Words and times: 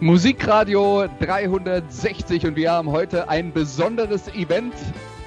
Musikradio 0.00 1.06
360 1.20 2.46
und 2.46 2.56
wir 2.56 2.70
haben 2.70 2.90
heute 2.90 3.30
ein 3.30 3.50
besonderes 3.50 4.28
Event, 4.34 4.74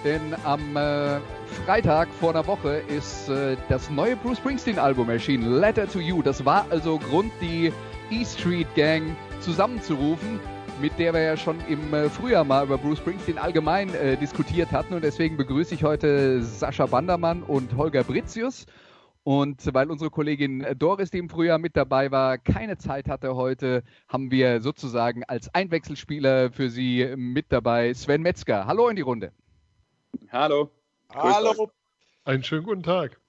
denn 0.04 0.36
am 0.44 0.78
äh, 0.78 1.18
Freitag 1.66 2.08
vor 2.20 2.30
einer 2.30 2.46
Woche 2.46 2.84
ist 2.88 3.30
äh, 3.30 3.58
das 3.68 3.90
neue 3.90 4.16
Bruce 4.16 4.38
Springsteen 4.38 4.78
Album 4.78 5.10
erschienen, 5.10 5.60
Letter 5.60 5.90
to 5.90 6.00
You. 6.00 6.22
Das 6.22 6.46
war 6.46 6.68
also 6.70 7.00
Grund, 7.00 7.32
die 7.42 7.74
E 8.12 8.24
Street 8.24 8.68
Gang 8.76 9.16
zusammenzurufen, 9.40 10.40
mit 10.80 10.98
der 11.00 11.16
wir 11.16 11.22
ja 11.22 11.36
schon 11.36 11.58
im 11.68 11.92
äh, 11.92 12.08
Frühjahr 12.08 12.44
mal 12.44 12.64
über 12.64 12.78
Bruce 12.78 13.00
Springsteen 13.00 13.40
allgemein 13.40 13.92
äh, 13.96 14.18
diskutiert 14.18 14.72
hatten 14.72 14.94
und 14.94 15.04
deswegen 15.04 15.36
begrüße 15.36 15.74
ich 15.74 15.84
heute 15.84 16.44
Sascha 16.44 16.86
Bandermann 16.86 17.42
und 17.42 17.76
Holger 17.76 18.04
Britzius. 18.04 18.68
Und 19.24 19.74
weil 19.74 19.92
unsere 19.92 20.10
Kollegin 20.10 20.66
Doris, 20.78 21.12
die 21.12 21.18
im 21.18 21.30
Frühjahr 21.30 21.60
mit 21.60 21.76
dabei 21.76 22.10
war, 22.10 22.38
keine 22.38 22.78
Zeit 22.78 23.08
hatte 23.08 23.36
heute, 23.36 23.84
haben 24.08 24.32
wir 24.32 24.62
sozusagen 24.62 25.24
als 25.26 25.54
Einwechselspieler 25.54 26.52
für 26.52 26.70
Sie 26.70 27.14
mit 27.16 27.52
dabei 27.52 27.94
Sven 27.94 28.22
Metzger. 28.22 28.66
Hallo 28.66 28.88
in 28.88 28.96
die 28.96 29.02
Runde. 29.02 29.32
Hallo. 30.32 30.72
Hallo. 31.14 31.70
Einen 32.24 32.44
schönen 32.44 32.64
guten 32.64 32.84
Tag. 32.84 33.20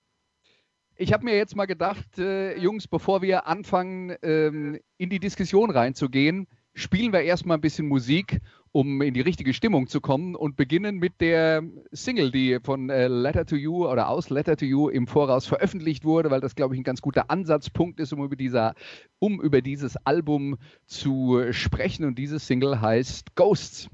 Ich 0.97 1.13
habe 1.13 1.25
mir 1.25 1.37
jetzt 1.37 1.57
mal 1.57 1.67
gedacht, 1.67 2.19
äh, 2.19 2.57
Jungs, 2.59 2.87
bevor 2.87 3.23
wir 3.23 3.47
anfangen, 3.47 4.15
ähm, 4.23 4.79
in 4.99 5.09
die 5.09 5.19
Diskussion 5.19 5.71
reinzugehen, 5.71 6.47
spielen 6.75 7.13
wir 7.13 7.23
erstmal 7.23 7.57
ein 7.57 7.63
bisschen 7.63 7.89
Musik 7.89 8.41
um 8.73 9.03
in 9.03 9.15
die 9.15 9.21
richtige 9.21 9.53
Stimmung 9.53 9.89
zu 9.89 10.01
kommen 10.01 10.35
und 10.37 10.57
beginnen 10.57 10.99
mit 10.99 11.21
der 11.21 11.63
Single, 11.93 12.31
die 12.31 12.59
von 12.63 12.89
äh, 12.89 13.09
Letter 13.09 13.45
to 13.45 13.57
You 13.57 13.87
oder 13.89 14.09
aus 14.09 14.31
Letter 14.31 14.57
to 14.57 14.65
You 14.65 14.89
im 14.89 15.07
Voraus 15.07 15.47
veröffentlicht 15.47 16.05
wurde, 16.05 16.31
weil 16.31 16.41
das, 16.41 16.55
glaube 16.55 16.75
ich, 16.75 16.81
ein 16.81 16.85
ganz 16.85 17.01
guter 17.01 17.31
Ansatzpunkt 17.31 17.99
ist, 18.01 18.13
um 18.13 18.23
über, 18.23 18.37
dieser, 18.37 18.75
um 19.19 19.41
über 19.41 19.61
dieses 19.61 19.97
Album 20.07 20.59
zu 20.87 21.53
sprechen. 21.53 22.05
Und 22.05 22.17
diese 22.17 22.39
Single 22.39 22.81
heißt 22.81 23.35
Ghosts. 23.35 23.91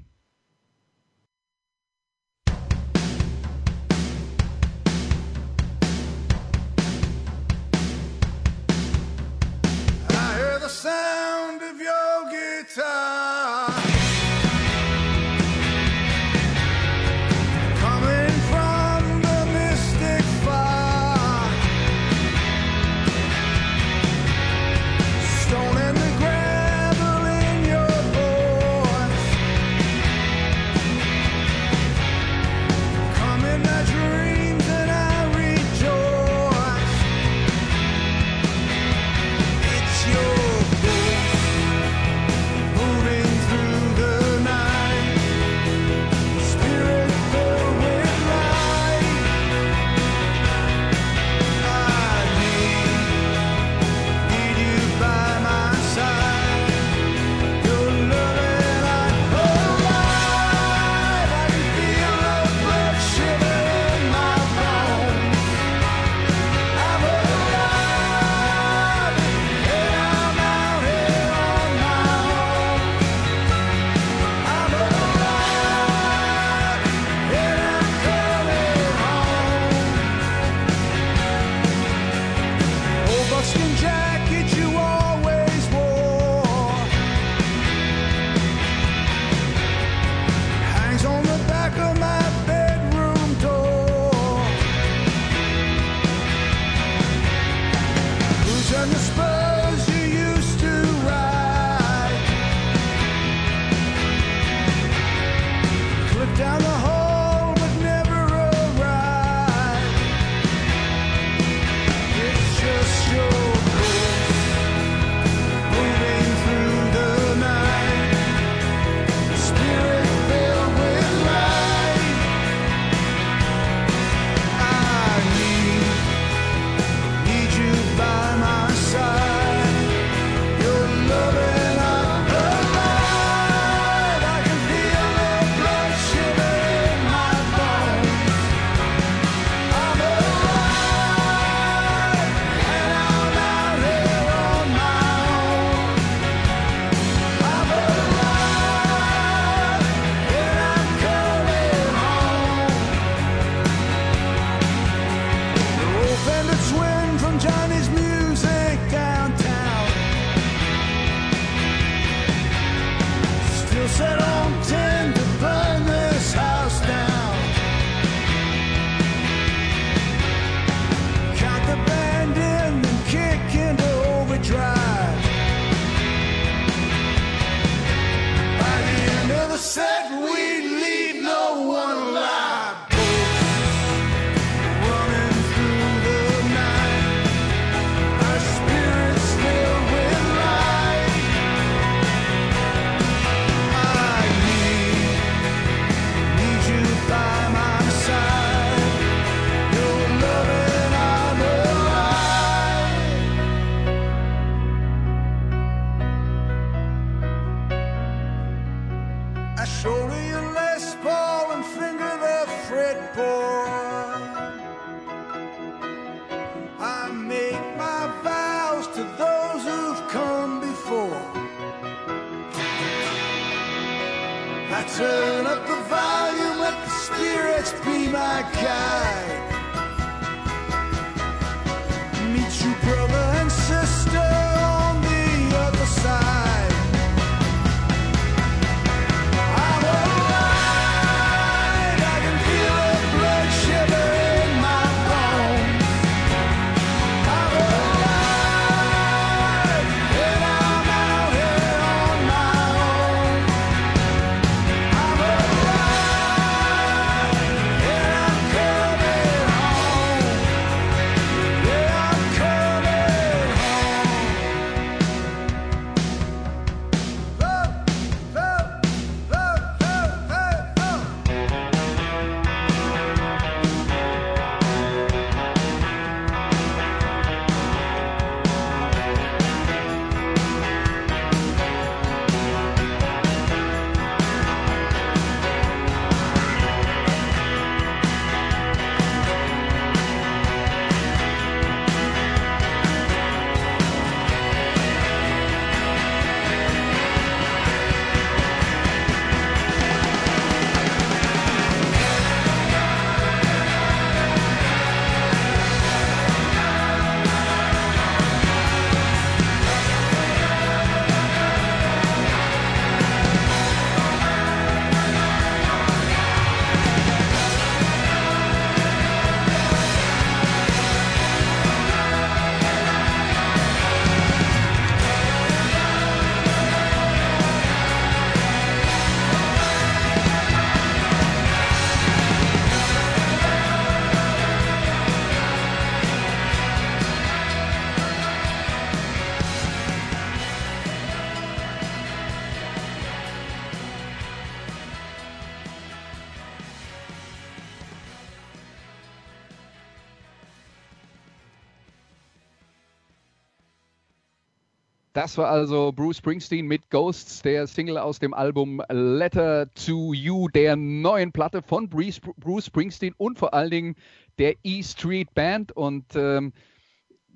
Das 355.27 355.37
war 355.37 355.49
also 355.49 355.91
Bruce 355.91 356.19
Springsteen 356.19 356.67
mit 356.67 356.89
Ghosts, 356.89 357.41
der 357.41 357.67
Single 357.67 357.97
aus 357.97 358.17
dem 358.17 358.33
Album 358.33 358.81
Letter 358.87 359.69
to 359.73 360.13
You, 360.13 360.47
der 360.47 360.77
neuen 360.77 361.33
Platte 361.33 361.61
von 361.61 361.89
Bruce, 361.89 362.21
Springsteen 362.65 363.13
und 363.17 363.37
vor 363.37 363.53
allen 363.53 363.69
Dingen 363.69 363.95
der 364.37 364.55
E 364.63 364.81
Street 364.81 365.33
Band. 365.35 365.73
Und 365.73 366.15
ähm, 366.15 366.53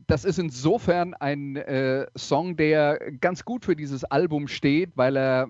das 0.07 0.23
ist 0.23 0.39
insofern 0.39 1.13
ein 1.15 1.57
äh, 1.57 2.05
Song, 2.15 2.55
der 2.55 2.97
ganz 3.19 3.43
gut 3.43 3.65
für 3.65 3.75
dieses 3.75 4.05
Album 4.05 4.47
steht, 4.47 4.91
weil 4.95 5.17
er 5.17 5.49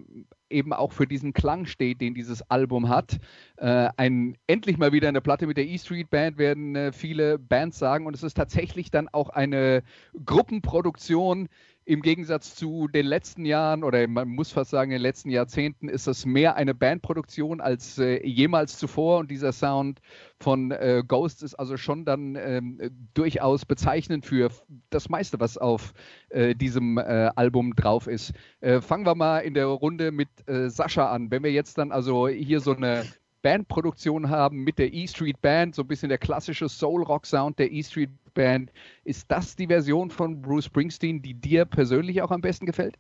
eben 0.51 0.73
auch 0.73 0.91
für 0.91 1.07
diesen 1.07 1.33
Klang 1.33 1.65
steht, 1.65 2.01
den 2.01 2.13
dieses 2.13 2.41
Album 2.49 2.89
hat. 2.89 3.19
Äh, 3.57 3.89
ein, 3.97 4.37
endlich 4.47 4.77
mal 4.77 4.91
wieder 4.91 5.07
eine 5.07 5.21
Platte 5.21 5.47
mit 5.47 5.57
der 5.57 5.65
E 5.65 5.77
Street 5.77 6.09
Band, 6.09 6.37
werden 6.37 6.75
äh, 6.75 6.91
viele 6.91 7.39
Bands 7.39 7.79
sagen. 7.79 8.05
Und 8.05 8.15
es 8.15 8.23
ist 8.23 8.35
tatsächlich 8.35 8.91
dann 8.91 9.07
auch 9.09 9.29
eine 9.29 9.83
Gruppenproduktion, 10.25 11.47
im 11.85 12.01
Gegensatz 12.01 12.55
zu 12.55 12.87
den 12.87 13.05
letzten 13.05 13.43
Jahren 13.43 13.83
oder 13.83 14.07
man 14.07 14.27
muss 14.29 14.51
fast 14.51 14.69
sagen, 14.69 14.91
in 14.91 14.97
den 14.97 15.01
letzten 15.01 15.29
Jahrzehnten 15.31 15.89
ist 15.89 16.05
das 16.05 16.25
mehr 16.25 16.55
eine 16.55 16.75
Bandproduktion 16.75 17.59
als 17.59 17.97
äh, 17.97 18.25
jemals 18.25 18.77
zuvor 18.77 19.19
und 19.19 19.31
dieser 19.31 19.51
Sound 19.51 19.99
von 20.39 20.71
äh, 20.71 21.03
Ghost 21.07 21.41
ist 21.41 21.55
also 21.55 21.77
schon 21.77 22.05
dann 22.05 22.35
ähm, 22.35 22.79
durchaus 23.13 23.65
bezeichnend 23.65 24.25
für 24.25 24.51
das 24.91 25.09
meiste, 25.09 25.39
was 25.39 25.57
auf 25.57 25.93
äh, 26.29 26.53
diesem 26.53 26.97
äh, 26.99 27.31
Album 27.35 27.75
drauf 27.75 28.07
ist. 28.07 28.33
Äh, 28.59 28.81
fangen 28.81 29.05
wir 29.05 29.15
mal 29.15 29.39
in 29.39 29.55
der 29.55 29.65
Runde 29.65 30.11
mit 30.11 30.29
äh, 30.47 30.69
Sascha 30.69 31.11
an. 31.11 31.31
Wenn 31.31 31.43
wir 31.43 31.51
jetzt 31.51 31.79
dann 31.79 31.91
also 31.91 32.27
hier 32.27 32.59
so 32.59 32.75
eine 32.75 33.05
Bandproduktion 33.41 34.29
haben 34.29 34.63
mit 34.63 34.77
der 34.77 34.93
E 34.93 35.07
Street 35.07 35.41
Band, 35.41 35.73
so 35.75 35.81
ein 35.81 35.87
bisschen 35.87 36.09
der 36.09 36.19
klassische 36.19 36.69
Soul-Rock-Sound 36.69 37.57
der 37.57 37.71
E 37.71 37.81
Street 37.81 38.11
Band. 38.33 38.71
Ist 39.03 39.31
das 39.31 39.55
die 39.55 39.67
Version 39.67 40.09
von 40.09 40.41
Bruce 40.41 40.65
Springsteen, 40.65 41.21
die 41.21 41.33
dir 41.33 41.65
persönlich 41.65 42.21
auch 42.21 42.31
am 42.31 42.41
besten 42.41 42.65
gefällt? 42.65 42.97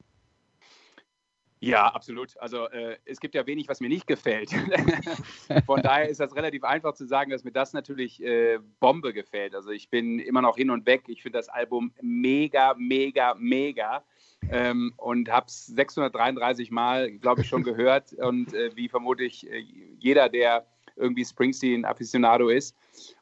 Ja, 1.63 1.85
absolut. 1.85 2.35
Also 2.39 2.67
äh, 2.69 2.97
es 3.05 3.19
gibt 3.19 3.35
ja 3.35 3.45
wenig, 3.45 3.69
was 3.69 3.81
mir 3.81 3.87
nicht 3.87 4.07
gefällt. 4.07 4.49
Von 5.67 5.83
daher 5.83 6.09
ist 6.09 6.19
das 6.19 6.35
relativ 6.35 6.63
einfach 6.63 6.95
zu 6.95 7.05
sagen, 7.05 7.29
dass 7.29 7.43
mir 7.43 7.51
das 7.51 7.73
natürlich 7.73 8.21
äh, 8.23 8.57
Bombe 8.79 9.13
gefällt. 9.13 9.53
Also 9.53 9.69
ich 9.69 9.87
bin 9.89 10.17
immer 10.17 10.41
noch 10.41 10.57
hin 10.57 10.71
und 10.71 10.87
weg. 10.87 11.03
Ich 11.05 11.21
finde 11.21 11.37
das 11.37 11.49
Album 11.49 11.93
mega, 12.01 12.73
mega, 12.79 13.35
mega. 13.37 14.03
Ähm, 14.49 14.91
und 14.97 15.29
habe 15.29 15.45
es 15.49 15.67
633 15.67 16.71
Mal, 16.71 17.11
glaube 17.11 17.41
ich, 17.41 17.47
schon 17.47 17.61
gehört. 17.61 18.11
Und 18.17 18.55
äh, 18.55 18.75
wie 18.75 18.89
vermutlich 18.89 19.47
äh, 19.47 19.63
jeder, 19.99 20.29
der 20.29 20.65
irgendwie 20.95 21.23
Springsteen-Afficionado 21.23 22.49
ist. 22.49 22.75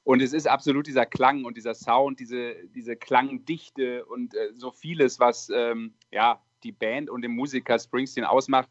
Und 0.10 0.24
es 0.24 0.34
ist 0.34 0.48
absolut 0.48 0.88
dieser 0.88 1.06
Klang 1.06 1.46
und 1.46 1.56
dieser 1.56 1.76
Sound, 1.76 2.20
diese, 2.20 2.56
diese 2.70 2.96
Klangdichte 2.96 4.04
und 4.06 4.34
äh, 4.34 4.50
so 4.56 4.72
vieles, 4.72 5.20
was 5.20 5.52
ähm, 5.54 5.94
ja, 6.10 6.42
die 6.64 6.72
Band 6.72 7.12
und 7.12 7.22
den 7.22 7.36
Musiker 7.36 7.78
Springsteen 7.78 8.26
ausmacht. 8.26 8.70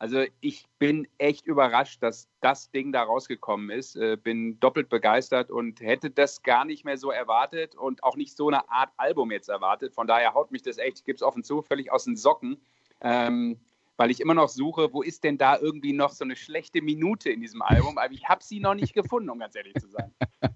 Also 0.00 0.24
ich 0.40 0.66
bin 0.80 1.06
echt 1.18 1.46
überrascht, 1.46 2.02
dass 2.02 2.28
das 2.40 2.72
Ding 2.72 2.90
da 2.90 3.04
rausgekommen 3.04 3.70
ist. 3.70 3.94
Äh, 3.94 4.16
bin 4.16 4.58
doppelt 4.58 4.88
begeistert 4.88 5.52
und 5.52 5.80
hätte 5.80 6.10
das 6.10 6.42
gar 6.42 6.64
nicht 6.64 6.84
mehr 6.84 6.98
so 6.98 7.12
erwartet 7.12 7.76
und 7.76 8.02
auch 8.02 8.16
nicht 8.16 8.36
so 8.36 8.48
eine 8.48 8.68
Art 8.68 8.90
Album 8.96 9.30
jetzt 9.30 9.50
erwartet. 9.50 9.94
Von 9.94 10.08
daher 10.08 10.34
haut 10.34 10.50
mich 10.50 10.62
das 10.62 10.78
echt, 10.78 10.98
ich 10.98 11.04
gebe 11.04 11.14
es 11.14 11.22
offen 11.22 11.44
zu, 11.44 11.62
völlig 11.62 11.92
aus 11.92 12.06
den 12.06 12.16
Socken. 12.16 12.60
Ähm, 13.00 13.60
weil 13.96 14.10
ich 14.10 14.20
immer 14.20 14.34
noch 14.34 14.48
suche, 14.48 14.92
wo 14.92 15.02
ist 15.02 15.24
denn 15.24 15.38
da 15.38 15.58
irgendwie 15.58 15.92
noch 15.92 16.10
so 16.10 16.24
eine 16.24 16.36
schlechte 16.36 16.82
Minute 16.82 17.30
in 17.30 17.40
diesem 17.40 17.62
Album? 17.62 17.98
Aber 17.98 18.12
ich 18.12 18.24
habe 18.28 18.42
sie 18.42 18.60
noch 18.60 18.74
nicht 18.74 18.94
gefunden, 18.94 19.30
um 19.30 19.38
ganz 19.38 19.54
ehrlich 19.54 19.74
zu 19.74 19.88
sein. 19.88 20.12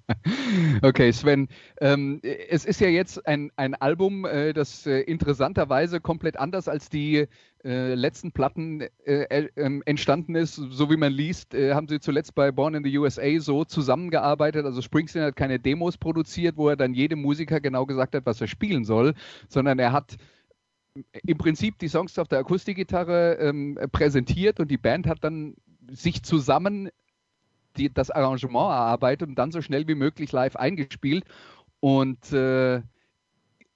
Okay, 0.83 1.13
Sven, 1.13 1.49
ähm, 1.81 2.21
es 2.23 2.65
ist 2.65 2.81
ja 2.81 2.89
jetzt 2.89 3.27
ein, 3.27 3.51
ein 3.57 3.75
Album, 3.75 4.25
äh, 4.25 4.53
das 4.53 4.87
äh, 4.87 5.01
interessanterweise 5.01 6.01
komplett 6.01 6.37
anders 6.37 6.69
als 6.69 6.89
die 6.89 7.27
äh, 7.65 7.95
letzten 7.95 8.33
Platten 8.33 8.83
äh, 9.05 9.49
ähm, 9.57 9.83
entstanden 9.87 10.35
ist. 10.35 10.55
So 10.55 10.91
wie 10.91 10.97
man 10.97 11.13
liest, 11.13 11.55
äh, 11.55 11.75
haben 11.75 11.89
sie 11.89 12.01
zuletzt 12.01 12.35
bei 12.35 12.53
Born 12.53 12.75
in 12.75 12.85
the 12.85 12.99
USA 12.99 13.39
so 13.39 13.65
zusammengearbeitet. 13.65 14.65
Also 14.65 14.83
Springsteen 14.83 15.25
hat 15.25 15.37
keine 15.37 15.59
Demos 15.59 15.97
produziert, 15.97 16.57
wo 16.57 16.69
er 16.69 16.77
dann 16.77 16.95
jedem 16.95 17.23
Musiker 17.23 17.61
genau 17.61 17.87
gesagt 17.87 18.15
hat, 18.15 18.27
was 18.27 18.41
er 18.41 18.47
spielen 18.47 18.85
soll, 18.85 19.15
sondern 19.49 19.79
er 19.79 19.93
hat 19.93 20.17
im 21.27 21.39
Prinzip 21.39 21.79
die 21.79 21.89
Songs 21.89 22.19
auf 22.19 22.29
der 22.29 22.41
Akustikgitarre 22.41 23.35
ähm, 23.35 23.79
präsentiert 23.93 24.61
und 24.61 24.71
die 24.71 24.79
Band 24.79 25.07
hat 25.07 25.23
dann 25.23 25.55
sich 25.91 26.23
zusammen 26.23 26.91
die, 27.77 27.93
das 27.93 28.11
Arrangement 28.11 28.71
erarbeitet 28.71 29.29
und 29.29 29.35
dann 29.37 29.53
so 29.53 29.61
schnell 29.61 29.87
wie 29.89 29.95
möglich 29.95 30.33
live 30.33 30.57
eingespielt. 30.57 31.25
Und 31.81 32.33
äh, 32.33 32.83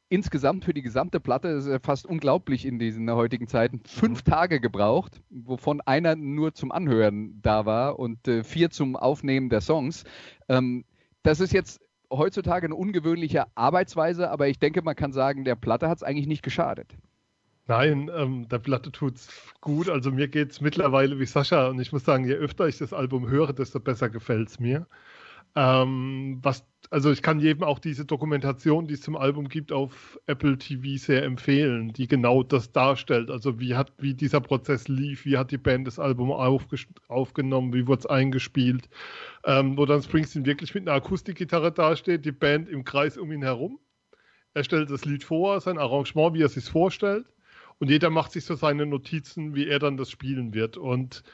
insgesamt 0.09 0.65
für 0.65 0.75
die 0.75 0.83
gesamte 0.83 1.21
Platte, 1.21 1.49
ist 1.49 1.69
ja 1.69 1.79
fast 1.79 2.07
unglaublich 2.07 2.67
in 2.67 2.79
diesen 2.79 3.11
heutigen 3.11 3.47
Zeiten, 3.47 3.81
fünf 3.87 4.23
Tage 4.23 4.61
gebraucht, 4.61 5.21
wovon 5.31 5.81
einer 5.83 6.17
nur 6.17 6.55
zum 6.55 6.73
Anhören 6.73 7.41
da 7.43 7.65
war 7.67 7.99
und 7.99 8.27
äh, 8.27 8.43
vier 8.43 8.71
zum 8.71 8.97
Aufnehmen 8.97 9.49
der 9.49 9.61
Songs. 9.61 10.05
Ähm, 10.49 10.85
das 11.23 11.41
ist 11.41 11.53
jetzt 11.53 11.81
heutzutage 12.11 12.67
eine 12.67 12.75
ungewöhnliche 12.75 13.45
Arbeitsweise, 13.55 14.31
aber 14.31 14.49
ich 14.49 14.59
denke, 14.59 14.83
man 14.83 14.97
kann 14.97 15.13
sagen, 15.13 15.45
der 15.45 15.55
Platte 15.55 15.89
hat 15.89 15.99
es 15.99 16.03
eigentlich 16.03 16.27
nicht 16.27 16.43
geschadet. 16.43 16.97
Nein, 17.67 18.11
ähm, 18.15 18.49
der 18.49 18.59
Platte 18.59 18.91
tut's 18.91 19.29
gut. 19.61 19.89
Also 19.89 20.11
mir 20.11 20.29
geht's 20.29 20.61
mittlerweile 20.61 21.19
wie 21.21 21.27
Sascha 21.27 21.69
und 21.69 21.81
ich 21.81 21.93
muss 21.93 22.05
sagen, 22.05 22.25
je 22.27 22.35
öfter 22.35 22.67
ich 22.67 22.79
das 22.79 22.93
Album 22.93 23.29
höre, 23.29 23.53
desto 23.53 23.81
besser 23.81 24.11
gefällt's 24.11 24.59
mir. 24.59 24.87
Ähm, 25.57 26.39
was, 26.43 26.65
also 26.91 27.11
ich 27.11 27.23
kann 27.23 27.41
jedem 27.41 27.65
auch 27.65 27.79
diese 27.79 28.05
Dokumentation, 28.05 28.87
die 28.87 28.95
es 28.95 29.01
zum 29.03 29.17
Album 29.17 29.49
gibt, 29.49 29.73
auf 29.73 30.19
Apple 30.27 30.59
TV 30.59 30.97
sehr 30.97 31.25
empfehlen, 31.25 31.93
die 31.93 32.07
genau 32.07 32.43
das 32.43 32.73
darstellt. 32.73 33.31
Also 33.31 33.59
wie 33.59 33.75
hat, 33.75 33.93
wie 33.99 34.15
dieser 34.15 34.41
Prozess 34.41 34.89
lief, 34.89 35.25
wie 35.25 35.39
hat 35.39 35.51
die 35.51 35.59
Band 35.59 35.87
das 35.87 35.99
Album 35.99 36.31
aufgenommen, 36.31 37.73
wie 37.75 37.87
wurde 37.87 38.01
es 38.01 38.07
eingespielt, 38.07 38.89
ähm, 39.45 39.77
wo 39.77 39.87
dann 39.87 40.03
Springsteen 40.03 40.47
wirklich 40.47 40.75
mit 40.75 40.89
einer 40.89 40.97
Akustikgitarre 40.97 41.73
dasteht, 41.73 42.25
die 42.25 42.33
Band 42.33 42.69
im 42.69 42.85
Kreis 42.85 43.19
um 43.19 43.33
ihn 43.33 43.43
herum. 43.43 43.81
Er 44.55 44.65
stellt 44.65 44.91
das 44.91 45.05
Lied 45.05 45.25
vor, 45.25 45.61
sein 45.61 45.79
Arrangement, 45.79 46.35
wie 46.35 46.43
er 46.43 46.47
es 46.47 46.55
sich 46.55 46.65
vorstellt. 46.65 47.27
Und 47.81 47.91
jeder 47.91 48.11
macht 48.11 48.33
sich 48.33 48.45
so 48.45 48.55
seine 48.55 48.87
Notizen, 48.87 49.55
wie 49.55 49.67
er 49.67 49.79
dann 49.79 49.97
das 49.97 50.11
spielen 50.11 50.55
wird. 50.55 50.77
Und 50.77 51.25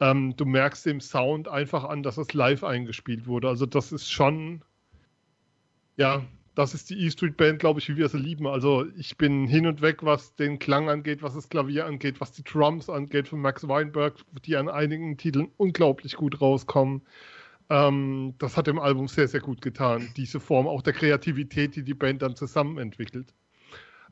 ähm, 0.00 0.34
du 0.36 0.46
merkst 0.46 0.86
dem 0.86 1.00
Sound 1.00 1.46
einfach 1.46 1.84
an, 1.84 2.02
dass 2.02 2.16
es 2.16 2.32
live 2.32 2.64
eingespielt 2.64 3.26
wurde. 3.26 3.48
Also 3.48 3.66
das 3.66 3.92
ist 3.92 4.10
schon, 4.10 4.62
ja, 5.98 6.24
das 6.54 6.72
ist 6.72 6.88
die 6.88 6.98
E 7.04 7.10
Street 7.10 7.36
Band, 7.36 7.58
glaube 7.58 7.80
ich, 7.80 7.88
wie 7.90 7.98
wir 7.98 8.08
sie 8.08 8.18
lieben. 8.18 8.46
Also 8.46 8.86
ich 8.96 9.18
bin 9.18 9.46
hin 9.46 9.66
und 9.66 9.82
weg, 9.82 9.98
was 10.02 10.34
den 10.36 10.58
Klang 10.58 10.88
angeht, 10.88 11.22
was 11.22 11.34
das 11.34 11.50
Klavier 11.50 11.84
angeht, 11.84 12.18
was 12.20 12.32
die 12.32 12.44
Drums 12.44 12.88
angeht 12.88 13.28
von 13.28 13.40
Max 13.40 13.68
Weinberg, 13.68 14.14
die 14.46 14.56
an 14.56 14.70
einigen 14.70 15.18
Titeln 15.18 15.48
unglaublich 15.58 16.16
gut 16.16 16.40
rauskommen. 16.40 17.02
Ähm, 17.68 18.34
das 18.38 18.56
hat 18.56 18.66
dem 18.66 18.78
Album 18.78 19.06
sehr, 19.06 19.28
sehr 19.28 19.40
gut 19.40 19.60
getan. 19.60 20.08
Diese 20.16 20.40
Form 20.40 20.66
auch 20.66 20.80
der 20.80 20.94
Kreativität, 20.94 21.76
die 21.76 21.84
die 21.84 21.94
Band 21.94 22.22
dann 22.22 22.36
zusammen 22.36 22.78
entwickelt. 22.78 23.34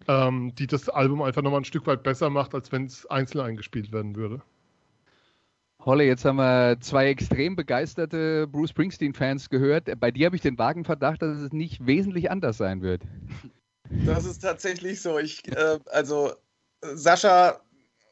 Ähm, 0.09 0.55
die 0.55 0.67
das 0.67 0.89
Album 0.89 1.21
einfach 1.21 1.43
nochmal 1.43 1.61
ein 1.61 1.65
Stück 1.65 1.87
weit 1.87 2.03
besser 2.03 2.31
macht, 2.31 2.55
als 2.55 2.73
wenn 2.73 2.87
es 2.87 3.05
einzeln 3.07 3.43
eingespielt 3.43 3.93
werden 3.93 4.17
würde. 4.17 4.43
Holle, 5.85 6.05
jetzt 6.05 6.25
haben 6.25 6.37
wir 6.37 6.79
zwei 6.81 7.09
extrem 7.09 7.57
begeisterte 7.57 8.47
Bruce 8.47 8.71
Springsteen-Fans 8.71 9.49
gehört. 9.49 9.89
Bei 10.01 10.11
dir 10.11 10.27
habe 10.27 10.37
ich 10.37 10.43
den 10.43 10.59
vagen 10.59 10.85
Verdacht, 10.85 11.23
dass 11.23 11.39
es 11.39 11.53
nicht 11.53 11.87
wesentlich 11.87 12.31
anders 12.31 12.57
sein 12.57 12.83
wird. 12.83 13.03
Das 14.05 14.25
ist 14.25 14.41
tatsächlich 14.41 15.01
so. 15.01 15.19
Ich, 15.19 15.47
äh, 15.49 15.79
also 15.87 16.33
Sascha, 16.83 17.61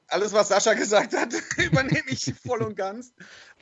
alles, 0.09 0.33
was 0.33 0.49
Sascha 0.49 0.75
gesagt 0.75 1.17
hat, 1.17 1.35
übernehme 1.59 2.09
ich 2.09 2.33
voll 2.35 2.63
und 2.63 2.77
ganz. 2.77 3.13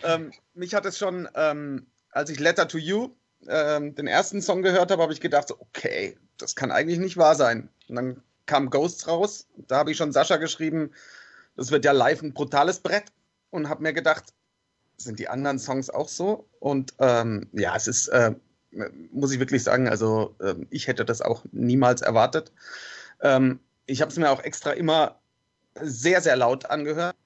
Ähm, 0.02 0.32
mich 0.54 0.74
hat 0.74 0.86
es 0.86 0.98
schon, 0.98 1.28
ähm, 1.34 1.86
als 2.10 2.30
ich 2.30 2.38
Letter 2.38 2.68
to 2.68 2.78
You, 2.78 3.10
ähm, 3.48 3.94
den 3.94 4.06
ersten 4.06 4.42
Song 4.42 4.62
gehört 4.62 4.90
habe, 4.90 5.02
habe 5.02 5.12
ich 5.12 5.20
gedacht, 5.20 5.48
so, 5.48 5.56
okay, 5.60 6.16
das 6.38 6.54
kann 6.54 6.70
eigentlich 6.70 6.98
nicht 6.98 7.16
wahr 7.16 7.34
sein. 7.34 7.68
Und 7.88 7.96
dann 7.96 8.22
kam 8.46 8.70
Ghosts 8.70 9.08
raus. 9.08 9.46
Da 9.56 9.76
habe 9.76 9.90
ich 9.90 9.96
schon 9.96 10.12
Sascha 10.12 10.36
geschrieben, 10.36 10.92
das 11.56 11.70
wird 11.70 11.84
ja 11.84 11.92
live 11.92 12.22
ein 12.22 12.34
brutales 12.34 12.80
Brett 12.80 13.04
und 13.50 13.68
habe 13.68 13.82
mir 13.82 13.92
gedacht, 13.92 14.24
sind 14.96 15.18
die 15.18 15.28
anderen 15.28 15.58
Songs 15.58 15.90
auch 15.90 16.08
so? 16.08 16.48
Und 16.60 16.94
ähm, 16.98 17.48
ja, 17.52 17.74
es 17.76 17.86
ist, 17.86 18.08
äh, 18.08 18.34
muss 19.12 19.32
ich 19.32 19.40
wirklich 19.40 19.62
sagen, 19.62 19.88
also 19.88 20.34
äh, 20.40 20.54
ich 20.70 20.86
hätte 20.86 21.04
das 21.04 21.20
auch 21.20 21.44
niemals 21.52 22.02
erwartet. 22.02 22.52
Ähm, 23.20 23.60
ich 23.86 24.00
habe 24.00 24.10
es 24.10 24.18
mir 24.18 24.30
auch 24.30 24.42
extra 24.42 24.72
immer 24.72 25.20
sehr, 25.80 26.20
sehr 26.20 26.36
laut 26.36 26.66
angehört. 26.66 27.16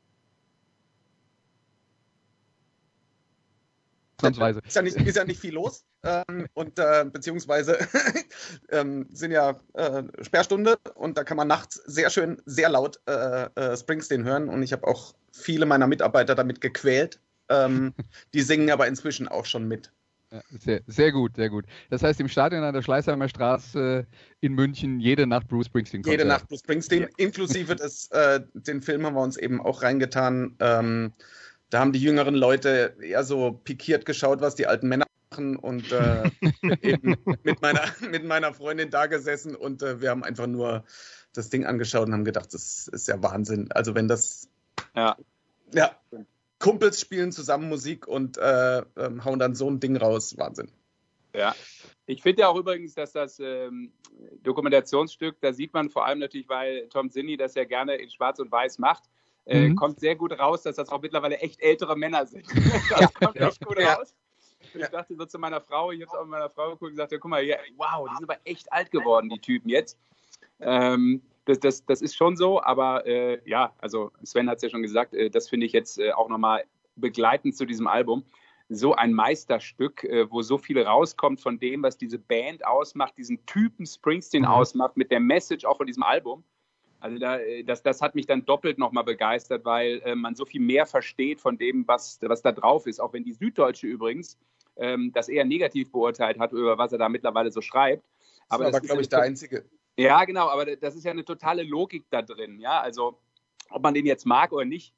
Ist 4.21 4.75
ja, 4.75 4.83
nicht, 4.83 4.97
ist 4.97 5.17
ja 5.17 5.25
nicht 5.25 5.41
viel 5.41 5.55
los. 5.55 5.85
Ähm, 6.03 6.49
und 6.55 6.79
äh, 6.79 7.05
beziehungsweise 7.11 7.79
ähm, 8.71 9.07
sind 9.13 9.31
ja 9.31 9.61
äh, 9.75 10.03
Sperrstunde 10.23 10.77
und 10.95 11.17
da 11.17 11.23
kann 11.23 11.37
man 11.37 11.47
nachts 11.47 11.77
sehr 11.87 12.11
schön, 12.11 12.43
sehr 12.45 12.69
laut 12.69 13.01
äh, 13.07 13.45
äh 13.55 13.77
Springsteen 13.77 14.25
hören. 14.25 14.49
Und 14.49 14.63
ich 14.63 14.73
habe 14.73 14.87
auch 14.89 15.15
viele 15.31 15.67
meiner 15.67 15.87
Mitarbeiter 15.87 16.35
damit 16.35 16.61
gequält. 16.61 17.21
Ähm, 17.49 17.95
die 18.35 18.43
singen 18.43 18.71
aber 18.71 18.89
inzwischen 18.89 19.29
auch 19.29 19.45
schon 19.45 19.69
mit. 19.69 19.93
Ja, 20.31 20.43
sehr, 20.59 20.83
sehr 20.87 21.13
gut, 21.13 21.37
sehr 21.37 21.49
gut. 21.49 21.65
Das 21.89 22.03
heißt, 22.03 22.21
im 22.21 22.29
Stadion 22.29 22.63
an 22.63 22.75
der 22.75 22.83
Schleißheimer 22.83 23.29
Straße 23.29 24.07
in 24.41 24.53
München 24.53 25.01
jede 25.01 25.27
Nacht 25.27 25.49
Bruce 25.49 25.67
Springsteen. 25.67 26.03
Jede 26.05 26.27
Nacht 26.27 26.49
Bruce 26.49 26.61
Springsteen, 26.61 27.03
ja. 27.03 27.09
inklusive 27.17 27.77
des, 27.77 28.11
äh, 28.11 28.41
den 28.53 28.83
Film 28.83 29.07
haben 29.07 29.15
wir 29.15 29.23
uns 29.23 29.37
eben 29.37 29.61
auch 29.61 29.83
reingetan. 29.83 30.57
Da 31.71 31.81
haben 31.81 31.93
die 31.93 32.01
jüngeren 32.01 32.35
Leute 32.35 32.97
eher 33.01 33.25
so 33.25 33.53
pikiert 33.53 34.07
geschaut, 34.07 34.41
was 34.41 34.55
die 34.55 34.67
alten 34.67 34.89
Männer 34.89 35.07
machen 35.31 35.57
und 35.57 35.93
äh, 35.93 36.31
eben 36.83 37.17
mit 37.43 37.61
meiner, 37.61 37.85
mit 38.11 38.25
meiner 38.25 38.55
Freundin 38.55 38.91
da 38.91 39.07
gesessen 39.07 39.55
und 39.55 39.83
äh, 39.83 40.01
wir 40.01 40.11
haben 40.11 40.25
einfach 40.25 40.47
nur 40.47 40.85
das 41.35 41.51
Ding 41.51 41.67
angeschaut 41.67 42.07
und 42.07 42.15
haben 42.15 42.25
gedacht, 42.25 42.55
das 42.55 42.89
ist 42.89 43.09
ja 43.09 43.23
Wahnsinn. 43.23 43.71
Also 43.73 43.95
wenn 43.95 44.09
das 44.09 44.49
ja. 44.95 45.17
Ja. 45.75 45.95
Kumpels 46.59 47.01
spielen 47.01 47.33
zusammen 47.33 47.69
Musik 47.69 48.09
und 48.09 48.37
äh, 48.39 48.83
ähm, 48.97 49.25
hauen 49.25 49.39
dann 49.39 49.55
so 49.55 49.71
ein 49.71 49.81
Ding 49.81 49.97
raus. 49.97 50.37
Wahnsinn. 50.39 50.71
Ja. 51.35 51.55
Ich 52.07 52.23
finde 52.23 52.43
ja 52.43 52.49
auch 52.49 52.57
übrigens, 52.57 52.95
dass 52.95 53.13
das 53.13 53.39
ähm, 53.39 53.93
Dokumentationsstück, 54.43 55.41
da 55.41 55.53
sieht 55.53 55.75
man 55.75 55.91
vor 55.91 56.07
allem 56.07 56.19
natürlich, 56.19 56.49
weil 56.49 56.89
Tom 56.89 57.11
Sinny 57.11 57.37
das 57.37 57.55
ja 57.55 57.65
gerne 57.65 57.97
in 57.97 58.11
Schwarz 58.11 58.39
und 58.39 58.51
Weiß 58.51 58.79
macht, 58.79 59.05
äh, 59.49 59.69
mhm. 59.69 59.77
kommt 59.77 59.99
sehr 59.99 60.15
gut 60.15 60.39
raus, 60.39 60.63
dass 60.63 60.77
das 60.77 60.91
auch 60.91 61.01
mittlerweile 61.01 61.39
echt 61.39 61.61
ältere 61.61 61.97
Männer 61.97 62.27
sind. 62.27 62.47
das 62.91 63.01
ja. 63.01 63.09
kommt 63.09 63.37
echt 63.37 63.65
gut 63.65 63.79
ja. 63.79 63.95
raus. 63.95 64.15
Ich 64.75 64.81
ja. 64.81 64.89
dachte 64.89 65.15
so 65.17 65.25
zu 65.25 65.39
meiner 65.39 65.61
Frau, 65.61 65.91
ich 65.91 66.03
habe 66.03 66.11
es 66.13 66.15
auch 66.15 66.23
mit 66.23 66.33
meiner 66.33 66.51
Frau 66.51 66.65
geguckt 66.65 66.83
und 66.83 66.91
gesagt, 66.91 67.13
ja, 67.13 67.19
guck 67.19 67.31
mal, 67.31 67.43
wow, 67.77 68.09
die 68.09 68.17
sind 68.17 68.31
aber 68.31 68.39
echt 68.45 68.71
alt 68.73 68.91
geworden, 68.91 69.31
die 69.31 69.39
Typen 69.39 69.71
jetzt. 69.71 69.99
Ähm, 70.61 71.23
das, 71.47 71.61
das, 71.61 71.87
das 71.87 72.03
ist 72.03 72.15
schon 72.15 72.37
so, 72.37 72.63
aber 72.63 73.07
äh, 73.07 73.41
ja, 73.49 73.73
also 73.79 74.13
Sven 74.23 74.51
hat 74.51 74.57
es 74.57 74.63
ja 74.65 74.69
schon 74.69 74.83
gesagt, 74.83 75.15
äh, 75.15 75.31
das 75.31 75.49
finde 75.49 75.65
ich 75.65 75.73
jetzt 75.73 75.99
äh, 75.99 76.13
auch 76.13 76.29
nochmal 76.29 76.65
begleitend 76.97 77.57
zu 77.57 77.65
diesem 77.65 77.87
Album. 77.87 78.25
So 78.69 78.95
ein 78.95 79.15
Meisterstück, 79.15 80.05
äh, 80.05 80.31
wo 80.31 80.43
so 80.43 80.59
viel 80.59 80.79
rauskommt 80.83 81.41
von 81.41 81.59
dem, 81.59 81.83
was 81.83 81.97
diese 81.97 82.19
Band 82.19 82.67
ausmacht, 82.67 83.17
diesen 83.17 83.47
Typen 83.47 83.87
Springsteen 83.87 84.43
mhm. 84.43 84.49
ausmacht, 84.49 84.99
mit 84.99 85.11
der 85.11 85.21
Message 85.21 85.65
auch 85.65 85.79
von 85.79 85.87
diesem 85.87 86.03
Album. 86.03 86.45
Also 87.01 87.19
da, 87.19 87.39
äh, 87.39 87.63
das, 87.65 87.83
das 87.83 88.01
hat 88.01 88.15
mich 88.15 88.27
dann 88.27 88.45
doppelt 88.45 88.79
nochmal 88.79 89.05
begeistert, 89.05 89.65
weil 89.65 90.01
äh, 90.05 90.15
man 90.15 90.35
so 90.35 90.45
viel 90.45 90.61
mehr 90.61 90.87
versteht 90.87 91.41
von 91.41 91.59
dem, 91.59 91.87
was, 91.87 92.19
was 92.23 92.43
da 92.43 92.53
drauf 92.53 92.87
ist. 92.87 93.01
Auch 93.01 93.13
wenn 93.13 93.25
die 93.25 93.33
Süddeutsche 93.33 93.87
übrigens 93.87 94.39
ähm, 94.77 95.13
das 95.13 95.29
eher 95.29 95.45
negativ 95.45 95.93
beurteilt 95.93 96.39
hat, 96.39 96.53
über 96.53 96.79
was 96.79 96.93
er 96.93 96.99
da 96.99 97.09
mittlerweile 97.09 97.51
so 97.51 97.61
schreibt. 97.61 98.05
Aber 98.49 98.65
das 98.65 98.75
war, 98.75 98.81
glaube 98.81 99.03
ich, 99.03 99.09
der 99.09 99.23
einzige. 99.23 99.65
Ja, 99.97 100.25
genau, 100.25 100.49
aber 100.49 100.77
das 100.77 100.95
ist 100.95 101.05
ja 101.05 101.11
eine 101.11 101.25
totale 101.25 101.65
Logik 101.65 102.05
da 102.11 102.23
drin, 102.23 102.61
ja. 102.61 102.81
Also, 102.81 103.19
ob 103.71 103.83
man 103.83 103.95
den 103.95 104.07
jetzt 104.07 104.27
mag 104.27 104.53
oder 104.53 104.65
nicht, 104.65 104.95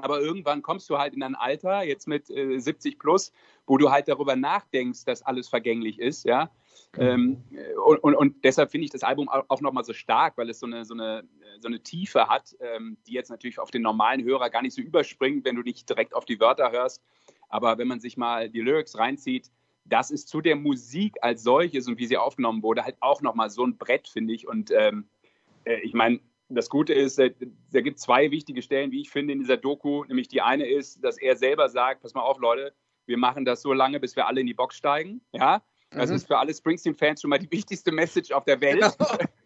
aber 0.00 0.20
irgendwann 0.20 0.62
kommst 0.62 0.88
du 0.90 0.98
halt 0.98 1.14
in 1.14 1.22
ein 1.22 1.34
Alter, 1.34 1.82
jetzt 1.82 2.08
mit 2.08 2.30
äh, 2.30 2.58
70 2.58 2.98
plus, 2.98 3.32
wo 3.66 3.78
du 3.78 3.90
halt 3.90 4.08
darüber 4.08 4.36
nachdenkst, 4.36 5.04
dass 5.04 5.22
alles 5.22 5.48
vergänglich 5.48 5.98
ist, 5.98 6.24
ja. 6.24 6.50
Mhm. 6.96 7.02
Ähm, 7.02 7.44
und, 7.84 7.98
und, 7.98 8.14
und, 8.14 8.44
deshalb 8.44 8.70
finde 8.70 8.84
ich 8.86 8.90
das 8.90 9.02
Album 9.02 9.28
auch, 9.28 9.44
auch 9.48 9.60
nochmal 9.60 9.84
so 9.84 9.92
stark, 9.92 10.36
weil 10.36 10.50
es 10.50 10.60
so 10.60 10.66
eine, 10.66 10.84
so 10.84 10.94
eine, 10.94 11.24
so 11.60 11.68
eine 11.68 11.82
Tiefe 11.82 12.28
hat, 12.28 12.56
ähm, 12.60 12.96
die 13.06 13.12
jetzt 13.12 13.30
natürlich 13.30 13.58
auf 13.58 13.70
den 13.70 13.82
normalen 13.82 14.22
Hörer 14.24 14.50
gar 14.50 14.62
nicht 14.62 14.74
so 14.74 14.82
überspringt, 14.82 15.44
wenn 15.44 15.56
du 15.56 15.62
nicht 15.62 15.88
direkt 15.88 16.14
auf 16.14 16.24
die 16.24 16.40
Wörter 16.40 16.70
hörst. 16.72 17.02
Aber 17.48 17.78
wenn 17.78 17.88
man 17.88 18.00
sich 18.00 18.16
mal 18.16 18.50
die 18.50 18.60
Lyrics 18.60 18.98
reinzieht, 18.98 19.50
das 19.84 20.10
ist 20.10 20.28
zu 20.28 20.40
der 20.40 20.56
Musik 20.56 21.16
als 21.22 21.42
solches 21.42 21.88
und 21.88 21.98
wie 21.98 22.06
sie 22.06 22.16
aufgenommen 22.16 22.62
wurde, 22.62 22.84
halt 22.84 22.96
auch 23.00 23.20
nochmal 23.20 23.50
so 23.50 23.64
ein 23.64 23.76
Brett, 23.76 24.08
finde 24.08 24.32
ich. 24.34 24.46
Und 24.46 24.70
ähm, 24.70 25.08
äh, 25.64 25.80
ich 25.80 25.92
meine, 25.92 26.20
das 26.54 26.68
Gute 26.68 26.92
ist, 26.92 27.18
da 27.18 27.28
gibt 27.80 27.96
es 27.96 28.02
zwei 28.02 28.30
wichtige 28.30 28.62
Stellen, 28.62 28.90
wie 28.90 29.00
ich 29.00 29.10
finde, 29.10 29.32
in 29.32 29.40
dieser 29.40 29.56
Doku. 29.56 30.04
Nämlich 30.04 30.28
die 30.28 30.42
eine 30.42 30.66
ist, 30.66 31.02
dass 31.02 31.18
er 31.18 31.36
selber 31.36 31.68
sagt, 31.68 32.02
pass 32.02 32.14
mal 32.14 32.22
auf, 32.22 32.38
Leute, 32.38 32.74
wir 33.06 33.18
machen 33.18 33.44
das 33.44 33.62
so 33.62 33.72
lange, 33.72 34.00
bis 34.00 34.16
wir 34.16 34.26
alle 34.26 34.40
in 34.40 34.46
die 34.46 34.54
Box 34.54 34.76
steigen. 34.76 35.20
Ja, 35.32 35.62
das 35.90 36.10
mhm. 36.10 36.16
ist 36.16 36.26
für 36.26 36.38
alle 36.38 36.54
Springsteen-Fans 36.54 37.20
schon 37.20 37.30
mal 37.30 37.38
die 37.38 37.50
wichtigste 37.50 37.92
Message 37.92 38.32
auf 38.32 38.44
der 38.44 38.60
Welt. 38.60 38.80
Genau. 38.98 39.18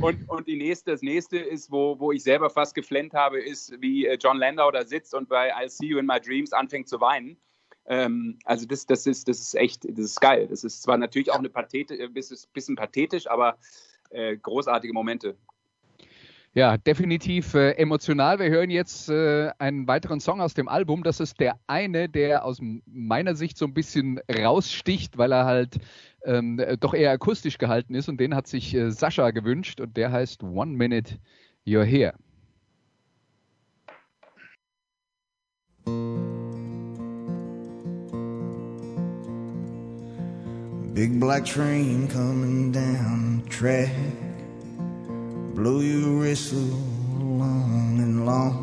Und, 0.00 0.26
und 0.30 0.48
die 0.48 0.56
nächste, 0.56 0.92
das 0.92 1.02
nächste 1.02 1.36
ist, 1.36 1.70
wo, 1.70 2.00
wo 2.00 2.10
ich 2.10 2.22
selber 2.22 2.48
fast 2.48 2.74
geflennt 2.74 3.12
habe, 3.12 3.38
ist, 3.38 3.74
wie 3.82 4.06
äh, 4.06 4.16
John 4.18 4.38
Landau 4.38 4.70
da 4.70 4.82
sitzt 4.82 5.12
und 5.12 5.28
bei 5.28 5.54
I'll 5.54 5.68
See 5.68 5.88
You 5.88 5.98
in 5.98 6.06
My 6.06 6.18
Dreams 6.18 6.54
anfängt 6.54 6.88
zu 6.88 7.02
weinen. 7.02 7.36
Ähm, 7.84 8.38
also 8.44 8.64
das, 8.64 8.86
das, 8.86 9.06
ist, 9.06 9.28
das 9.28 9.40
ist 9.40 9.54
echt, 9.54 9.84
das 9.84 9.98
ist 9.98 10.20
geil. 10.22 10.46
Das 10.48 10.64
ist 10.64 10.82
zwar 10.82 10.96
natürlich 10.96 11.30
auch 11.30 11.38
eine 11.38 11.50
Pathete, 11.50 11.98
äh, 11.98 12.08
bisschen, 12.08 12.38
bisschen 12.54 12.76
pathetisch, 12.76 13.26
aber 13.26 13.58
äh, 14.08 14.38
großartige 14.38 14.94
Momente. 14.94 15.36
Ja, 16.58 16.76
definitiv 16.76 17.54
äh, 17.54 17.70
emotional. 17.74 18.40
Wir 18.40 18.50
hören 18.50 18.68
jetzt 18.68 19.08
äh, 19.08 19.52
einen 19.60 19.86
weiteren 19.86 20.18
Song 20.18 20.40
aus 20.40 20.54
dem 20.54 20.66
Album. 20.66 21.04
Das 21.04 21.20
ist 21.20 21.38
der 21.38 21.56
eine, 21.68 22.08
der 22.08 22.44
aus 22.44 22.58
meiner 22.84 23.36
Sicht 23.36 23.56
so 23.56 23.64
ein 23.64 23.74
bisschen 23.74 24.20
raussticht, 24.28 25.18
weil 25.18 25.30
er 25.30 25.44
halt 25.44 25.78
ähm, 26.24 26.60
doch 26.80 26.94
eher 26.94 27.12
akustisch 27.12 27.58
gehalten 27.58 27.94
ist 27.94 28.08
und 28.08 28.18
den 28.18 28.34
hat 28.34 28.48
sich 28.48 28.74
äh, 28.74 28.90
Sascha 28.90 29.30
gewünscht 29.30 29.80
und 29.80 29.96
der 29.96 30.10
heißt 30.10 30.42
One 30.42 30.72
Minute 30.72 31.20
You're 31.64 31.84
Here. 31.84 32.14
Big 40.92 41.20
black 41.20 41.44
train 41.44 42.08
coming 42.08 42.72
down 42.72 43.44
the 43.44 43.48
track. 43.48 44.27
Blow 45.58 45.80
your 45.80 46.20
whistle 46.20 46.70
long 47.18 47.98
and 47.98 48.24
long. 48.24 48.54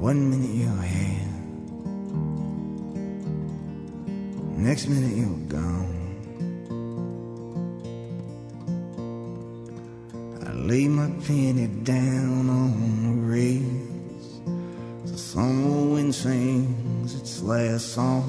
One 0.00 0.28
minute 0.28 0.50
you're 0.50 0.82
here, 0.82 1.30
next 4.58 4.88
minute 4.88 5.14
you're 5.16 5.46
gone. 5.46 5.94
I 10.44 10.52
lay 10.52 10.88
my 10.88 11.10
penny 11.24 11.68
down 11.84 12.50
on 12.50 12.72
the 13.06 13.12
rails. 13.30 14.40
The 15.12 15.16
summer 15.16 15.94
wind 15.94 16.12
sings 16.12 17.14
its 17.14 17.40
last 17.40 17.92
song. 17.94 18.24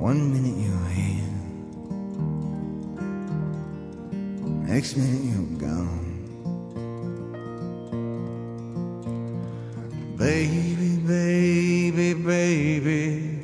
One 0.00 0.32
minute 0.32 0.56
you're 0.66 0.88
here, 0.88 1.27
next 4.78 4.96
minute 4.96 5.24
you're 5.34 5.58
gone. 5.58 6.06
Baby, 10.16 10.90
baby, 10.98 12.14
baby, 12.14 13.40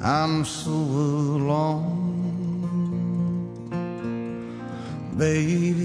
I'm 0.00 0.44
so 0.44 0.70
alone. 0.70 1.90
Baby, 5.18 5.83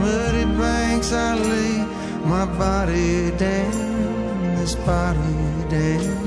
muddy 0.00 0.44
banks 0.58 1.12
I 1.12 1.34
lay 1.34 1.86
my 2.24 2.44
body 2.58 3.30
down, 3.36 4.56
this 4.56 4.74
body 4.74 5.36
down. 5.70 6.26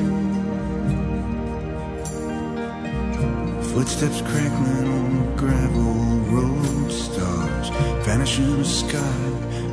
Footsteps 3.73 4.21
crackling 4.21 4.87
on 4.97 5.05
the 5.19 5.23
gravel 5.35 5.93
road, 6.33 6.91
stars 6.91 7.69
vanish 8.05 8.39
in 8.39 8.57
the 8.57 8.65
sky 8.65 9.21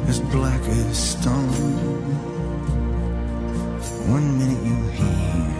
as 0.08 0.20
black 0.20 0.60
as 0.60 0.98
stone. 1.10 2.06
One 4.08 4.38
minute 4.38 4.62
you're 4.68 4.90
here, 5.00 5.50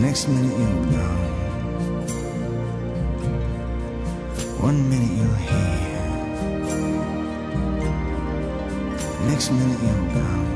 next 0.00 0.28
minute 0.28 0.56
you're 0.58 0.84
gone. 0.92 1.35
One 4.58 4.88
minute 4.90 5.12
you're 5.18 5.36
here, 5.36 6.00
next 9.28 9.50
minute 9.50 9.80
you're 9.82 10.08
gone. 10.14 10.46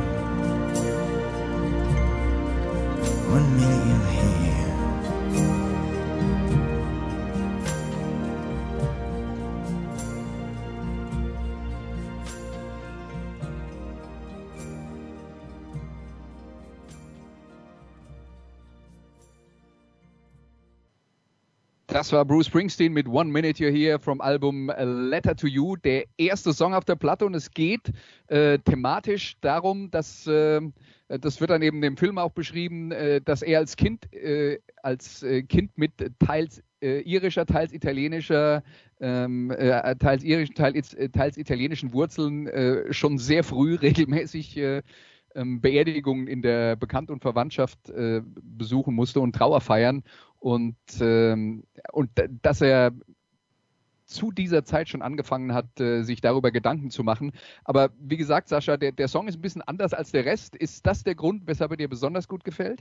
One 3.30 3.46
minute 3.56 3.86
you're 3.86 4.06
here. 4.10 4.49
Das 22.00 22.12
war 22.12 22.24
Bruce 22.24 22.46
Springsteen 22.46 22.94
mit 22.94 23.06
One 23.06 23.30
Minute 23.30 23.62
You're 23.62 23.70
Here 23.70 23.98
vom 23.98 24.22
Album 24.22 24.70
A 24.70 24.84
Letter 24.84 25.36
to 25.36 25.46
You, 25.46 25.76
der 25.76 26.06
erste 26.16 26.54
Song 26.54 26.72
auf 26.72 26.86
der 26.86 26.96
Platte 26.96 27.26
und 27.26 27.34
es 27.34 27.50
geht 27.50 27.92
äh, 28.28 28.58
thematisch 28.58 29.36
darum, 29.42 29.90
dass 29.90 30.26
äh, 30.26 30.62
das 31.08 31.42
wird 31.42 31.50
dann 31.50 31.60
eben 31.60 31.82
im 31.82 31.98
Film 31.98 32.16
auch 32.16 32.30
beschrieben, 32.30 32.90
äh, 32.90 33.20
dass 33.20 33.42
er 33.42 33.58
als 33.58 33.76
Kind 33.76 34.10
äh, 34.14 34.60
als 34.82 35.22
äh, 35.22 35.42
Kind 35.42 35.76
mit 35.76 35.92
teils 36.18 36.62
äh, 36.80 37.00
irischer, 37.00 37.44
teils 37.44 37.70
italienischer, 37.70 38.62
ähm, 38.98 39.50
äh, 39.50 39.94
teils 39.96 40.24
irischen, 40.24 40.54
teils, 40.54 40.96
teils 41.12 41.36
italienischen 41.36 41.92
Wurzeln 41.92 42.48
schon 42.94 43.18
sehr 43.18 43.44
früh 43.44 43.74
regelmäßig 43.74 44.56
äh, 44.56 44.80
ähm, 45.34 45.60
Beerdigungen 45.60 46.28
in 46.28 46.40
der 46.40 46.76
Bekannt- 46.76 47.10
und 47.10 47.20
Verwandtschaft 47.20 47.78
besuchen 48.42 48.94
musste 48.94 49.20
und 49.20 49.34
Trauer 49.34 49.60
feiern 49.60 50.02
und, 50.40 50.76
ähm, 51.00 51.64
und 51.92 52.10
dass 52.42 52.60
er 52.60 52.92
zu 54.06 54.32
dieser 54.32 54.64
Zeit 54.64 54.88
schon 54.88 55.02
angefangen 55.02 55.54
hat, 55.54 55.80
äh, 55.80 56.02
sich 56.02 56.20
darüber 56.20 56.50
Gedanken 56.50 56.90
zu 56.90 57.04
machen. 57.04 57.32
Aber 57.64 57.90
wie 58.00 58.16
gesagt, 58.16 58.48
Sascha, 58.48 58.76
der, 58.76 58.90
der 58.90 59.06
Song 59.06 59.28
ist 59.28 59.36
ein 59.36 59.42
bisschen 59.42 59.62
anders 59.62 59.94
als 59.94 60.10
der 60.10 60.24
Rest. 60.24 60.56
Ist 60.56 60.84
das 60.84 61.04
der 61.04 61.14
Grund, 61.14 61.46
weshalb 61.46 61.70
er 61.70 61.76
dir 61.76 61.88
besonders 61.88 62.26
gut 62.26 62.42
gefällt? 62.42 62.80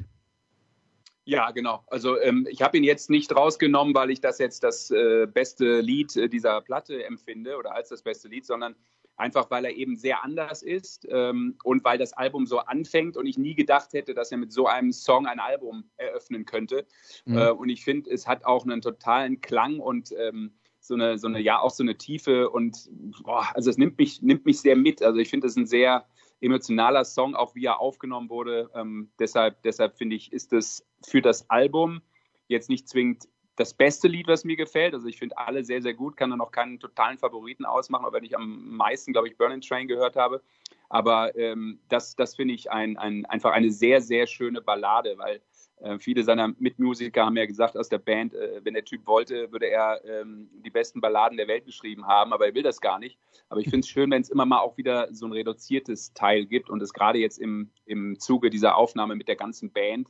Ja, 1.25 1.51
genau. 1.51 1.83
Also 1.85 2.19
ähm, 2.19 2.47
ich 2.49 2.63
habe 2.63 2.77
ihn 2.77 2.83
jetzt 2.83 3.11
nicht 3.11 3.35
rausgenommen, 3.35 3.93
weil 3.93 4.09
ich 4.09 4.19
das 4.19 4.39
jetzt 4.39 4.63
das 4.63 4.89
äh, 4.89 5.27
beste 5.27 5.81
Lied 5.81 6.15
äh, 6.15 6.27
dieser 6.27 6.61
Platte 6.61 7.03
empfinde 7.05 7.55
oder 7.57 7.75
als 7.75 7.89
das 7.89 8.01
beste 8.01 8.27
Lied, 8.27 8.47
sondern 8.47 8.75
einfach, 9.19 9.51
weil 9.51 9.65
er 9.65 9.75
eben 9.75 9.95
sehr 9.95 10.23
anders 10.23 10.61
ist 10.61 11.07
ähm, 11.09 11.57
und 11.63 11.83
weil 11.83 11.97
das 11.97 12.13
Album 12.13 12.45
so 12.45 12.59
anfängt 12.59 13.17
und 13.17 13.25
ich 13.25 13.37
nie 13.37 13.55
gedacht 13.55 13.93
hätte, 13.93 14.13
dass 14.13 14.31
er 14.31 14.37
mit 14.37 14.51
so 14.51 14.67
einem 14.67 14.91
Song 14.91 15.27
ein 15.27 15.39
Album 15.39 15.89
eröffnen 15.97 16.45
könnte. 16.45 16.85
Mhm. 17.25 17.37
Äh, 17.37 17.51
und 17.51 17.69
ich 17.69 17.83
finde, 17.83 18.09
es 18.09 18.27
hat 18.27 18.45
auch 18.45 18.63
einen 18.63 18.81
totalen 18.81 19.41
Klang 19.41 19.79
und 19.79 20.13
ähm, 20.17 20.53
so 20.79 20.93
eine, 20.95 21.17
so 21.17 21.27
eine, 21.27 21.39
ja, 21.39 21.59
auch 21.59 21.71
so 21.71 21.83
eine 21.83 21.97
Tiefe 21.97 22.49
und 22.49 22.89
boah, 23.23 23.47
also 23.53 23.69
es 23.69 23.77
nimmt 23.77 23.97
mich, 23.97 24.21
nimmt 24.21 24.45
mich 24.45 24.61
sehr 24.61 24.75
mit. 24.75 25.03
Also 25.03 25.19
ich 25.19 25.29
finde, 25.29 25.47
es 25.47 25.53
ist 25.53 25.57
ein 25.57 25.67
sehr 25.67 26.05
emotionaler 26.41 27.03
Song, 27.03 27.35
auch 27.35 27.55
wie 27.55 27.65
er 27.65 27.79
aufgenommen 27.79 28.29
wurde. 28.29 28.69
Ähm, 28.73 29.11
deshalb, 29.19 29.61
deshalb 29.63 29.97
finde 29.97 30.15
ich, 30.15 30.31
ist 30.31 30.53
es 30.53 30.87
für 31.05 31.21
das 31.21 31.49
Album 31.49 32.01
jetzt 32.47 32.69
nicht 32.69 32.87
zwingend 32.87 33.27
das 33.59 33.73
beste 33.73 34.07
Lied, 34.07 34.29
was 34.29 34.45
mir 34.45 34.55
gefällt. 34.55 34.93
Also 34.93 35.07
ich 35.07 35.19
finde 35.19 35.37
alle 35.37 35.65
sehr, 35.65 35.81
sehr 35.81 35.93
gut, 35.93 36.15
kann 36.15 36.29
da 36.29 36.37
noch 36.37 36.51
keinen 36.51 36.79
totalen 36.79 37.17
Favoriten 37.17 37.65
ausmachen, 37.65 38.05
aber 38.05 38.15
wenn 38.15 38.23
ich 38.23 38.37
am 38.37 38.69
meisten, 38.69 39.11
glaube 39.11 39.27
ich, 39.27 39.37
Burning 39.37 39.59
Train 39.59 39.89
gehört 39.89 40.15
habe. 40.15 40.41
Aber 40.87 41.35
ähm, 41.35 41.79
das, 41.89 42.15
das 42.15 42.37
finde 42.37 42.53
ich 42.53 42.71
ein, 42.71 42.97
ein, 42.97 43.25
einfach 43.25 43.51
eine 43.51 43.69
sehr, 43.69 43.99
sehr 43.99 44.27
schöne 44.27 44.61
Ballade, 44.61 45.17
weil 45.17 45.41
äh, 45.81 45.99
viele 45.99 46.23
seiner 46.23 46.53
Mitmusiker 46.57 47.25
haben 47.25 47.35
ja 47.35 47.45
gesagt 47.45 47.75
aus 47.75 47.89
der 47.89 47.97
Band, 47.97 48.33
äh, 48.33 48.61
wenn 48.63 48.75
der 48.75 48.85
Typ 48.85 49.05
wollte, 49.05 49.51
würde 49.51 49.67
er 49.67 50.05
ähm, 50.05 50.49
die 50.65 50.69
besten 50.69 51.01
Balladen 51.01 51.37
der 51.37 51.49
Welt 51.49 51.65
geschrieben 51.65 52.07
haben, 52.07 52.31
aber 52.31 52.47
er 52.47 52.55
will 52.55 52.63
das 52.63 52.79
gar 52.79 52.97
nicht. 52.97 53.19
Aber 53.49 53.59
ich 53.59 53.69
finde 53.69 53.79
es 53.79 53.89
schön, 53.89 54.09
wenn 54.09 54.21
es 54.21 54.29
immer 54.29 54.45
mal 54.45 54.59
auch 54.59 54.77
wieder 54.77 55.13
so 55.13 55.25
ein 55.25 55.33
reduziertes 55.33 56.13
Teil 56.13 56.45
gibt 56.45 56.69
und 56.69 56.81
es 56.81 56.93
gerade 56.93 57.19
jetzt 57.19 57.37
im, 57.37 57.71
im 57.85 58.17
Zuge 58.19 58.49
dieser 58.49 58.77
Aufnahme 58.77 59.17
mit 59.17 59.27
der 59.27 59.35
ganzen 59.35 59.69
Band 59.69 60.07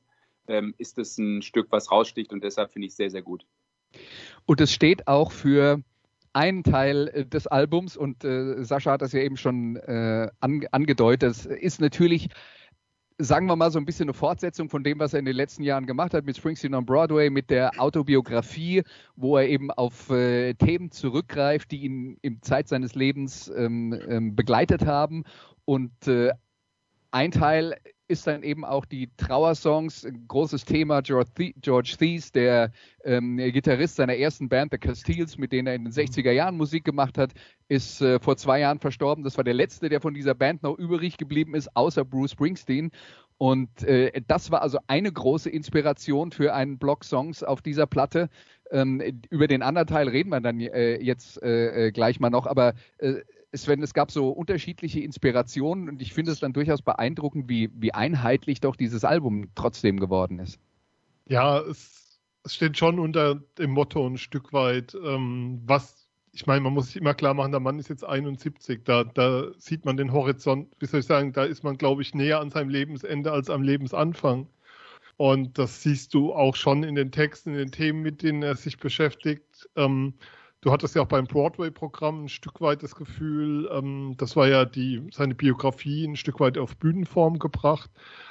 ähm, 0.49 0.73
ist 0.77 0.97
es 0.97 1.17
ein 1.17 1.41
Stück, 1.41 1.67
was 1.71 1.91
raussticht 1.91 2.33
und 2.33 2.43
deshalb 2.43 2.71
finde 2.71 2.87
ich 2.87 2.91
es 2.91 2.97
sehr, 2.97 3.09
sehr 3.09 3.21
gut. 3.21 3.45
Und 4.45 4.61
es 4.61 4.73
steht 4.73 5.07
auch 5.07 5.31
für 5.31 5.81
einen 6.33 6.63
Teil 6.63 7.07
äh, 7.09 7.25
des 7.25 7.47
Albums 7.47 7.97
und 7.97 8.23
äh, 8.23 8.63
Sascha 8.63 8.91
hat 8.91 9.01
das 9.01 9.13
ja 9.13 9.21
eben 9.21 9.37
schon 9.37 9.77
äh, 9.77 10.29
an, 10.39 10.65
angedeutet. 10.71 11.31
Es 11.31 11.45
ist 11.45 11.81
natürlich 11.81 12.29
sagen 13.21 13.47
wir 13.47 13.55
mal, 13.57 13.69
so 13.69 13.77
ein 13.79 13.85
bisschen 13.85 14.05
eine 14.05 14.13
Fortsetzung 14.13 14.69
von 14.69 14.81
dem, 14.83 14.97
was 14.99 15.13
er 15.13 15.19
in 15.19 15.25
den 15.25 15.35
letzten 15.35 15.63
Jahren 15.63 15.85
gemacht 15.85 16.13
hat 16.13 16.25
mit 16.25 16.37
Springsteen 16.37 16.73
on 16.73 16.85
Broadway, 16.85 17.29
mit 17.29 17.49
der 17.49 17.71
Autobiografie, 17.77 18.83
wo 19.17 19.37
er 19.37 19.47
eben 19.47 19.71
auf 19.71 20.09
äh, 20.09 20.53
Themen 20.53 20.89
zurückgreift, 20.89 21.69
die 21.71 21.83
ihn 21.83 22.17
im 22.21 22.41
Zeit 22.41 22.69
seines 22.69 22.95
Lebens 22.95 23.51
ähm, 23.53 23.93
ähm, 24.07 24.35
begleitet 24.37 24.85
haben. 24.85 25.25
Und 25.65 26.07
äh, 26.07 26.31
ein 27.11 27.31
Teil 27.31 27.75
ist 28.09 28.25
dann 28.25 28.41
eben 28.41 28.65
auch 28.65 28.85
die 28.85 29.09
Trauersongs, 29.17 30.03
ein 30.03 30.27
großes 30.27 30.65
Thema. 30.65 31.01
George, 31.01 31.95
Thies, 31.97 32.31
der 32.31 32.71
ähm, 33.03 33.37
Gitarrist 33.37 33.97
seiner 33.97 34.15
ersten 34.15 34.49
Band, 34.49 34.71
The 34.71 34.79
Castiles, 34.79 35.37
mit 35.37 35.51
denen 35.51 35.67
er 35.67 35.75
in 35.75 35.85
den 35.85 35.93
60er 35.93 36.31
Jahren 36.31 36.57
Musik 36.57 36.83
gemacht 36.83 37.19
hat, 37.19 37.31
ist 37.67 38.01
äh, 38.01 38.19
vor 38.19 38.35
zwei 38.35 38.61
Jahren 38.61 38.79
verstorben. 38.79 39.23
Das 39.23 39.37
war 39.37 39.43
der 39.43 39.53
letzte, 39.53 39.89
der 39.89 40.01
von 40.01 40.15
dieser 40.15 40.33
Band 40.33 40.63
noch 40.63 40.77
übrig 40.77 41.17
geblieben 41.17 41.53
ist, 41.53 41.75
außer 41.75 42.03
Bruce 42.03 42.31
Springsteen. 42.31 42.91
Und 43.37 43.83
äh, 43.83 44.21
das 44.27 44.49
war 44.51 44.63
also 44.63 44.79
eine 44.87 45.11
große 45.11 45.49
Inspiration 45.49 46.31
für 46.31 46.53
einen 46.53 46.79
Block 46.79 47.05
Songs 47.05 47.43
auf 47.43 47.61
dieser 47.61 47.85
Platte. 47.85 48.29
Ähm, 48.71 49.01
über 49.29 49.47
den 49.47 49.61
anderen 49.61 49.87
Teil 49.87 50.09
reden 50.09 50.29
wir 50.29 50.41
dann 50.41 50.59
äh, 50.59 51.01
jetzt 51.01 51.41
äh, 51.41 51.87
äh, 51.87 51.91
gleich 51.91 52.19
mal 52.19 52.29
noch, 52.29 52.47
aber 52.47 52.73
äh, 52.97 53.21
Sven, 53.53 53.81
es 53.81 53.93
gab 53.93 54.11
so 54.11 54.29
unterschiedliche 54.29 54.99
Inspirationen 54.99 55.89
und 55.89 56.01
ich 56.01 56.13
finde 56.13 56.31
es 56.31 56.39
dann 56.39 56.53
durchaus 56.53 56.81
beeindruckend, 56.81 57.49
wie, 57.49 57.69
wie 57.73 57.93
einheitlich 57.93 58.59
doch 58.59 58.75
dieses 58.75 59.03
Album 59.03 59.49
trotzdem 59.55 59.99
geworden 59.99 60.39
ist. 60.39 60.59
Ja, 61.27 61.59
es, 61.59 62.19
es 62.43 62.55
steht 62.55 62.77
schon 62.77 62.99
unter 62.99 63.35
dem 63.57 63.71
Motto 63.71 64.05
ein 64.05 64.17
Stück 64.17 64.53
weit, 64.53 64.95
ähm, 65.03 65.61
was, 65.65 66.07
ich 66.31 66.45
meine, 66.45 66.61
man 66.61 66.73
muss 66.73 66.87
sich 66.87 66.97
immer 66.97 67.15
klar 67.15 67.33
machen, 67.33 67.51
der 67.51 67.59
Mann 67.59 67.79
ist 67.79 67.89
jetzt 67.89 68.03
71, 68.03 68.81
da, 68.83 69.03
da 69.03 69.51
sieht 69.57 69.83
man 69.83 69.97
den 69.97 70.13
Horizont, 70.13 70.67
wie 70.79 70.85
soll 70.85 70.99
ich 70.99 71.07
sagen, 71.07 71.33
da 71.33 71.43
ist 71.43 71.63
man, 71.63 71.77
glaube 71.77 72.03
ich, 72.03 72.13
näher 72.13 72.39
an 72.39 72.51
seinem 72.51 72.69
Lebensende 72.69 73.31
als 73.31 73.49
am 73.49 73.63
Lebensanfang. 73.63 74.47
Und 75.17 75.57
das 75.57 75.83
siehst 75.83 76.13
du 76.13 76.33
auch 76.33 76.55
schon 76.55 76.83
in 76.83 76.95
den 76.95 77.11
Texten, 77.11 77.49
in 77.49 77.57
den 77.57 77.71
Themen, 77.73 78.01
mit 78.01 78.23
denen 78.23 78.41
er 78.41 78.55
sich 78.55 78.77
beschäftigt. 78.77 79.69
Ähm, 79.75 80.13
Du 80.61 80.71
hattest 80.71 80.93
ja 80.95 81.03
auch 81.03 81.07
beim 81.07 81.25
Broadway-Programm 81.25 82.25
ein 82.25 82.29
Stück 82.29 82.59
weit 82.59 82.83
das 82.83 82.93
Gefühl, 82.95 83.69
ähm, 83.71 84.15
das 84.17 84.35
war 84.35 84.47
ja 84.47 84.65
die, 84.65 85.07
seine 85.11 85.33
Biografie 85.33 86.05
ein 86.05 86.17
Stück 86.17 86.41
weit 86.41 86.57
auf 86.57 86.75
Bühnenform 86.75 87.39
gebracht. 87.39 87.89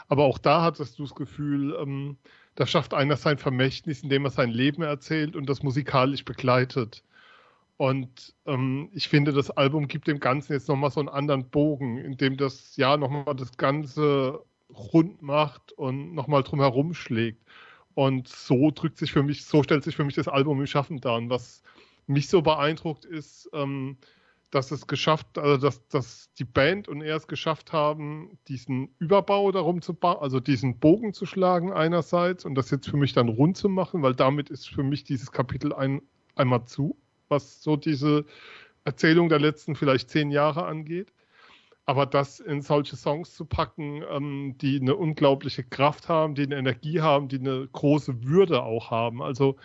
Aber 0.09 0.25
auch 0.25 0.39
da 0.39 0.63
hattest 0.63 0.99
du 0.99 1.05
das 1.05 1.15
Gefühl, 1.15 1.75
ähm, 1.81 2.19
da 2.55 2.67
schafft 2.67 2.93
einer 2.93 3.17
sein 3.17 3.39
Vermächtnis, 3.39 4.03
indem 4.03 4.27
er 4.27 4.31
sein 4.31 4.51
Leben 4.51 4.83
erzählt 4.83 5.37
und 5.37 5.49
das 5.49 5.63
musikalisch 5.63 6.25
begleitet. 6.25 7.03
Und 7.79 8.35
ähm, 8.45 8.91
ich 8.93 9.09
finde, 9.09 9.33
das 9.33 9.51
Album 9.51 9.89
gibt 9.89 10.07
dem 10.09 10.21
Ganzen 10.21 10.53
jetzt 10.53 10.69
nochmal 10.69 10.91
so 10.91 11.01
einen 11.01 11.09
anderen 11.09 11.49
Bogen, 11.49 11.97
indem 11.99 12.37
das 12.37 12.77
ja 12.77 12.97
nochmal 12.97 13.37
das 13.37 13.57
Ganze 13.57 14.45
rund 14.71 15.23
macht 15.23 15.73
und 15.73 16.15
nochmal 16.15 16.43
drumherum 16.43 16.93
schlägt. 16.93 17.43
Und 17.95 18.29
so 18.29 18.71
drückt 18.71 18.99
sich 18.99 19.13
für 19.13 19.23
mich, 19.23 19.45
so 19.47 19.63
stellt 19.63 19.85
sich 19.85 19.97
für 19.97 20.05
mich 20.05 20.17
das 20.17 20.29
Album 20.29 20.61
im 20.61 20.67
Schaffen 20.67 21.01
dar. 21.01 21.17
Und 21.17 21.31
was 21.31 21.63
mich 22.09 22.29
so 22.29 22.43
beeindruckt 22.43 23.05
ist, 23.05 23.49
ähm, 23.53 23.99
dass 24.51 24.71
es 24.71 24.87
geschafft, 24.87 25.39
also 25.39 25.59
dass, 25.59 25.87
dass 25.89 26.33
die 26.39 26.45
Band 26.45 26.89
und 26.89 27.03
er 27.03 27.17
es 27.17 27.27
geschafft 27.27 27.73
haben, 27.73 28.39
diesen 28.49 28.95
Überbau 28.99 29.53
darum 29.53 29.83
zu 29.83 29.93
bauen, 29.93 30.19
also 30.21 30.41
diesen 30.41 30.79
Bogen 30.79 31.13
zu 31.13 31.27
schlagen 31.27 31.73
einerseits 31.73 32.45
und 32.45 32.55
das 32.55 32.71
jetzt 32.71 32.89
für 32.89 32.97
mich 32.97 33.13
dann 33.13 33.29
rund 33.29 33.57
zu 33.57 33.69
machen, 33.69 34.03
weil 34.03 34.15
damit 34.15 34.49
ist 34.49 34.69
für 34.69 34.83
mich 34.83 35.05
dieses 35.05 35.33
Kapitel 35.33 35.75
ein, 35.75 36.01
einmal 36.35 36.65
zu, 36.65 36.97
was 37.29 37.63
so 37.63 37.77
diese 37.77 38.25
Erzählung 38.85 39.29
der 39.29 39.39
letzten 39.39 39.75
vielleicht 39.77 40.09
zehn 40.09 40.31
Jahre 40.31 40.65
angeht. 40.65 41.13
Aber 41.85 42.05
das 42.05 42.39
in 42.41 42.61
solche 42.61 42.97
Songs 42.97 43.35
zu 43.35 43.47
packen, 43.47 44.03
ähm, 44.11 44.57
die 44.59 44.79
eine 44.81 44.95
unglaubliche 44.97 45.65
Kraft 45.65 46.09
haben, 46.09 46.35
die 46.35 46.43
eine 46.43 46.57
Energie 46.57 47.01
haben, 47.01 47.29
die 47.29 47.39
eine 47.39 47.67
große 47.67 48.25
Würde 48.25 48.63
auch 48.63 48.91
haben. 48.91 49.23
Also 49.23 49.57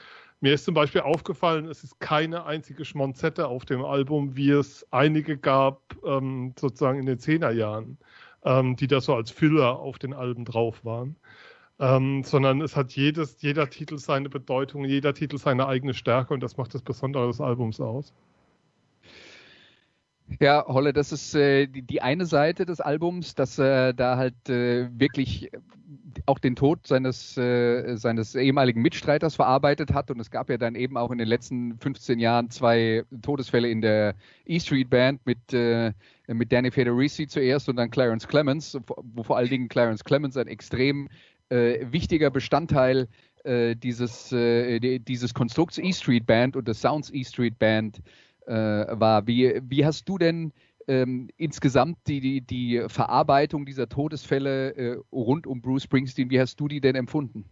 mir 0.43 0.53
ist 0.53 0.65
zum 0.65 0.73
Beispiel 0.73 0.99
aufgefallen, 0.99 1.69
es 1.69 1.85
ist 1.85 2.01
keine 2.01 2.45
einzige 2.45 2.83
Schmonzette 2.83 3.47
auf 3.47 3.63
dem 3.63 3.85
Album, 3.85 4.35
wie 4.35 4.49
es 4.49 4.85
einige 4.91 5.37
gab, 5.37 5.95
ähm, 6.05 6.53
sozusagen 6.59 6.99
in 6.99 7.05
den 7.05 7.17
Zehnerjahren, 7.17 7.97
ähm, 8.43 8.75
die 8.75 8.87
da 8.87 8.99
so 8.99 9.15
als 9.15 9.31
Filler 9.31 9.79
auf 9.79 9.99
den 9.99 10.13
Alben 10.13 10.43
drauf 10.43 10.83
waren. 10.83 11.15
Ähm, 11.79 12.23
sondern 12.25 12.59
es 12.59 12.75
hat 12.75 12.91
jedes, 12.91 13.41
jeder 13.41 13.69
Titel 13.69 13.97
seine 13.97 14.29
Bedeutung, 14.29 14.83
jeder 14.83 15.13
Titel 15.13 15.37
seine 15.37 15.65
eigene 15.65 15.93
Stärke 15.93 16.33
und 16.33 16.41
das 16.43 16.57
macht 16.57 16.73
das 16.73 16.81
Besondere 16.81 17.27
des 17.27 17.39
Albums 17.39 17.79
aus. 17.79 18.13
Ja, 20.39 20.65
Holle, 20.67 20.93
das 20.93 21.11
ist 21.11 21.35
äh, 21.35 21.67
die, 21.67 21.81
die, 21.81 22.01
eine 22.01 22.25
Seite 22.25 22.65
des 22.65 22.81
Albums, 22.81 23.35
dass 23.35 23.59
er 23.59 23.89
äh, 23.89 23.93
da 23.93 24.17
halt 24.17 24.49
äh, 24.49 24.87
wirklich 24.97 25.51
auch 26.25 26.39
den 26.39 26.55
Tod 26.55 26.87
seines, 26.87 27.37
äh, 27.37 27.95
seines 27.97 28.35
ehemaligen 28.35 28.81
Mitstreiters 28.81 29.35
verarbeitet 29.35 29.93
hat. 29.93 30.11
Und 30.11 30.19
es 30.19 30.31
gab 30.31 30.49
ja 30.49 30.57
dann 30.57 30.75
eben 30.75 30.97
auch 30.97 31.11
in 31.11 31.17
den 31.17 31.27
letzten 31.27 31.77
15 31.77 32.19
Jahren 32.19 32.49
zwei 32.49 33.03
Todesfälle 33.21 33.69
in 33.69 33.81
der 33.81 34.15
E 34.45 34.59
Street 34.59 34.89
Band 34.89 35.25
mit, 35.25 35.53
äh, 35.53 35.93
mit 36.27 36.51
Danny 36.51 36.71
Federici 36.71 37.27
zuerst 37.27 37.67
und 37.67 37.75
dann 37.75 37.91
Clarence 37.91 38.27
Clemens, 38.27 38.77
wo 38.85 39.23
vor 39.23 39.37
allen 39.37 39.49
Dingen 39.49 39.67
Clarence 39.67 40.03
Clemens 40.03 40.37
ein 40.37 40.47
extrem 40.47 41.09
äh, 41.49 41.85
wichtiger 41.91 42.29
Bestandteil 42.29 43.07
dieses, 43.45 44.29
dieses 44.29 45.33
Konstrukts 45.33 45.77
E 45.77 45.91
Street 45.91 46.25
Band 46.25 46.55
und 46.55 46.65
des 46.65 46.79
Sounds 46.79 47.13
E 47.13 47.25
Street 47.25 47.59
Band 47.59 47.97
äh, 47.97 48.01
war. 48.45 49.27
Wie, 49.27 49.61
wie 49.63 49.85
hast 49.85 50.07
du 50.09 50.17
denn 50.17 50.53
ähm, 50.87 51.29
insgesamt 51.37 51.97
die, 52.07 52.19
die, 52.19 52.41
die, 52.41 52.85
Verarbeitung 52.87 53.65
dieser 53.65 53.87
Todesfälle 53.87 54.75
äh, 54.75 54.99
rund 55.11 55.47
um 55.47 55.61
Bruce 55.61 55.83
Springsteen, 55.83 56.29
wie 56.29 56.39
hast 56.39 56.59
du 56.59 56.67
die 56.67 56.81
denn 56.81 56.95
empfunden? 56.95 57.45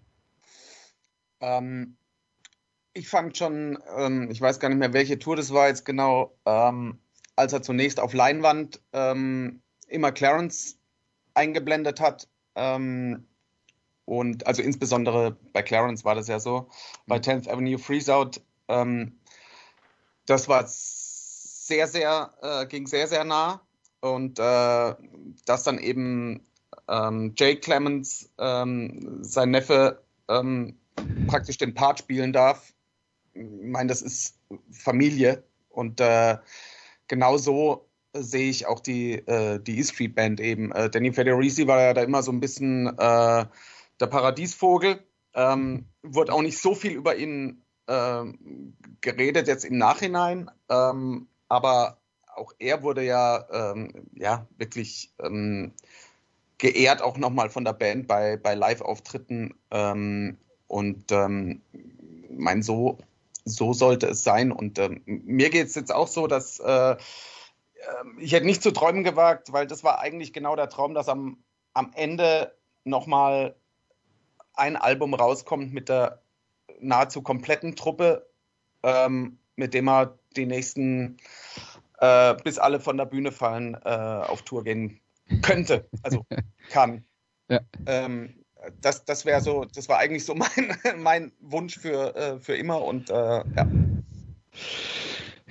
Ähm, 1.40 1.96
ich 2.94 3.08
fand 3.08 3.38
schon, 3.38 3.80
ähm, 3.98 4.30
ich 4.32 4.42
weiß 4.42 4.60
gar 4.60 4.70
nicht 4.70 4.80
mehr, 4.80 4.94
welche 4.94 5.20
Tour 5.20 5.36
das 5.36 5.54
war 5.54 5.68
jetzt 5.68 5.86
genau, 5.86 6.36
ähm, 6.46 7.00
als 7.36 7.54
er 7.54 7.62
zunächst 7.62 8.00
auf 8.00 8.14
Leinwand 8.14 8.82
ähm, 8.94 9.62
immer 9.88 10.12
Clarence 10.12 10.78
eingeblendet 11.34 12.00
hat. 12.00 12.28
Ähm, 12.56 13.28
und 14.06 14.46
also 14.46 14.62
insbesondere 14.62 15.38
bei 15.54 15.62
Clarence 15.62 16.04
war 16.04 16.16
das 16.16 16.28
ja 16.28 16.40
so, 16.40 16.70
bei 17.08 17.18
10th 17.18 17.46
mhm. 17.46 17.50
Avenue 17.50 17.80
Freezeout, 17.80 18.42
das 20.26 20.48
war 20.48 20.66
sehr, 20.68 21.88
sehr, 21.88 22.34
äh, 22.42 22.66
ging 22.66 22.88
sehr, 22.88 23.08
sehr 23.08 23.24
nah. 23.24 23.62
Und 24.02 24.40
äh, 24.40 24.96
dass 25.46 25.64
dann 25.64 25.78
eben 25.78 26.42
ähm, 26.88 27.34
Jay 27.38 27.56
Clemens, 27.56 28.30
ähm, 28.38 29.24
sein 29.24 29.52
Neffe, 29.52 30.04
ähm, 30.28 30.78
praktisch 31.28 31.58
den 31.58 31.74
Part 31.74 32.00
spielen 32.00 32.34
darf. 32.34 32.74
Ich 33.34 33.44
meine, 33.44 33.88
das 33.88 34.02
ist 34.02 34.38
Familie. 34.72 35.44
Und 35.70 36.02
äh, 36.02 36.38
genau 37.08 37.38
so 37.38 37.88
sehe 38.14 38.50
ich 38.50 38.66
auch 38.66 38.82
die, 38.82 39.14
äh, 39.14 39.60
die 39.60 39.80
E-Street 39.80 40.16
Band 40.16 40.40
eben. 40.40 40.72
Äh, 40.72 40.90
Danny 40.90 41.14
Federici 41.14 41.68
war 41.68 41.80
ja 41.80 41.94
da 41.94 42.02
immer 42.04 42.24
so 42.24 42.32
ein 42.32 42.42
bisschen 42.42 42.88
äh, 42.88 43.46
der 44.00 44.08
Paradiesvogel. 44.08 45.04
Ähm, 45.34 45.86
wurde 46.04 46.34
auch 46.34 46.42
nicht 46.42 46.58
so 46.58 46.76
viel 46.76 46.92
über 46.92 47.16
ihn 47.16 47.64
äh, 47.92 48.34
geredet 49.02 49.48
jetzt 49.48 49.66
im 49.66 49.78
Nachhinein. 49.78 50.50
Ähm, 50.70 51.28
aber 51.50 51.98
auch 52.34 52.54
er 52.60 52.84
wurde 52.84 53.04
ja, 53.04 53.46
ähm, 53.52 54.08
ja 54.14 54.48
wirklich 54.58 55.12
ähm, 55.20 55.74
geehrt, 56.58 57.02
auch 57.02 57.18
nochmal 57.18 57.50
von 57.50 57.66
der 57.66 57.74
Band 57.74 58.08
bei, 58.08 58.38
bei 58.38 58.54
Live-Auftritten. 58.54 59.54
Ähm, 59.72 60.38
und 60.68 61.12
ähm, 61.12 61.62
mein, 62.30 62.64
so, 62.64 62.98
so 63.44 63.74
sollte 63.74 64.08
es 64.08 64.24
sein. 64.24 64.52
Und 64.52 64.80
ähm, 64.80 65.02
mir 65.06 65.50
geht 65.50 65.68
es 65.68 65.76
jetzt 65.76 65.94
auch 65.94 66.08
so, 66.08 66.28
dass 66.28 66.60
äh, 66.60 66.92
ähm, 66.92 68.18
ich 68.20 68.32
hätte 68.32 68.46
nicht 68.46 68.64
zu 68.64 68.72
träumen 68.72 69.04
gewagt, 69.04 69.52
weil 69.52 69.68
das 69.68 69.84
war 69.84 70.00
eigentlich 70.00 70.34
genau 70.34 70.56
der 70.56 70.70
Traum, 70.70 70.94
dass 70.94 71.10
am, 71.10 71.44
am 71.74 71.92
Ende 71.96 72.56
nochmal 72.84 73.56
ein 74.54 74.76
Album 74.76 75.14
rauskommt 75.14 75.74
mit 75.74 75.90
der 75.90 76.21
nahezu 76.82 77.22
kompletten 77.22 77.76
Truppe, 77.76 78.28
ähm, 78.84 79.39
mit 79.56 79.74
dem 79.74 79.88
er 79.88 80.17
die 80.36 80.46
nächsten, 80.46 81.17
äh, 82.00 82.36
bis 82.44 82.58
alle 82.58 82.80
von 82.80 82.98
der 82.98 83.06
Bühne 83.06 83.32
fallen, 83.32 83.76
äh, 83.86 83.89
auf 83.89 84.41
Tour 84.44 84.63
gehen 84.63 85.00
könnte, 85.41 85.88
also 86.04 86.26
kann. 86.70 87.06
Ja. 87.50 87.60
Ähm, 87.86 88.41
das, 88.82 89.06
das 89.06 89.26
wäre 89.26 89.41
so, 89.41 89.65
das 89.65 89.89
war 89.89 89.98
eigentlich 89.98 90.26
so 90.26 90.36
mein, 90.36 90.78
mein 90.98 91.32
Wunsch 91.39 91.78
für, 91.78 92.15
äh, 92.15 92.39
für 92.39 92.56
immer 92.56 92.84
und 92.84 93.10
äh, 93.10 93.13
ja. 93.13 93.67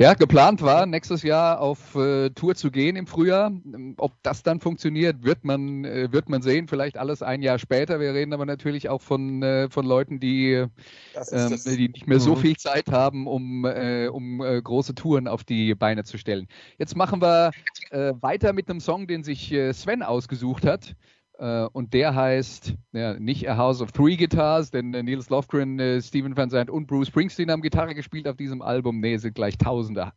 Ja, 0.01 0.15
geplant 0.15 0.63
war, 0.63 0.87
nächstes 0.87 1.23
Jahr 1.23 1.61
auf 1.61 1.95
äh, 1.95 2.31
Tour 2.31 2.55
zu 2.55 2.71
gehen 2.71 2.97
im 2.97 3.07
Frühjahr. 3.07 3.53
Ob 3.99 4.13
das 4.23 4.43
dann 4.43 4.59
funktioniert, 4.59 5.25
wird 5.25 5.45
man, 5.45 5.85
äh, 5.85 6.11
wird 6.11 6.31
man 6.31 6.41
sehen. 6.41 6.69
Vielleicht 6.69 6.97
alles 6.97 7.23
ein 7.23 7.43
Jahr 7.43 7.59
später. 7.59 8.01
Wir 8.01 8.15
reden 8.15 8.33
aber 8.33 8.47
natürlich 8.47 8.89
auch 8.89 9.03
von, 9.03 9.43
äh, 9.43 9.69
von 9.69 9.85
Leuten, 9.85 10.19
die, 10.19 10.53
ähm, 10.53 10.69
die 11.67 11.91
nicht 11.91 12.07
mehr 12.07 12.19
so 12.19 12.35
mhm. 12.35 12.41
viel 12.41 12.57
Zeit 12.57 12.91
haben, 12.91 13.27
um, 13.27 13.67
äh, 13.67 14.07
um 14.07 14.41
äh, 14.41 14.63
große 14.63 14.95
Touren 14.95 15.29
auf 15.29 15.45
die 15.45 15.75
Beine 15.75 16.03
zu 16.05 16.17
stellen. 16.17 16.47
Jetzt 16.79 16.97
machen 16.97 17.21
wir 17.21 17.51
äh, 17.91 18.15
weiter 18.23 18.55
mit 18.55 18.71
einem 18.71 18.81
Song, 18.81 19.07
den 19.07 19.23
sich 19.23 19.55
Sven 19.73 20.03
ausgesucht 20.03 20.65
hat. 20.65 20.97
Äh, 21.41 21.67
und 21.73 21.95
der 21.95 22.15
heißt 22.15 22.75
ja, 22.93 23.19
nicht 23.19 23.49
A 23.49 23.57
House 23.57 23.81
of 23.81 23.93
Three 23.93 24.17
Guitars, 24.17 24.71
denn 24.71 24.93
äh, 24.93 25.03
Niels 25.03 25.31
Lofgren, 25.31 25.81
äh, 25.81 26.03
Stephen 26.03 26.37
Van 26.37 26.51
Zandt 26.51 26.69
und 26.69 26.87
Bruce 26.87 27.09
Springsteen 27.09 27.51
haben 27.51 27.63
Gitarre 27.63 27.95
gespielt 27.95 28.29
auf 28.29 28.37
diesem 28.37 28.61
Album. 28.61 29.01
Nee, 29.01 29.17
sind 29.17 29.35
gleich 29.35 29.57
Tausende. 29.57 30.13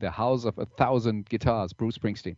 The 0.00 0.10
House 0.10 0.44
of 0.44 0.58
a 0.58 0.64
Thousand 0.64 1.30
Guitars, 1.30 1.74
Bruce 1.74 1.94
Springsteen. 1.94 2.36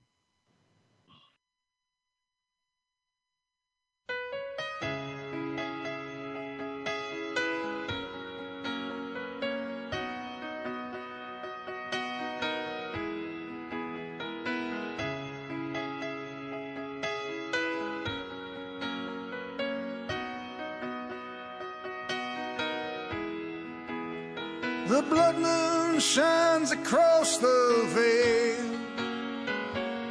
The 24.90 25.02
blood 25.02 25.38
moon 25.38 26.00
shines 26.00 26.72
across 26.72 27.36
the 27.38 27.84
veil. 27.94 28.56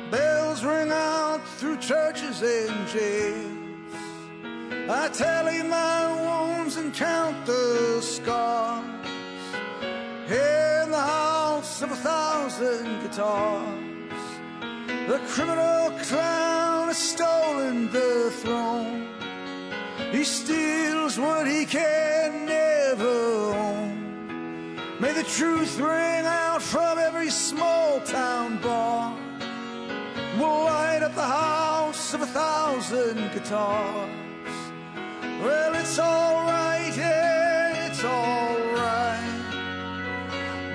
Bells 0.09 0.63
ring 0.63 0.89
out 0.89 1.41
through 1.57 1.79
churches 1.79 2.41
and 2.41 2.87
jails. 2.87 3.93
I 4.89 5.09
tally 5.09 5.63
my 5.63 6.05
wounds 6.23 6.77
and 6.77 6.93
count 6.93 7.45
the 7.45 7.99
scars. 8.01 8.85
In 10.29 10.91
the 10.91 11.05
house 11.17 11.81
of 11.81 11.91
a 11.91 11.97
thousand 11.97 13.01
guitars, 13.01 14.23
the 15.09 15.19
criminal 15.27 15.91
clown 16.07 16.87
has 16.87 16.97
stolen 16.97 17.91
the 17.91 18.31
throne. 18.31 19.09
He 20.13 20.23
steals 20.23 21.19
what 21.19 21.47
he 21.47 21.65
can. 21.65 22.68
May 24.99 25.13
the 25.13 25.23
truth 25.23 25.79
ring 25.79 26.25
out 26.25 26.61
from 26.61 26.99
every 26.99 27.29
small 27.29 28.01
town 28.01 28.57
bar. 28.57 29.17
We'll 30.37 30.65
light 30.65 31.01
up 31.01 31.15
the 31.15 31.21
house 31.21 32.13
of 32.13 32.21
a 32.21 32.25
thousand 32.25 33.31
guitars. 33.31 34.09
Well, 35.41 35.73
it's 35.75 35.97
alright, 35.97 36.97
yeah, 36.97 37.87
it's 37.87 38.03
alright. 38.03 39.23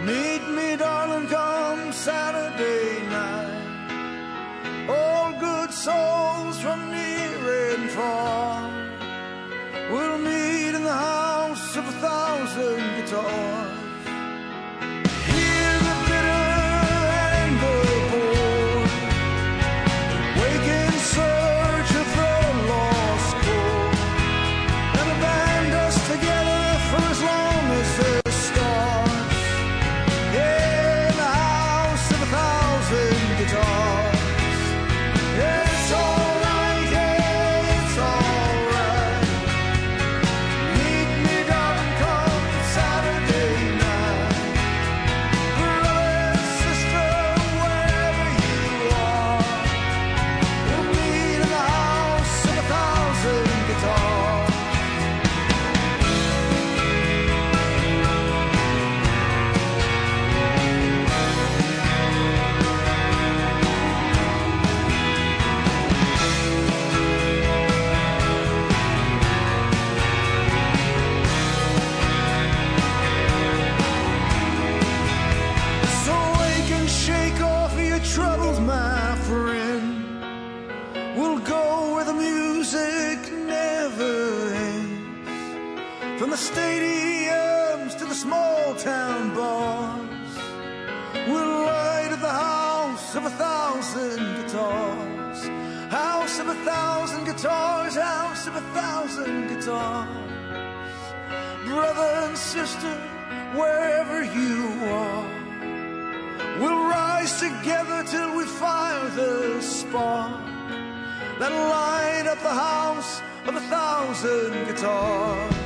Meet 0.06 0.48
me, 0.56 0.76
darling, 0.76 1.28
come 1.28 1.92
Saturday 1.92 3.06
night. 3.10 4.88
All 4.88 5.38
good 5.38 5.70
souls 5.70 6.58
from 6.60 6.90
near 6.90 7.74
and 7.74 7.90
far. 7.90 8.70
We'll 9.92 10.16
meet 10.16 10.74
in 10.74 10.82
the 10.82 10.92
house 10.92 11.76
of 11.76 11.86
a 11.86 11.92
thousand 11.92 12.80
guitars. 12.96 13.53
Music 82.64 83.30
never 83.32 84.54
ends. 84.54 86.18
From 86.18 86.30
the 86.30 86.36
stadiums 86.36 87.98
to 87.98 88.06
the 88.06 88.14
small 88.14 88.74
town 88.76 89.34
bars. 89.34 90.38
We'll 91.28 91.66
light 91.66 92.08
at 92.10 92.22
the 92.22 92.36
house 92.48 93.14
of 93.16 93.26
a 93.26 93.30
thousand 93.30 94.20
guitars. 94.36 95.40
House 95.90 96.38
of 96.38 96.48
a 96.48 96.54
thousand 96.64 97.24
guitars, 97.26 97.96
house 97.96 98.46
of 98.46 98.56
a 98.56 98.64
thousand 98.72 99.48
guitars. 99.48 100.08
Brother 101.66 102.10
and 102.24 102.38
sister, 102.38 102.94
wherever 103.60 104.24
you 104.24 104.56
are. 105.02 105.26
We'll 106.60 106.88
rise 106.88 107.38
together 107.40 108.04
till 108.04 108.34
we 108.38 108.44
fire 108.44 109.10
the 109.10 109.60
spark 109.60 110.53
that'll 111.38 111.58
light 111.58 112.26
up 112.26 112.40
the 112.40 112.48
house 112.48 113.22
of 113.46 113.56
a 113.56 113.60
thousand 113.60 114.66
guitars. 114.66 115.63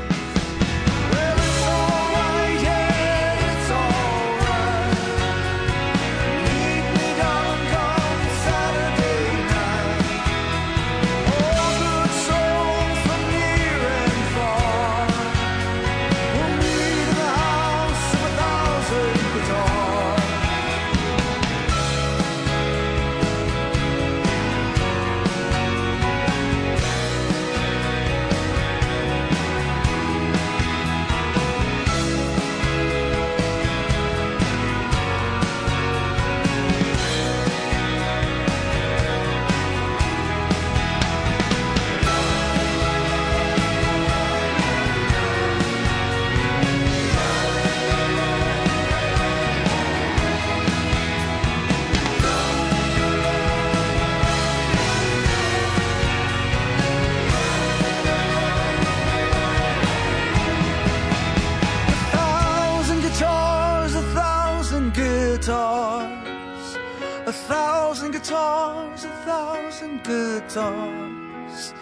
Guitars, 68.29 69.05
a 69.05 69.09
thousand 69.25 70.05
guitars, 70.05 71.73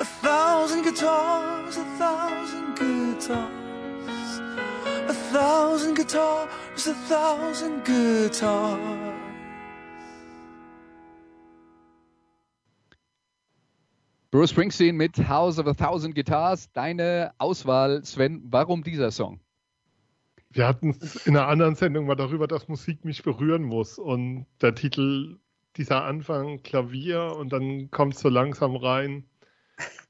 a 0.00 0.04
thousand 0.04 0.82
guitars, 0.82 1.76
a 1.76 1.84
thousand 1.98 2.74
guitars, 2.74 4.40
a 5.08 5.14
thousand 5.32 5.94
guitars, 5.94 6.86
a 6.88 6.94
thousand 7.08 7.84
guitars. 7.84 9.14
Bruce 14.32 14.50
Springsteen 14.50 14.96
mit 14.96 15.16
House 15.16 15.60
of 15.60 15.68
a 15.68 15.74
Thousand 15.74 16.16
Guitars. 16.16 16.68
Deine 16.72 17.30
Auswahl, 17.38 18.04
Sven, 18.04 18.42
warum 18.50 18.82
dieser 18.82 19.12
Song? 19.12 19.38
Wir 20.50 20.66
hatten 20.66 20.90
es 20.90 21.24
in 21.26 21.36
einer 21.36 21.46
anderen 21.46 21.76
Sendung 21.76 22.06
mal 22.06 22.16
darüber, 22.16 22.48
dass 22.48 22.66
Musik 22.66 23.04
mich 23.04 23.22
berühren 23.22 23.62
muss. 23.62 23.96
Und 23.96 24.46
der 24.60 24.74
Titel 24.74 25.38
dieser 25.76 26.04
Anfang 26.04 26.62
Klavier 26.62 27.34
und 27.36 27.52
dann 27.52 27.90
kommt 27.90 28.14
es 28.14 28.20
so 28.20 28.28
langsam 28.28 28.76
rein. 28.76 29.24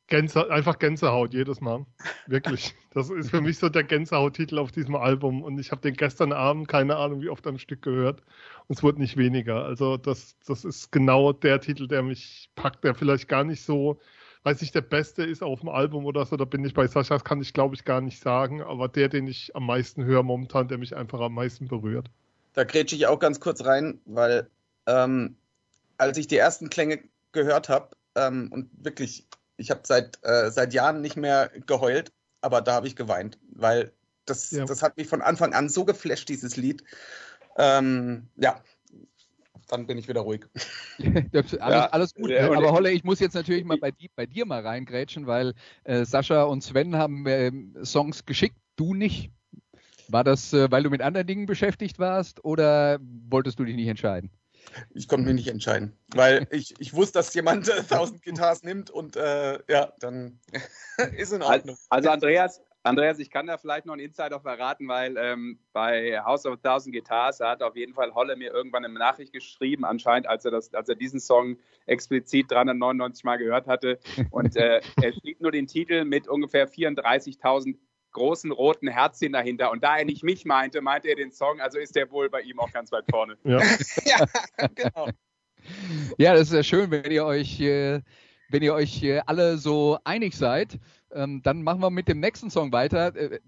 Gänse, 0.07 0.51
einfach 0.51 0.79
Gänsehaut 0.79 1.33
jedes 1.33 1.61
Mal. 1.61 1.87
Wirklich. 2.27 2.75
Das 2.93 3.09
ist 3.11 3.31
für 3.31 3.41
mich 3.41 3.59
so 3.59 3.69
der 3.71 3.85
Gänsehaut-Titel 3.85 4.59
auf 4.59 4.71
diesem 4.71 4.95
Album. 4.97 5.43
Und 5.43 5.59
ich 5.59 5.71
habe 5.71 5.81
den 5.81 5.95
gestern 5.95 6.33
Abend, 6.33 6.69
keine 6.69 6.97
Ahnung 6.97 7.23
wie 7.23 7.31
oft 7.31 7.47
am 7.47 7.59
Stück 7.59 7.83
gehört. 7.83 8.21
Und 8.69 8.77
es 8.77 8.83
wurde 8.83 9.01
nicht 9.01 9.17
weniger. 9.17 9.65
Also 9.65 9.97
das, 9.97 10.37
das 10.47 10.65
ist 10.65 10.93
genau 10.93 11.33
der 11.33 11.61
Titel, 11.61 11.89
der 11.89 12.03
mich 12.03 12.51
packt, 12.55 12.85
der 12.85 12.95
vielleicht 12.95 13.29
gar 13.29 13.45
nicht 13.45 13.63
so, 13.63 13.99
weiß 14.43 14.61
nicht, 14.61 14.75
der 14.75 14.83
beste 14.83 15.25
ist 15.25 15.43
auf 15.43 15.61
dem 15.61 15.71
Album 15.71 16.05
oder 16.05 16.27
so. 16.27 16.37
Da 16.37 16.45
bin 16.45 16.65
ich 16.65 16.75
bei 16.75 16.87
Sascha, 16.87 17.15
das 17.15 17.25
kann 17.25 17.41
ich 17.41 17.55
glaube 17.55 17.75
ich 17.75 17.87
gar 17.87 18.03
nicht 18.03 18.21
sagen. 18.21 18.63
Aber 18.63 18.89
der, 18.89 19.09
den 19.09 19.27
ich 19.27 19.57
am 19.57 19.65
meisten 19.65 20.05
höre 20.05 20.23
momentan, 20.23 20.69
der 20.69 20.77
mich 20.77 20.95
einfach 20.95 21.21
am 21.21 21.35
meisten 21.35 21.67
berührt. 21.67 22.11
Da 22.53 22.65
grätsche 22.65 22.95
ich 22.95 23.07
auch 23.07 23.19
ganz 23.19 23.41
kurz 23.41 23.65
rein, 23.65 24.01
weil 24.05 24.49
ähm, 24.87 25.35
als 25.99 26.19
ich 26.19 26.27
die 26.27 26.37
ersten 26.37 26.71
Klänge 26.71 27.01
gehört 27.33 27.69
habe 27.69 27.97
ähm, 28.15 28.51
und 28.53 28.71
wirklich 28.85 29.27
ich 29.57 29.71
habe 29.71 29.81
seit, 29.85 30.19
äh, 30.23 30.51
seit 30.51 30.75
Jahren 30.75 31.01
nicht 31.01 31.17
mehr 31.17 31.51
geheult, 31.67 32.13
aber 32.41 32.61
da 32.61 32.75
habe 32.75 32.87
ich 32.87 32.97
geweint, 32.97 33.39
weil 33.53 33.93
das, 34.27 34.51
ja. 34.51 34.65
das 34.65 34.83
hat 34.83 34.97
mich 34.97 35.07
von 35.07 35.23
Anfang 35.23 35.55
an 35.55 35.69
so 35.69 35.85
geflasht, 35.85 36.29
dieses 36.29 36.57
Lied. 36.57 36.83
Ähm, 37.57 38.29
ja, 38.37 38.61
dann 39.69 39.87
bin 39.87 39.99
ich 39.99 40.09
wieder 40.09 40.23
ruhig. 40.23 40.47
alles, 40.99 41.53
ja. 41.53 41.87
alles, 41.87 42.15
gut. 42.15 42.31
Ja, 42.31 42.51
aber 42.51 42.73
Holle, 42.73 42.91
ich 42.91 43.05
muss 43.05 43.21
jetzt 43.21 43.35
natürlich 43.35 43.65
mal 43.65 43.79
bei, 43.79 43.91
die, 43.91 44.11
bei 44.15 44.27
dir 44.27 44.47
mal 44.47 44.67
reingrätschen, 44.67 45.27
weil 45.27 45.55
äh, 45.85 46.05
Sascha 46.05 46.45
und 46.45 46.63
Sven 46.63 46.97
haben 46.97 47.27
äh, 47.27 47.53
Songs 47.85 48.25
geschickt, 48.25 48.57
du 48.77 48.95
nicht. 48.95 49.31
War 50.09 50.25
das, 50.25 50.53
äh, 50.53 50.71
weil 50.71 50.83
du 50.83 50.91
mit 50.91 51.01
anderen 51.01 51.27
Dingen 51.27 51.47
beschäftigt 51.47 51.99
warst 51.99 52.45
oder 52.45 52.99
wolltest 53.01 53.59
du 53.59 53.65
dich 53.65 53.77
nicht 53.77 53.89
entscheiden? 53.89 54.31
Ich 54.95 55.09
konnte 55.09 55.27
mich 55.27 55.35
nicht 55.35 55.49
entscheiden, 55.49 55.97
weil 56.15 56.47
ich, 56.51 56.75
ich 56.79 56.95
wusste, 56.95 57.19
dass 57.19 57.35
jemand 57.35 57.69
äh, 57.69 57.79
1000 57.79 58.23
Guitars 58.23 58.63
nimmt 58.63 58.91
und 58.91 59.17
äh, 59.17 59.59
ja, 59.69 59.93
dann 60.01 60.41
ist 61.17 61.33
in 61.33 61.43
Ordnung. 61.43 61.77
Also 61.89 62.11
Andreas, 62.11 62.61
Andreas, 62.85 63.19
ich 63.19 63.31
kann 63.31 63.47
da 63.47 63.57
vielleicht 63.57 63.87
noch 63.87 63.95
einen 63.95 64.05
Insider 64.05 64.39
verraten, 64.41 64.87
weil 64.89 65.17
ähm, 65.17 65.59
bei 65.73 66.21
House 66.23 66.45
of 66.45 66.53
a 66.53 66.57
Thousand 66.57 66.95
Guitars 66.95 67.41
hat 67.41 67.63
auf 67.63 67.77
jeden 67.77 67.95
Fall 67.95 68.15
Holle 68.15 68.37
mir 68.37 68.53
irgendwann 68.53 68.85
eine 68.85 68.93
Nachricht 68.93 69.33
geschrieben, 69.33 69.87
anscheinend, 69.87 70.29
als 70.29 70.45
er, 70.45 70.51
das, 70.51 70.73
als 70.75 70.91
er 70.91 70.95
diesen 70.95 71.19
Song 71.19 71.57
explizit 71.87 72.51
399 72.51 73.25
Mal 73.25 73.39
gehört 73.39 73.67
hatte. 73.67 73.99
Und 74.31 74.57
äh, 74.57 74.83
er 75.01 75.13
schrieb 75.15 75.41
nur 75.41 75.51
den 75.51 75.67
Titel 75.67 76.05
mit 76.05 76.29
ungefähr 76.29 76.69
34.000 76.69 77.79
großen 78.15 78.51
roten 78.51 78.89
Herzchen 78.89 79.33
dahinter. 79.33 79.71
Und 79.71 79.85
da 79.85 79.99
er 79.99 80.07
nicht 80.07 80.25
mich 80.25 80.47
meinte, 80.47 80.81
meinte 80.81 81.09
er 81.09 81.17
den 81.17 81.31
Song, 81.31 81.61
also 81.61 81.79
ist 81.79 81.95
der 81.95 82.11
wohl 82.11 82.31
bei 82.31 82.41
ihm 82.41 82.59
auch 82.59 82.73
ganz 82.73 82.91
weit 82.91 83.05
vorne. 83.11 83.37
Ja, 83.45 83.61
ja 84.07 84.27
genau. 84.75 85.09
Ja, 86.17 86.35
das 86.35 86.49
ist 86.49 86.55
ja 86.55 86.63
schön, 86.63 86.91
wenn 86.91 87.11
ihr 87.11 87.25
euch, 87.25 87.61
äh, 87.61 88.01
wenn 88.49 88.63
ihr 88.63 88.75
euch 88.75 89.03
äh, 89.03 89.21
alle 89.27 89.59
so 89.59 89.99
einig 90.05 90.35
seid. 90.35 90.79
Ähm, 91.15 91.43
dann 91.43 91.63
machen 91.63 91.81
wir 91.81 91.91
mit 91.91 92.09
dem 92.09 92.21
nächsten 92.21 92.51
Song 92.51 92.73
weiter. 92.73 93.15
Äh, 93.15 93.39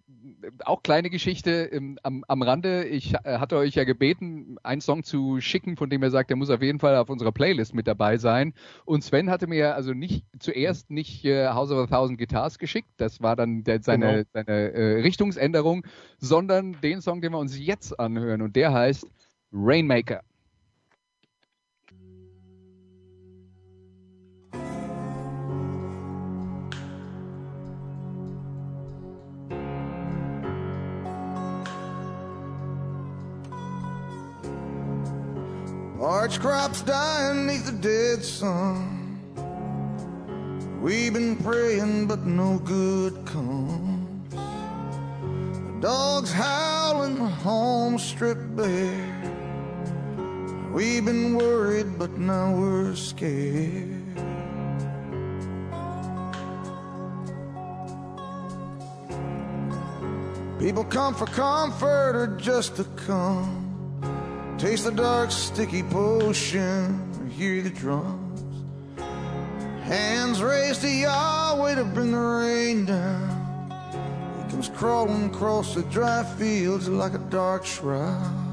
auch 0.65 0.83
kleine 0.83 1.11
Geschichte 1.11 1.51
ähm, 1.73 1.99
am, 2.03 2.25
am 2.29 2.43
Rande. 2.43 2.85
Ich 2.85 3.15
äh, 3.15 3.39
hatte 3.39 3.57
euch 3.57 3.75
ja 3.75 3.85
gebeten, 3.85 4.57
einen 4.63 4.81
Song 4.81 5.03
zu 5.03 5.41
schicken, 5.41 5.77
von 5.77 5.91
dem 5.91 6.03
er 6.03 6.11
sagt, 6.11 6.31
der 6.31 6.37
muss 6.37 6.51
auf 6.51 6.63
jeden 6.63 6.79
Fall 6.79 6.97
auf 6.97 7.09
unserer 7.09 7.33
Playlist 7.33 7.75
mit 7.75 7.87
dabei 7.87 8.19
sein. 8.19 8.55
Und 8.85 9.03
Sven 9.03 9.31
hatte 9.31 9.47
mir 9.47 9.75
also 9.75 9.93
nicht 9.93 10.25
zuerst 10.39 10.91
nicht 10.91 11.25
äh, 11.25 11.49
House 11.49 11.71
of 11.71 11.79
a 11.79 11.87
Thousand 11.87 12.19
Guitars 12.19 12.59
geschickt, 12.59 12.89
das 12.97 13.21
war 13.21 13.37
dann 13.37 13.65
der, 13.65 13.83
seine, 13.83 14.07
genau. 14.07 14.29
seine 14.33 14.73
äh, 14.73 15.01
Richtungsänderung, 15.01 15.85
sondern 16.19 16.81
den 16.81 17.01
Song, 17.01 17.21
den 17.21 17.33
wir 17.33 17.39
uns 17.39 17.59
jetzt 17.59 17.99
anhören. 17.99 18.43
Und 18.43 18.57
der 18.57 18.73
heißt 18.73 19.07
Rainmaker. 19.53 20.23
March 36.09 36.39
crops 36.39 36.83
dying 36.83 37.49
neath 37.49 37.67
the 37.67 37.73
dead 37.73 38.25
sun. 38.25 39.19
We've 40.81 41.13
been 41.13 41.35
praying, 41.35 42.07
but 42.07 42.25
no 42.25 42.61
good 42.61 43.27
comes. 43.27 44.31
The 44.31 45.79
dogs 45.81 46.33
howling, 46.33 47.17
the 47.17 47.27
home 47.27 47.99
stripped 47.99 48.55
bare. 48.55 49.43
We've 50.73 51.05
been 51.05 51.35
worried, 51.35 51.99
but 51.99 52.13
now 52.17 52.55
we're 52.55 52.95
scared. 52.95 54.05
People 60.61 60.85
come 60.85 61.17
for 61.17 61.27
comfort 61.27 62.15
or 62.15 62.37
just 62.37 62.77
to 62.77 62.85
come. 62.95 63.66
Taste 64.59 64.85
the 64.85 64.91
dark, 64.91 65.31
sticky 65.31 65.83
potion, 65.83 67.31
hear 67.31 67.61
the 67.61 67.69
drums. 67.69 68.65
Hands 69.83 70.43
raised 70.43 70.81
to 70.81 70.89
Yahweh 70.89 71.75
to 71.75 71.85
bring 71.85 72.13
the 72.13 72.19
rain 72.19 72.87
down. 72.87 73.71
He 74.43 74.51
comes 74.51 74.71
crawling 74.71 75.27
across 75.27 75.75
the 75.75 75.83
dry 75.83 76.25
fields 76.39 76.89
like 76.89 77.13
a 77.13 77.19
dark 77.19 77.67
shroud. 77.67 78.46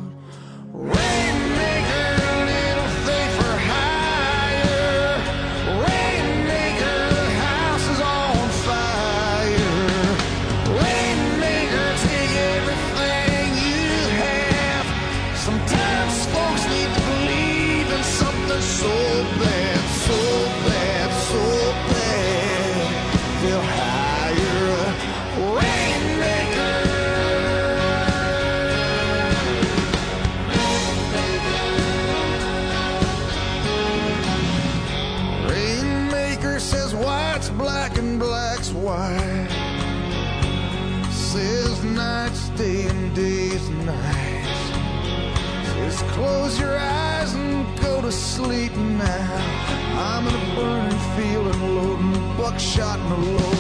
Close 46.16 46.60
your 46.60 46.78
eyes 46.78 47.34
and 47.34 47.66
go 47.80 48.00
to 48.02 48.12
sleep 48.12 48.72
now. 48.76 49.74
I'm 49.98 50.28
in 50.28 50.36
a 50.36 50.56
burning 50.56 51.00
field 51.16 51.48
and 51.48 51.76
loading 51.76 52.38
buckshot 52.38 53.00
in 53.00 53.10
the 53.10 53.32
low 53.32 53.53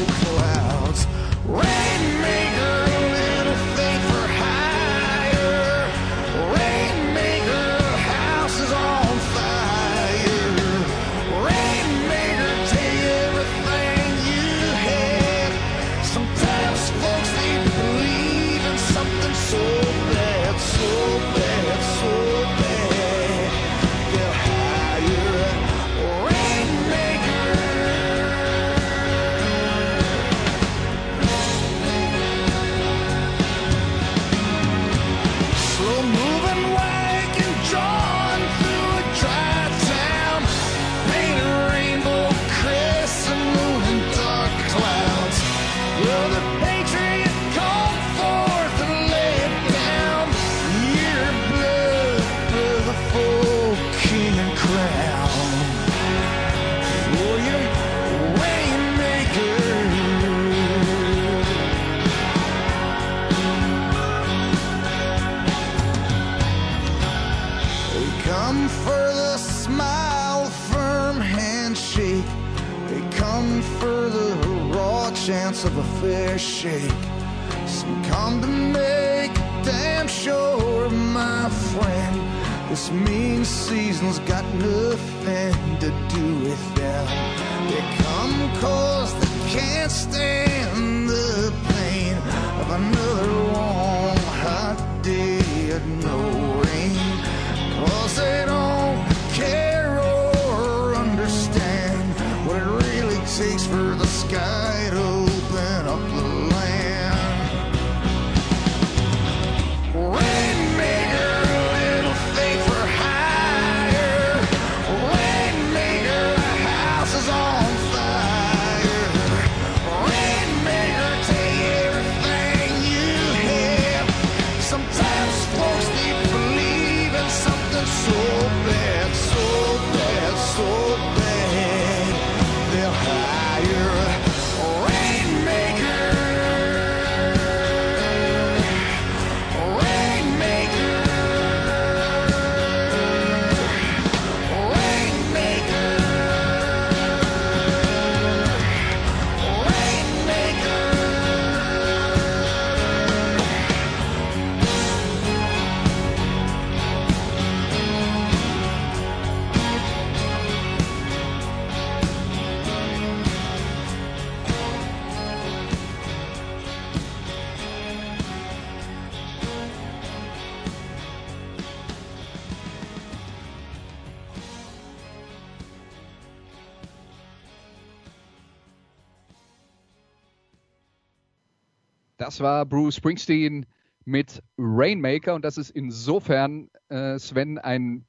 Das 182.34 182.40
war 182.40 182.66
Bruce 182.66 182.96
Springsteen 182.96 183.68
mit 184.06 184.42
Rainmaker. 184.58 185.36
Und 185.36 185.46
das 185.46 185.60
ist 185.60 185.70
insofern, 185.70 186.68
äh, 186.90 187.20
Sven, 187.20 187.60
ein 187.60 188.08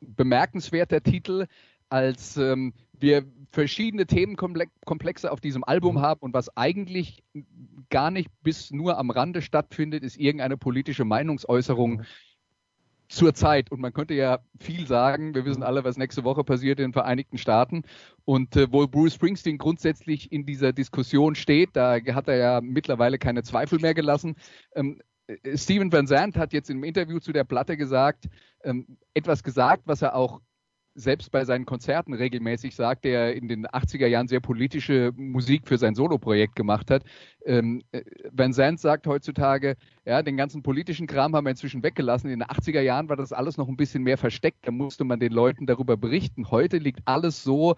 bemerkenswerter 0.00 1.00
Titel, 1.04 1.46
als 1.88 2.36
ähm, 2.36 2.72
wir 2.98 3.24
verschiedene 3.52 4.06
Themenkomplexe 4.06 5.30
auf 5.30 5.40
diesem 5.40 5.62
Album 5.62 6.00
haben. 6.00 6.18
Und 6.18 6.34
was 6.34 6.56
eigentlich 6.56 7.22
gar 7.90 8.10
nicht 8.10 8.28
bis 8.42 8.72
nur 8.72 8.98
am 8.98 9.10
Rande 9.10 9.40
stattfindet, 9.40 10.02
ist 10.02 10.16
irgendeine 10.16 10.56
politische 10.56 11.04
Meinungsäußerung 11.04 12.02
zur 13.10 13.34
Zeit. 13.34 13.70
Und 13.70 13.80
man 13.80 13.92
könnte 13.92 14.14
ja 14.14 14.38
viel 14.58 14.86
sagen. 14.86 15.34
Wir 15.34 15.44
wissen 15.44 15.62
alle, 15.62 15.84
was 15.84 15.96
nächste 15.96 16.24
Woche 16.24 16.44
passiert 16.44 16.78
in 16.78 16.86
den 16.86 16.92
Vereinigten 16.92 17.38
Staaten. 17.38 17.82
Und 18.24 18.56
äh, 18.56 18.72
wo 18.72 18.86
Bruce 18.86 19.14
Springsteen 19.14 19.58
grundsätzlich 19.58 20.30
in 20.32 20.46
dieser 20.46 20.72
Diskussion 20.72 21.34
steht, 21.34 21.70
da 21.74 21.98
hat 22.12 22.28
er 22.28 22.36
ja 22.36 22.60
mittlerweile 22.60 23.18
keine 23.18 23.42
Zweifel 23.42 23.80
mehr 23.80 23.94
gelassen. 23.94 24.36
Ähm, 24.74 25.00
äh, 25.26 25.58
Steven 25.58 25.92
Van 25.92 26.06
Zandt 26.06 26.36
hat 26.36 26.52
jetzt 26.52 26.70
im 26.70 26.84
Interview 26.84 27.18
zu 27.18 27.32
der 27.32 27.44
Platte 27.44 27.76
gesagt, 27.76 28.28
ähm, 28.62 28.96
etwas 29.12 29.42
gesagt, 29.42 29.82
was 29.86 30.02
er 30.02 30.14
auch 30.14 30.40
selbst 30.94 31.30
bei 31.30 31.44
seinen 31.44 31.66
Konzerten 31.66 32.14
regelmäßig 32.14 32.74
sagt, 32.74 33.04
der 33.04 33.34
in 33.34 33.48
den 33.48 33.66
80er 33.66 34.06
Jahren 34.06 34.28
sehr 34.28 34.40
politische 34.40 35.12
Musik 35.16 35.66
für 35.66 35.78
sein 35.78 35.94
Soloprojekt 35.94 36.56
gemacht 36.56 36.90
hat. 36.90 37.04
Ähm, 37.44 37.82
äh, 37.92 38.02
Van 38.32 38.52
Zandt 38.52 38.80
sagt 38.80 39.06
heutzutage, 39.06 39.76
ja, 40.04 40.22
den 40.22 40.36
ganzen 40.36 40.62
politischen 40.62 41.06
Kram 41.06 41.34
haben 41.34 41.44
wir 41.44 41.50
inzwischen 41.50 41.82
weggelassen. 41.82 42.30
In 42.30 42.40
den 42.40 42.48
80er 42.48 42.80
Jahren 42.80 43.08
war 43.08 43.16
das 43.16 43.32
alles 43.32 43.56
noch 43.56 43.68
ein 43.68 43.76
bisschen 43.76 44.02
mehr 44.02 44.18
versteckt. 44.18 44.66
Da 44.66 44.72
musste 44.72 45.04
man 45.04 45.20
den 45.20 45.32
Leuten 45.32 45.66
darüber 45.66 45.96
berichten. 45.96 46.50
Heute 46.50 46.78
liegt 46.78 47.00
alles 47.04 47.42
so 47.42 47.76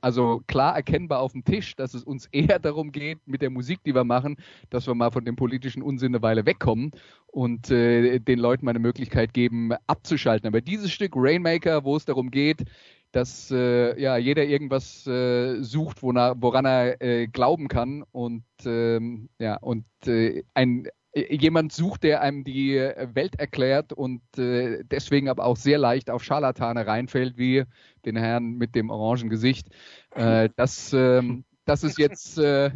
also 0.00 0.42
klar 0.46 0.74
erkennbar 0.76 1.20
auf 1.20 1.32
dem 1.32 1.44
Tisch, 1.44 1.76
dass 1.76 1.94
es 1.94 2.04
uns 2.04 2.26
eher 2.32 2.58
darum 2.58 2.92
geht, 2.92 3.18
mit 3.26 3.42
der 3.42 3.50
Musik, 3.50 3.80
die 3.84 3.94
wir 3.94 4.04
machen, 4.04 4.36
dass 4.70 4.86
wir 4.86 4.94
mal 4.94 5.10
von 5.10 5.24
dem 5.24 5.36
politischen 5.36 5.82
Unsinn 5.82 6.14
eine 6.14 6.22
Weile 6.22 6.46
wegkommen 6.46 6.92
und 7.26 7.70
äh, 7.70 8.18
den 8.18 8.38
Leuten 8.38 8.64
mal 8.64 8.70
eine 8.70 8.78
Möglichkeit 8.78 9.34
geben, 9.34 9.72
abzuschalten. 9.86 10.48
Aber 10.48 10.60
dieses 10.60 10.90
Stück 10.90 11.12
Rainmaker, 11.14 11.84
wo 11.84 11.96
es 11.96 12.04
darum 12.04 12.30
geht, 12.30 12.64
dass 13.12 13.50
äh, 13.50 14.00
ja, 14.00 14.16
jeder 14.16 14.44
irgendwas 14.44 15.06
äh, 15.06 15.60
sucht, 15.62 16.02
wona, 16.02 16.34
woran 16.40 16.64
er 16.64 17.02
äh, 17.02 17.26
glauben 17.26 17.68
kann 17.68 18.04
und, 18.12 18.44
ähm, 18.64 19.28
ja, 19.38 19.56
und 19.56 19.84
äh, 20.06 20.44
ein, 20.54 20.86
jemand 21.14 21.72
sucht, 21.72 22.04
der 22.04 22.20
einem 22.20 22.44
die 22.44 22.74
Welt 22.74 23.34
erklärt 23.36 23.92
und 23.92 24.22
äh, 24.38 24.84
deswegen 24.84 25.28
aber 25.28 25.44
auch 25.44 25.56
sehr 25.56 25.78
leicht 25.78 26.10
auf 26.10 26.22
Scharlatane 26.22 26.86
reinfällt, 26.86 27.36
wie 27.36 27.64
den 28.04 28.16
Herrn 28.16 28.54
mit 28.54 28.74
dem 28.74 28.90
orangen 28.90 29.28
Gesicht. 29.28 29.68
Äh, 30.14 30.50
das, 30.56 30.92
ähm, 30.92 31.44
das 31.64 31.82
ist 31.82 31.98
jetzt 31.98 32.38
äh, 32.38 32.70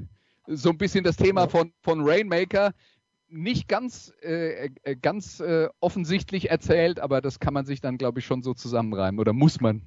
so 0.47 0.71
ein 0.71 0.79
bisschen 0.79 1.05
das 1.05 1.17
Thema 1.17 1.49
von, 1.49 1.73
von 1.81 2.01
Rainmaker. 2.03 2.73
Nicht 3.29 3.69
ganz, 3.69 4.13
äh, 4.23 4.71
äh, 4.83 4.97
ganz 4.97 5.41
äh, 5.41 5.69
offensichtlich 5.81 6.51
erzählt, 6.51 7.01
aber 7.01 7.21
das 7.21 7.41
kann 7.41 7.55
man 7.55 7.67
sich 7.67 7.81
dann, 7.81 7.99
glaube 7.99 8.21
ich, 8.21 8.27
schon 8.27 8.43
so 8.43 8.55
zusammenreimen 8.55 9.19
oder 9.19 9.33
muss 9.33 9.61
man. 9.61 9.83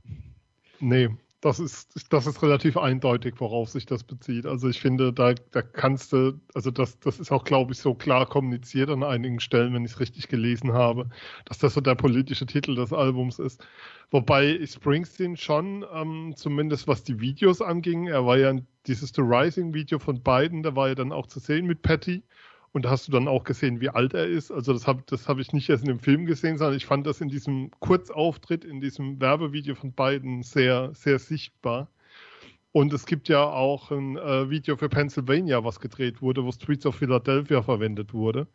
Nee, 0.80 1.10
das 1.42 1.60
ist, 1.60 2.12
das 2.12 2.26
ist 2.26 2.42
relativ 2.42 2.78
eindeutig, 2.78 3.36
worauf 3.38 3.70
sich 3.70 3.86
das 3.86 4.04
bezieht. 4.04 4.48
Also 4.48 4.70
ich 4.70 4.82
finde, 4.82 5.14
da, 5.14 5.34
da 5.52 5.62
kannst 5.62 6.12
du, 6.12 6.40
also 6.56 6.72
das, 6.72 7.00
das 7.00 7.20
ist 7.20 7.32
auch, 7.32 7.44
glaube 7.44 7.74
ich, 7.74 7.80
so 7.80 7.94
klar 7.94 8.26
kommuniziert 8.26 8.90
an 8.90 9.04
einigen 9.04 9.40
Stellen, 9.40 9.74
wenn 9.74 9.86
ich 9.86 9.92
es 9.92 10.00
richtig 10.00 10.30
gelesen 10.30 10.74
habe, 10.74 11.10
dass 11.46 11.60
das 11.60 11.76
so 11.76 11.82
der 11.82 11.94
politische 11.94 12.48
Titel 12.48 12.74
des 12.74 12.92
Albums 12.92 13.38
ist. 13.38 13.64
Wobei 14.10 14.60
Springsteen 14.66 15.38
schon, 15.38 15.86
ähm, 15.94 16.34
zumindest 16.36 16.88
was 16.88 17.04
die 17.04 17.20
Videos 17.20 17.62
anging, 17.62 18.08
er 18.08 18.26
war 18.26 18.38
ja 18.38 18.50
in 18.50 18.66
dieses 18.88 19.12
The 19.16 19.22
Rising 19.22 19.74
Video 19.76 20.00
von 20.00 20.24
beiden, 20.24 20.64
da 20.64 20.76
war 20.76 20.88
ja 20.88 20.96
dann 20.96 21.12
auch 21.12 21.28
zu 21.28 21.40
sehen 21.40 21.68
mit 21.68 21.84
Patty. 21.84 22.24
Und 22.74 22.86
da 22.86 22.90
hast 22.90 23.08
du 23.08 23.12
dann 23.12 23.28
auch 23.28 23.44
gesehen, 23.44 23.82
wie 23.82 23.90
alt 23.90 24.14
er 24.14 24.28
ist. 24.28 24.52
Also 24.52 24.74
das 24.74 24.88
habe 24.88 25.04
das 25.08 25.28
hab 25.28 25.40
ich 25.40 25.54
nicht 25.54 25.70
erst 25.70 25.84
in 25.84 25.90
dem 25.90 26.00
Film 26.00 26.26
gesehen, 26.26 26.58
sondern 26.58 26.78
ich 26.78 26.86
fand 26.86 27.08
das 27.08 27.22
in 27.22 27.30
diesem 27.30 27.72
Kurzauftritt, 27.80 28.66
in 28.66 28.82
diesem 28.82 29.20
Werbevideo 29.20 29.76
von 29.76 29.94
beiden 29.94 30.44
sehr, 30.44 30.92
sehr 30.94 31.20
sichtbar. 31.20 31.90
Und 32.72 32.94
es 32.94 33.06
gibt 33.06 33.30
ja 33.30 33.44
auch 33.44 33.90
ein 33.92 34.18
äh, 34.18 34.50
Video 34.50 34.76
für 34.78 34.90
Pennsylvania, 34.90 35.64
was 35.64 35.80
gedreht 35.80 36.22
wurde, 36.22 36.44
wo 36.44 36.52
Streets 36.52 36.86
of 36.86 36.96
Philadelphia 36.96 37.64
verwendet 37.64 38.14
wurde. 38.14 38.48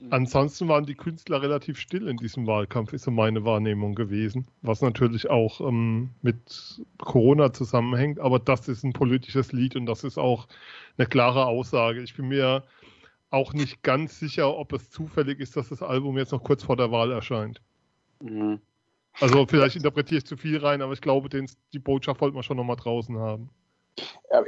Mhm. 0.00 0.08
Ansonsten 0.10 0.68
waren 0.68 0.84
die 0.84 0.94
Künstler 0.94 1.42
relativ 1.42 1.78
still 1.78 2.08
in 2.08 2.16
diesem 2.16 2.46
Wahlkampf, 2.46 2.92
ist 2.92 3.04
so 3.04 3.10
meine 3.10 3.44
Wahrnehmung 3.44 3.94
gewesen. 3.94 4.48
Was 4.62 4.82
natürlich 4.82 5.30
auch 5.30 5.60
ähm, 5.60 6.10
mit 6.22 6.82
Corona 6.98 7.52
zusammenhängt. 7.52 8.18
Aber 8.18 8.38
das 8.38 8.68
ist 8.68 8.82
ein 8.82 8.94
politisches 8.94 9.52
Lied 9.52 9.76
und 9.76 9.86
das 9.86 10.02
ist 10.02 10.18
auch 10.18 10.48
eine 10.98 11.06
klare 11.06 11.46
Aussage. 11.46 12.02
Ich 12.02 12.16
bin 12.16 12.28
mir 12.28 12.64
auch 13.32 13.52
nicht 13.54 13.82
ganz 13.82 14.18
sicher, 14.18 14.56
ob 14.56 14.72
es 14.72 14.90
zufällig 14.90 15.40
ist, 15.40 15.56
dass 15.56 15.70
das 15.70 15.82
Album 15.82 16.18
jetzt 16.18 16.32
noch 16.32 16.44
kurz 16.44 16.62
vor 16.62 16.76
der 16.76 16.90
Wahl 16.90 17.10
erscheint. 17.10 17.60
Mhm. 18.20 18.60
Also 19.20 19.46
vielleicht 19.46 19.76
interpretiere 19.76 20.18
ich 20.18 20.26
zu 20.26 20.36
viel 20.36 20.58
rein, 20.58 20.82
aber 20.82 20.92
ich 20.92 21.00
glaube, 21.00 21.28
den, 21.28 21.50
die 21.72 21.78
Botschaft 21.78 22.20
wollten 22.20 22.36
wir 22.36 22.42
schon 22.42 22.56
nochmal 22.56 22.76
draußen 22.76 23.18
haben. 23.18 23.50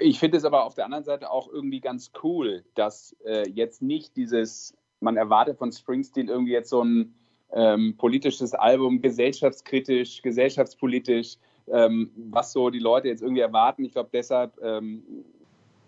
Ich 0.00 0.18
finde 0.18 0.38
es 0.38 0.44
aber 0.44 0.64
auf 0.64 0.74
der 0.74 0.86
anderen 0.86 1.04
Seite 1.04 1.30
auch 1.30 1.48
irgendwie 1.52 1.80
ganz 1.80 2.12
cool, 2.22 2.64
dass 2.74 3.14
äh, 3.26 3.48
jetzt 3.50 3.82
nicht 3.82 4.16
dieses, 4.16 4.74
man 5.00 5.16
erwartet 5.16 5.58
von 5.58 5.70
Springsteen 5.70 6.28
irgendwie 6.28 6.52
jetzt 6.52 6.70
so 6.70 6.82
ein 6.82 7.14
ähm, 7.52 7.96
politisches 7.96 8.54
Album, 8.54 9.02
gesellschaftskritisch, 9.02 10.22
gesellschaftspolitisch, 10.22 11.36
ähm, 11.68 12.10
was 12.16 12.52
so 12.52 12.70
die 12.70 12.78
Leute 12.78 13.08
jetzt 13.08 13.22
irgendwie 13.22 13.42
erwarten. 13.42 13.84
Ich 13.84 13.92
glaube 13.92 14.10
deshalb 14.12 14.58
ähm, 14.62 15.04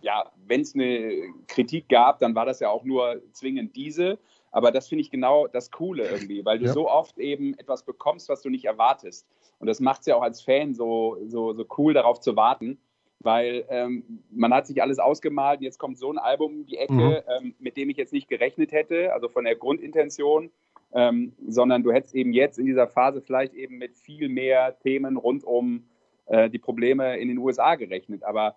ja, 0.07 0.31
wenn 0.47 0.61
es 0.61 0.75
eine 0.75 1.35
Kritik 1.49 1.89
gab, 1.89 2.21
dann 2.21 2.37
war 2.37 2.47
das 2.47 2.61
ja 2.61 2.71
auch 2.71 2.85
nur 2.85 3.21
zwingend 3.33 3.75
diese. 3.75 4.19
Aber 4.53 4.71
das 4.71 4.87
finde 4.89 5.03
ich 5.03 5.11
genau 5.11 5.49
das 5.49 5.73
Coole 5.73 6.09
irgendwie, 6.09 6.45
weil 6.45 6.61
du 6.61 6.67
ja. 6.67 6.73
so 6.73 6.89
oft 6.89 7.19
eben 7.19 7.55
etwas 7.59 7.83
bekommst, 7.83 8.29
was 8.29 8.41
du 8.41 8.49
nicht 8.49 8.65
erwartest. 8.65 9.27
Und 9.59 9.67
das 9.67 9.81
macht 9.81 10.01
es 10.01 10.07
ja 10.07 10.15
auch 10.15 10.23
als 10.23 10.41
Fan 10.41 10.75
so, 10.75 11.19
so, 11.27 11.53
so 11.55 11.67
cool, 11.77 11.93
darauf 11.93 12.21
zu 12.21 12.37
warten. 12.37 12.79
weil 13.19 13.65
ähm, 13.69 14.23
man 14.31 14.55
hat 14.55 14.69
sich 14.69 14.81
alles 14.81 15.01
ausgemalt. 15.01 15.61
Jetzt 15.61 15.79
kommt 15.79 15.99
so 15.99 16.13
ein 16.13 16.19
Album 16.19 16.59
um 16.61 16.67
die 16.67 16.77
Ecke, 16.77 16.93
mhm. 16.93 17.47
ähm, 17.47 17.55
mit 17.59 17.77
dem 17.77 17.91
ich 17.91 17.97
jetzt 17.97 18.13
nicht 18.13 18.29
gerechnet 18.29 18.71
hätte, 18.71 19.13
also 19.13 19.29
von 19.29 19.45
der 19.45 19.57
Grundintention, 19.57 20.51
ähm, 20.93 21.33
sondern 21.49 21.83
du 21.83 21.91
hättest 21.91 22.15
eben 22.15 22.33
jetzt 22.33 22.61
in 22.61 22.67
dieser 22.67 22.87
Phase 22.87 23.21
vielleicht 23.21 23.55
eben 23.55 23.79
mit 23.79 23.97
viel 23.97 24.29
mehr 24.29 24.79
Themen 24.79 25.17
rund 25.17 25.43
um 25.43 25.89
äh, 26.27 26.49
die 26.49 26.61
Probleme 26.61 27.19
in 27.19 27.27
den 27.27 27.39
USA 27.39 27.75
gerechnet. 27.75 28.23
Aber 28.23 28.55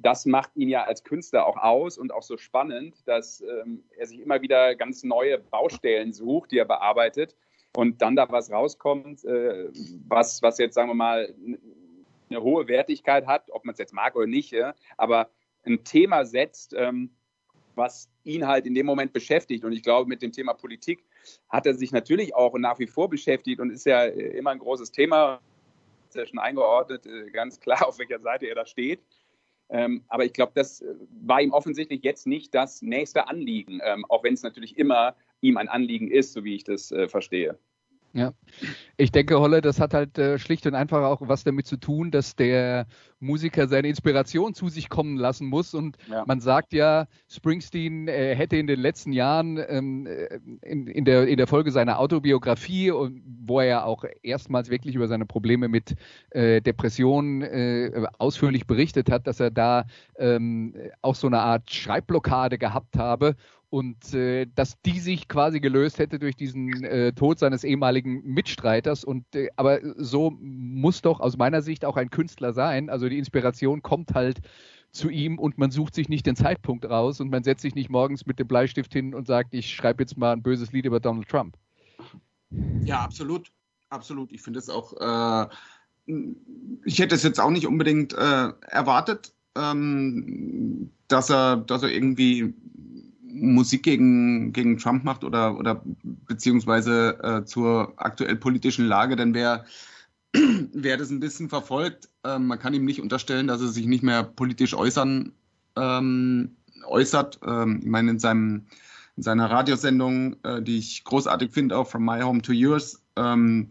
das 0.00 0.24
macht 0.24 0.54
ihn 0.56 0.68
ja 0.68 0.84
als 0.84 1.02
Künstler 1.02 1.46
auch 1.46 1.56
aus 1.56 1.98
und 1.98 2.12
auch 2.12 2.22
so 2.22 2.36
spannend, 2.36 2.96
dass 3.06 3.40
ähm, 3.40 3.82
er 3.96 4.06
sich 4.06 4.20
immer 4.20 4.40
wieder 4.40 4.76
ganz 4.76 5.02
neue 5.02 5.38
Baustellen 5.38 6.12
sucht, 6.12 6.52
die 6.52 6.58
er 6.58 6.64
bearbeitet 6.64 7.34
und 7.76 8.00
dann 8.00 8.16
da 8.16 8.30
was 8.30 8.50
rauskommt, 8.50 9.24
äh, 9.24 9.68
was, 10.06 10.42
was 10.42 10.58
jetzt, 10.58 10.74
sagen 10.74 10.90
wir 10.90 10.94
mal, 10.94 11.34
eine 12.30 12.42
hohe 12.42 12.68
Wertigkeit 12.68 13.26
hat, 13.26 13.50
ob 13.50 13.64
man 13.64 13.72
es 13.72 13.78
jetzt 13.78 13.92
mag 13.92 14.14
oder 14.14 14.26
nicht, 14.26 14.52
ja, 14.52 14.74
aber 14.96 15.30
ein 15.64 15.82
Thema 15.84 16.24
setzt, 16.24 16.74
ähm, 16.74 17.10
was 17.74 18.10
ihn 18.24 18.46
halt 18.46 18.66
in 18.66 18.74
dem 18.74 18.86
Moment 18.86 19.12
beschäftigt. 19.12 19.64
Und 19.64 19.72
ich 19.72 19.82
glaube, 19.82 20.08
mit 20.08 20.22
dem 20.22 20.32
Thema 20.32 20.52
Politik 20.54 21.04
hat 21.48 21.66
er 21.66 21.74
sich 21.74 21.92
natürlich 21.92 22.34
auch 22.34 22.56
nach 22.58 22.78
wie 22.78 22.86
vor 22.86 23.08
beschäftigt 23.08 23.60
und 23.60 23.70
ist 23.70 23.86
ja 23.86 24.04
äh, 24.04 24.36
immer 24.36 24.50
ein 24.50 24.58
großes 24.58 24.92
Thema. 24.92 25.40
Ist 26.08 26.16
ja 26.16 26.26
schon 26.26 26.38
eingeordnet, 26.38 27.06
äh, 27.06 27.30
ganz 27.30 27.60
klar, 27.60 27.86
auf 27.86 27.98
welcher 27.98 28.20
Seite 28.20 28.46
er 28.46 28.54
da 28.54 28.66
steht. 28.66 29.00
Ähm, 29.70 30.02
aber 30.08 30.24
ich 30.24 30.32
glaube, 30.32 30.52
das 30.54 30.80
äh, 30.80 30.94
war 31.22 31.40
ihm 31.42 31.52
offensichtlich 31.52 32.02
jetzt 32.02 32.26
nicht 32.26 32.54
das 32.54 32.82
nächste 32.82 33.28
Anliegen, 33.28 33.80
ähm, 33.84 34.04
auch 34.08 34.24
wenn 34.24 34.34
es 34.34 34.42
natürlich 34.42 34.78
immer 34.78 35.14
ihm 35.40 35.56
ein 35.56 35.68
Anliegen 35.68 36.10
ist, 36.10 36.32
so 36.32 36.44
wie 36.44 36.54
ich 36.54 36.64
das 36.64 36.90
äh, 36.90 37.08
verstehe. 37.08 37.58
Ja, 38.14 38.32
ich 38.96 39.12
denke, 39.12 39.38
Holle, 39.38 39.60
das 39.60 39.80
hat 39.80 39.92
halt 39.92 40.16
äh, 40.18 40.38
schlicht 40.38 40.66
und 40.66 40.74
einfach 40.74 41.02
auch 41.02 41.20
was 41.28 41.44
damit 41.44 41.66
zu 41.66 41.76
tun, 41.76 42.10
dass 42.10 42.34
der 42.36 42.86
Musiker 43.20 43.68
seine 43.68 43.88
Inspiration 43.88 44.54
zu 44.54 44.68
sich 44.68 44.88
kommen 44.88 45.16
lassen 45.16 45.46
muss. 45.46 45.74
Und 45.74 45.98
ja. 46.08 46.24
man 46.26 46.40
sagt 46.40 46.72
ja, 46.72 47.06
Springsteen 47.28 48.08
äh, 48.08 48.34
hätte 48.34 48.56
in 48.56 48.66
den 48.66 48.80
letzten 48.80 49.12
Jahren 49.12 49.58
ähm, 49.68 50.06
äh, 50.06 50.40
in, 50.62 50.86
in, 50.86 51.04
der, 51.04 51.28
in 51.28 51.36
der 51.36 51.46
Folge 51.46 51.70
seiner 51.70 51.98
Autobiografie, 51.98 52.90
wo 52.90 53.60
er 53.60 53.66
ja 53.66 53.84
auch 53.84 54.04
erstmals 54.22 54.70
wirklich 54.70 54.94
über 54.94 55.06
seine 55.06 55.26
Probleme 55.26 55.68
mit 55.68 55.94
äh, 56.30 56.62
Depressionen 56.62 57.42
äh, 57.42 58.06
ausführlich 58.18 58.66
berichtet 58.66 59.10
hat, 59.10 59.26
dass 59.26 59.38
er 59.38 59.50
da 59.50 59.84
ähm, 60.16 60.74
auch 61.02 61.14
so 61.14 61.26
eine 61.26 61.40
Art 61.40 61.70
Schreibblockade 61.70 62.56
gehabt 62.56 62.96
habe 62.96 63.36
und 63.70 64.14
äh, 64.14 64.46
dass 64.54 64.80
die 64.82 64.98
sich 64.98 65.28
quasi 65.28 65.60
gelöst 65.60 65.98
hätte 65.98 66.18
durch 66.18 66.36
diesen 66.36 66.84
äh, 66.84 67.12
Tod 67.12 67.38
seines 67.38 67.64
ehemaligen 67.64 68.22
Mitstreiters. 68.24 69.04
Und 69.04 69.24
äh, 69.34 69.48
aber 69.56 69.80
so 69.96 70.30
muss 70.30 71.02
doch 71.02 71.20
aus 71.20 71.36
meiner 71.36 71.60
Sicht 71.60 71.84
auch 71.84 71.96
ein 71.96 72.10
Künstler 72.10 72.52
sein. 72.52 72.88
Also 72.88 73.08
die 73.08 73.18
Inspiration 73.18 73.82
kommt 73.82 74.14
halt 74.14 74.40
zu 74.90 75.10
ihm 75.10 75.38
und 75.38 75.58
man 75.58 75.70
sucht 75.70 75.94
sich 75.94 76.08
nicht 76.08 76.24
den 76.24 76.36
Zeitpunkt 76.36 76.86
raus 76.86 77.20
und 77.20 77.30
man 77.30 77.44
setzt 77.44 77.62
sich 77.62 77.74
nicht 77.74 77.90
morgens 77.90 78.24
mit 78.24 78.38
dem 78.38 78.48
Bleistift 78.48 78.92
hin 78.92 79.14
und 79.14 79.26
sagt, 79.26 79.52
ich 79.52 79.74
schreibe 79.74 80.02
jetzt 80.02 80.16
mal 80.16 80.32
ein 80.32 80.42
böses 80.42 80.72
Lied 80.72 80.86
über 80.86 80.98
Donald 80.98 81.28
Trump. 81.28 81.56
Ja, 82.84 83.02
absolut, 83.02 83.52
absolut. 83.90 84.32
Ich 84.32 84.40
finde 84.40 84.60
es 84.60 84.70
auch. 84.70 84.94
Äh, 84.94 85.48
ich 86.86 86.98
hätte 86.98 87.14
es 87.14 87.22
jetzt 87.22 87.38
auch 87.38 87.50
nicht 87.50 87.66
unbedingt 87.66 88.14
äh, 88.14 88.48
erwartet, 88.68 89.34
ähm, 89.54 90.90
dass 91.08 91.28
er, 91.28 91.58
dass 91.58 91.82
er 91.82 91.90
irgendwie 91.90 92.54
Musik 93.30 93.82
gegen, 93.82 94.52
gegen 94.52 94.78
Trump 94.78 95.04
macht 95.04 95.24
oder, 95.24 95.56
oder 95.58 95.82
beziehungsweise 96.02 97.18
äh, 97.22 97.44
zur 97.44 97.92
aktuell 97.96 98.36
politischen 98.36 98.86
Lage, 98.86 99.16
dann 99.16 99.34
wäre 99.34 99.64
wer 100.72 100.96
das 100.96 101.10
ein 101.10 101.20
bisschen 101.20 101.48
verfolgt, 101.48 102.08
ähm, 102.24 102.46
man 102.46 102.58
kann 102.58 102.74
ihm 102.74 102.84
nicht 102.84 103.00
unterstellen, 103.00 103.46
dass 103.46 103.60
er 103.60 103.68
sich 103.68 103.86
nicht 103.86 104.02
mehr 104.02 104.22
politisch 104.22 104.74
äußern 104.74 105.32
ähm, 105.76 106.56
äußert. 106.84 107.40
Ähm, 107.46 107.80
ich 107.82 107.88
meine, 107.88 108.10
in, 108.12 108.18
seinem, 108.18 108.66
in 109.16 109.22
seiner 109.22 109.50
Radiosendung, 109.50 110.36
äh, 110.44 110.62
die 110.62 110.78
ich 110.78 111.04
großartig 111.04 111.52
finde, 111.52 111.76
auch 111.76 111.88
From 111.88 112.04
My 112.04 112.20
Home 112.20 112.42
to 112.42 112.52
Yours, 112.52 113.02
ähm, 113.16 113.70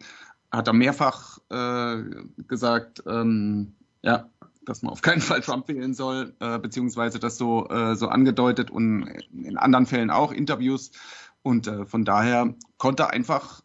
hat 0.51 0.67
er 0.67 0.73
mehrfach 0.73 1.39
äh, 1.49 2.03
gesagt, 2.47 3.03
ähm, 3.05 3.73
ja, 4.01 4.29
dass 4.67 4.81
man 4.81 4.91
auf 4.91 5.01
keinen 5.01 5.21
Fall 5.21 5.41
Trump 5.41 5.67
wählen 5.67 5.93
soll, 5.93 6.35
äh, 6.39 6.59
beziehungsweise 6.59 7.19
das 7.19 7.37
so, 7.37 7.67
äh, 7.69 7.95
so 7.95 8.09
angedeutet 8.09 8.69
und 8.69 9.07
in 9.31 9.57
anderen 9.57 9.85
Fällen 9.85 10.09
auch 10.09 10.31
Interviews. 10.31 10.91
Und 11.41 11.67
äh, 11.67 11.85
von 11.85 12.03
daher 12.03 12.53
konnte 12.77 13.09
einfach, 13.09 13.63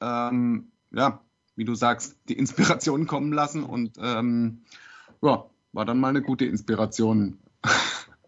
ähm, 0.00 0.72
ja, 0.92 1.20
wie 1.56 1.64
du 1.64 1.74
sagst, 1.74 2.18
die 2.28 2.38
Inspiration 2.38 3.06
kommen 3.06 3.32
lassen 3.32 3.64
und 3.64 3.98
ähm, 4.00 4.62
ja, 5.20 5.44
war 5.72 5.84
dann 5.84 6.00
mal 6.00 6.08
eine 6.08 6.22
gute 6.22 6.46
Inspiration. 6.46 7.38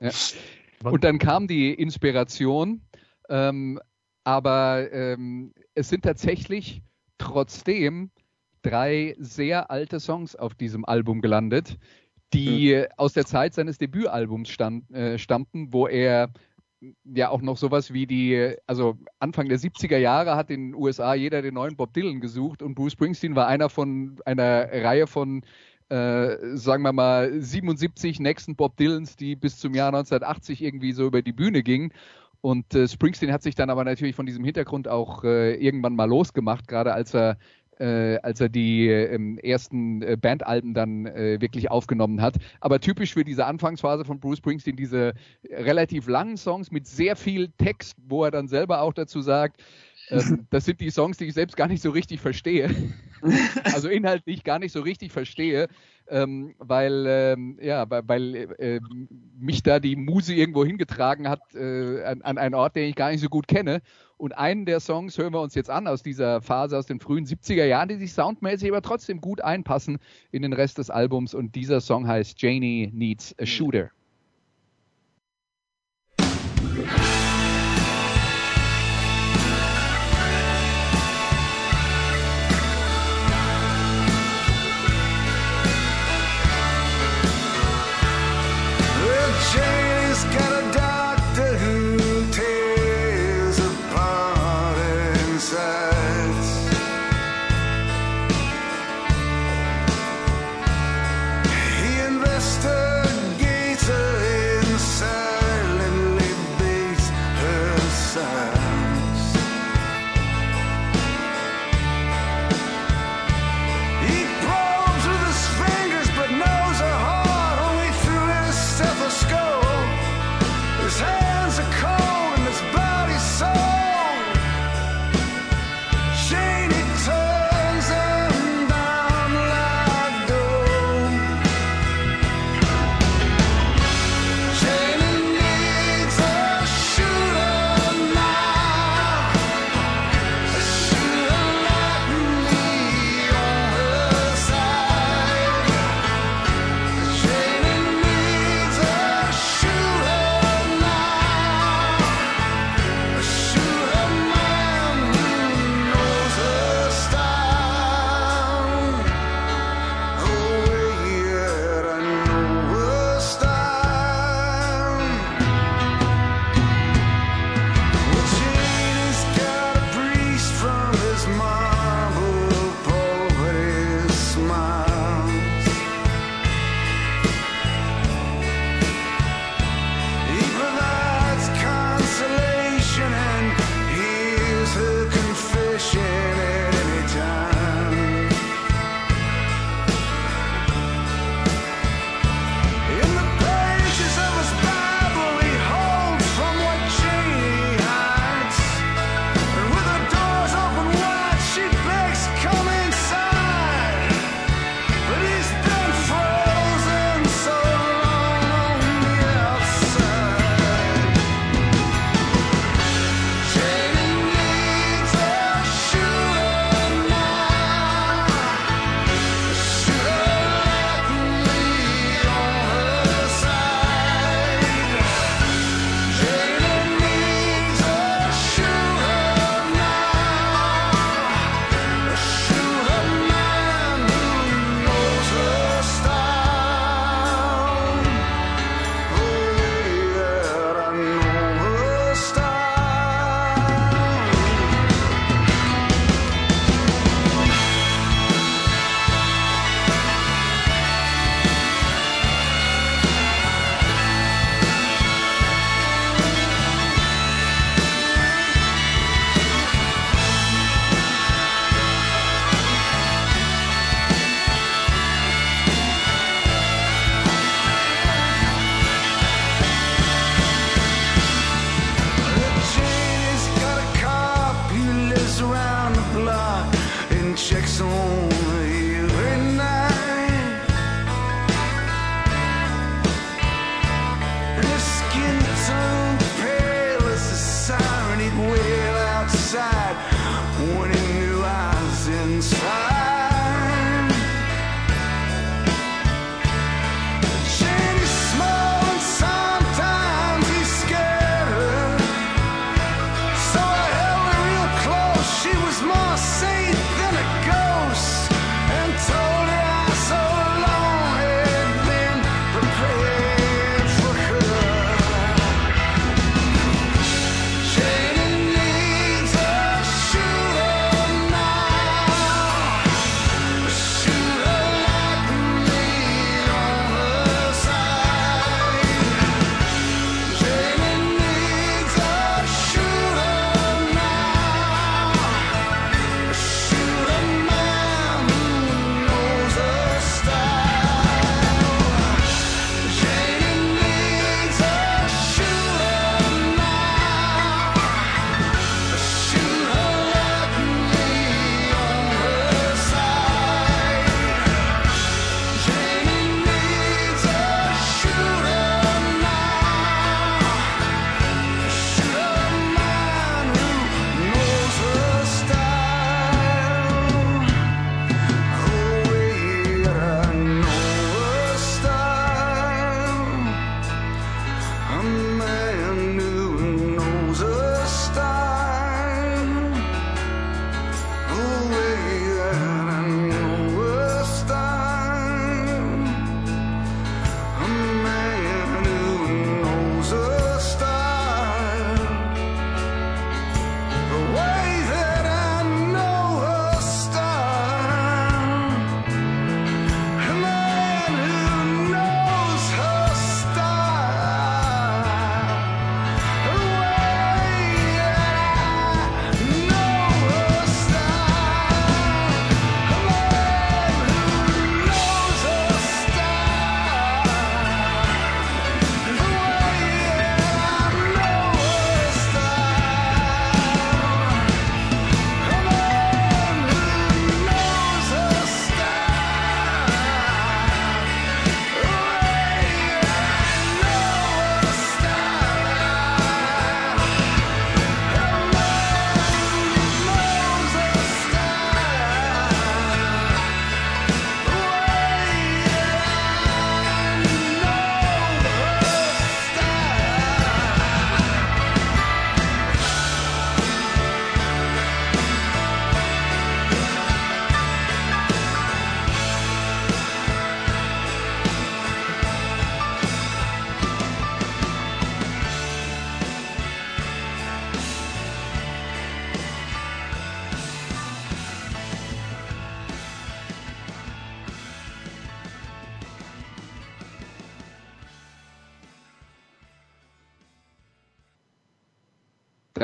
Ja. 0.00 0.10
Und 0.84 1.04
dann 1.04 1.20
kam 1.20 1.46
die 1.46 1.72
Inspiration, 1.72 2.82
ähm, 3.28 3.78
aber 4.24 4.92
ähm, 4.92 5.54
es 5.76 5.88
sind 5.88 6.02
tatsächlich 6.02 6.82
trotzdem 7.18 8.10
drei 8.62 9.14
sehr 9.18 9.70
alte 9.70 10.00
Songs 10.00 10.34
auf 10.34 10.54
diesem 10.54 10.84
Album 10.84 11.20
gelandet, 11.20 11.78
die 12.32 12.74
mhm. 12.74 12.86
aus 12.96 13.12
der 13.12 13.26
Zeit 13.26 13.54
seines 13.54 13.78
Debütalbums 13.78 14.48
stand, 14.48 14.90
äh, 14.90 15.18
stammten, 15.18 15.72
wo 15.72 15.86
er 15.86 16.30
ja 17.04 17.28
auch 17.28 17.42
noch 17.42 17.56
sowas 17.56 17.92
wie 17.92 18.06
die, 18.06 18.54
also 18.66 18.96
Anfang 19.20 19.48
der 19.48 19.58
70er 19.58 19.98
Jahre 19.98 20.36
hat 20.36 20.50
in 20.50 20.68
den 20.70 20.74
USA 20.74 21.14
jeder 21.14 21.42
den 21.42 21.54
neuen 21.54 21.76
Bob 21.76 21.92
Dylan 21.94 22.20
gesucht 22.20 22.62
und 22.62 22.74
Bruce 22.74 22.92
Springsteen 22.92 23.36
war 23.36 23.46
einer 23.46 23.68
von 23.68 24.16
einer 24.24 24.68
Reihe 24.72 25.06
von, 25.06 25.42
äh, 25.90 26.36
sagen 26.56 26.82
wir 26.82 26.92
mal, 26.92 27.40
77 27.40 28.18
nächsten 28.20 28.56
Bob 28.56 28.76
Dylans, 28.76 29.16
die 29.16 29.36
bis 29.36 29.58
zum 29.58 29.74
Jahr 29.74 29.88
1980 29.88 30.62
irgendwie 30.62 30.92
so 30.92 31.06
über 31.06 31.22
die 31.22 31.32
Bühne 31.32 31.62
gingen. 31.62 31.92
Und 32.40 32.74
äh, 32.74 32.88
Springsteen 32.88 33.32
hat 33.32 33.42
sich 33.44 33.54
dann 33.54 33.70
aber 33.70 33.84
natürlich 33.84 34.16
von 34.16 34.26
diesem 34.26 34.44
Hintergrund 34.44 34.88
auch 34.88 35.22
äh, 35.22 35.54
irgendwann 35.54 35.94
mal 35.94 36.08
losgemacht, 36.08 36.66
gerade 36.66 36.92
als 36.92 37.14
er 37.14 37.36
äh, 37.78 38.18
als 38.22 38.40
er 38.40 38.48
die 38.48 38.88
äh, 38.88 39.36
ersten 39.42 40.02
äh, 40.02 40.16
Bandalben 40.20 40.74
dann 40.74 41.06
äh, 41.06 41.40
wirklich 41.40 41.70
aufgenommen 41.70 42.20
hat. 42.20 42.36
Aber 42.60 42.80
typisch 42.80 43.14
für 43.14 43.24
diese 43.24 43.46
Anfangsphase 43.46 44.04
von 44.04 44.20
Bruce 44.20 44.38
Springsteen, 44.38 44.76
diese 44.76 45.14
relativ 45.50 46.06
langen 46.08 46.36
Songs 46.36 46.70
mit 46.70 46.86
sehr 46.86 47.16
viel 47.16 47.48
Text, 47.58 47.96
wo 48.06 48.24
er 48.24 48.30
dann 48.30 48.48
selber 48.48 48.82
auch 48.82 48.92
dazu 48.92 49.20
sagt, 49.20 49.62
ähm, 50.10 50.46
das 50.50 50.64
sind 50.64 50.80
die 50.80 50.90
Songs, 50.90 51.16
die 51.16 51.26
ich 51.26 51.34
selbst 51.34 51.56
gar 51.56 51.68
nicht 51.68 51.82
so 51.82 51.90
richtig 51.90 52.20
verstehe. 52.20 52.70
also 53.64 53.88
inhaltlich 53.88 54.44
gar 54.44 54.58
nicht 54.58 54.72
so 54.72 54.80
richtig 54.80 55.12
verstehe, 55.12 55.68
ähm, 56.08 56.54
weil, 56.58 57.06
ähm, 57.08 57.58
ja, 57.60 57.86
weil 57.88 58.34
äh, 58.58 58.80
mich 59.38 59.62
da 59.62 59.80
die 59.80 59.96
Muse 59.96 60.34
irgendwo 60.34 60.64
hingetragen 60.64 61.28
hat 61.28 61.54
äh, 61.54 62.02
an, 62.04 62.22
an 62.22 62.38
einen 62.38 62.54
Ort, 62.54 62.76
den 62.76 62.88
ich 62.88 62.94
gar 62.94 63.10
nicht 63.10 63.20
so 63.20 63.28
gut 63.28 63.48
kenne. 63.48 63.82
Und 64.16 64.36
einen 64.36 64.66
der 64.66 64.80
Songs 64.80 65.18
hören 65.18 65.32
wir 65.32 65.40
uns 65.40 65.54
jetzt 65.54 65.70
an 65.70 65.86
aus 65.88 66.02
dieser 66.02 66.40
Phase 66.40 66.78
aus 66.78 66.86
den 66.86 67.00
frühen 67.00 67.26
70er 67.26 67.64
Jahren, 67.64 67.88
die 67.88 67.96
sich 67.96 68.12
soundmäßig 68.12 68.70
aber 68.70 68.82
trotzdem 68.82 69.20
gut 69.20 69.40
einpassen 69.40 69.98
in 70.30 70.42
den 70.42 70.52
Rest 70.52 70.78
des 70.78 70.90
Albums. 70.90 71.34
Und 71.34 71.54
dieser 71.54 71.80
Song 71.80 72.06
heißt 72.06 72.40
Janie 72.40 72.90
Needs 72.92 73.34
a 73.40 73.46
Shooter. 73.46 73.90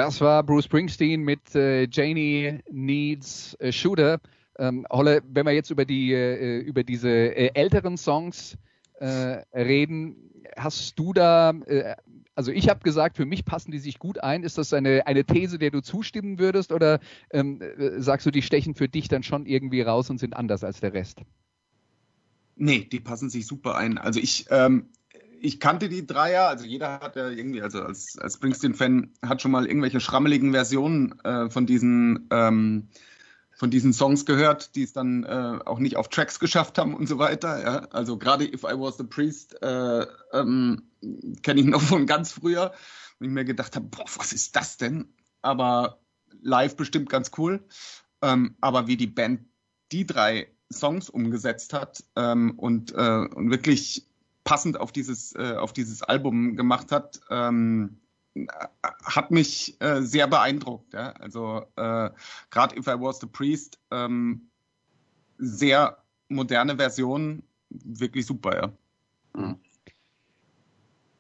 Das 0.09 0.23
war 0.23 0.43
Bruce 0.43 0.65
Springsteen 0.65 1.21
mit 1.21 1.55
äh, 1.55 1.87
Janie 1.87 2.61
Needs 2.71 3.55
a 3.61 3.71
Shooter. 3.71 4.21
Ähm, 4.59 4.87
Holle, 4.91 5.21
wenn 5.29 5.45
wir 5.45 5.53
jetzt 5.53 5.69
über 5.69 5.85
die 5.85 6.15
äh, 6.15 6.61
über 6.61 6.83
diese 6.83 7.11
äh, 7.11 7.51
älteren 7.53 7.99
Songs 7.99 8.57
äh, 9.01 9.07
reden, 9.07 10.17
hast 10.57 10.99
du 10.99 11.13
da, 11.13 11.51
äh, 11.67 11.95
also 12.35 12.53
ich 12.53 12.71
habe 12.71 12.81
gesagt, 12.81 13.19
für 13.19 13.27
mich 13.27 13.45
passen 13.45 13.71
die 13.71 13.81
sich 13.81 13.99
gut 13.99 14.19
ein. 14.23 14.45
Ist 14.45 14.57
das 14.57 14.73
eine, 14.73 15.07
eine 15.07 15.27
These, 15.27 15.59
der 15.59 15.73
du 15.73 15.83
zustimmen 15.83 16.39
würdest, 16.39 16.73
oder 16.73 17.01
ähm, 17.31 17.61
äh, 17.61 18.01
sagst 18.01 18.25
du, 18.25 18.31
die 18.31 18.41
stechen 18.41 18.75
für 18.75 18.89
dich 18.89 19.09
dann 19.09 19.23
schon 19.23 19.45
irgendwie 19.45 19.83
raus 19.83 20.09
und 20.09 20.17
sind 20.17 20.35
anders 20.35 20.65
als 20.65 20.81
der 20.81 20.95
Rest? 20.95 21.21
Nee, 22.57 22.89
die 22.91 23.01
passen 23.01 23.29
sich 23.29 23.47
super 23.47 23.77
ein. 23.77 23.99
Also 23.99 24.21
ich, 24.21 24.47
ähm, 24.49 24.87
ich 25.41 25.61
kannte 25.61 25.89
die 25.89 26.07
Dreier, 26.07 26.49
also 26.49 26.65
jeder 26.65 27.01
hat 27.01 27.17
ja 27.17 27.29
irgendwie, 27.29 27.63
also 27.63 27.83
als, 27.83 28.19
als 28.19 28.35
Springsteen-Fan 28.35 29.13
hat 29.25 29.43
schon 29.43 29.51
mal 29.51 29.67
irgendwelche 29.67 30.01
schrammeligen 30.01 30.53
Versionen 30.53 31.19
äh, 31.21 31.51
von 31.51 31.67
diesen 31.67 32.29
ähm, 32.31 32.89
von 33.59 33.73
diesen 33.73 33.93
Songs 33.93 34.25
gehört, 34.25 34.77
die 34.77 34.85
es 34.85 34.93
dann 34.93 35.25
äh, 35.25 35.59
auch 35.65 35.81
nicht 35.81 35.97
auf 35.97 36.09
Tracks 36.09 36.39
geschafft 36.39 36.79
haben 36.79 36.95
und 36.95 37.09
so 37.09 37.19
weiter. 37.19 37.61
Ja? 37.61 37.77
Also 37.91 38.17
gerade 38.17 38.45
If 38.45 38.63
I 38.63 38.79
Was 38.79 38.99
the 38.99 39.05
Priest 39.05 39.61
äh, 39.63 40.07
ähm, 40.33 40.83
kenne 41.43 41.61
ich 41.61 41.67
noch 41.67 41.83
von 41.83 42.07
ganz 42.07 42.31
früher, 42.31 42.73
wo 43.19 43.25
ich 43.25 43.33
mir 43.33 43.45
gedacht 43.45 43.75
habe, 43.75 43.87
boah, 43.87 44.05
was 44.17 44.33
ist 44.33 44.55
das 44.55 44.77
denn? 44.77 45.13
Aber 45.43 45.99
live 46.41 46.77
bestimmt 46.77 47.11
ganz 47.11 47.33
cool. 47.37 47.65
Ähm, 48.23 48.55
aber 48.61 48.87
wie 48.87 48.97
die 48.97 49.09
Band 49.09 49.41
die 49.91 50.07
drei 50.07 50.47
Songs 50.73 51.11
umgesetzt 51.11 51.73
hat 51.73 52.05
ähm, 52.15 52.53
und, 52.59 52.93
äh, 52.93 53.27
und 53.35 53.51
wirklich 53.51 54.08
passend 54.49 54.81
auf 54.81 54.93
dieses, 54.93 55.35
äh, 55.35 55.57
auf 55.59 55.75
dieses 55.75 56.03
Album 56.03 56.57
gemacht 56.57 56.91
hat, 56.91 57.21
ähm, 57.29 57.99
hat 59.05 59.31
mich 59.31 59.79
äh, 59.83 60.01
sehr 60.01 60.27
beeindruckt. 60.27 60.95
Ja? 60.95 61.11
Also 61.13 61.67
äh, 61.77 62.09
gerade 62.51 62.75
If 62.75 62.87
I 62.87 62.99
Was 62.99 63.21
the 63.21 63.27
Priest, 63.27 63.79
ähm, 63.91 64.49
sehr 65.37 66.03
moderne 66.31 66.77
Version, 66.77 67.43
wirklich 67.69 68.25
super, 68.25 68.57
ja. 68.57 68.73
Mhm. 69.35 69.61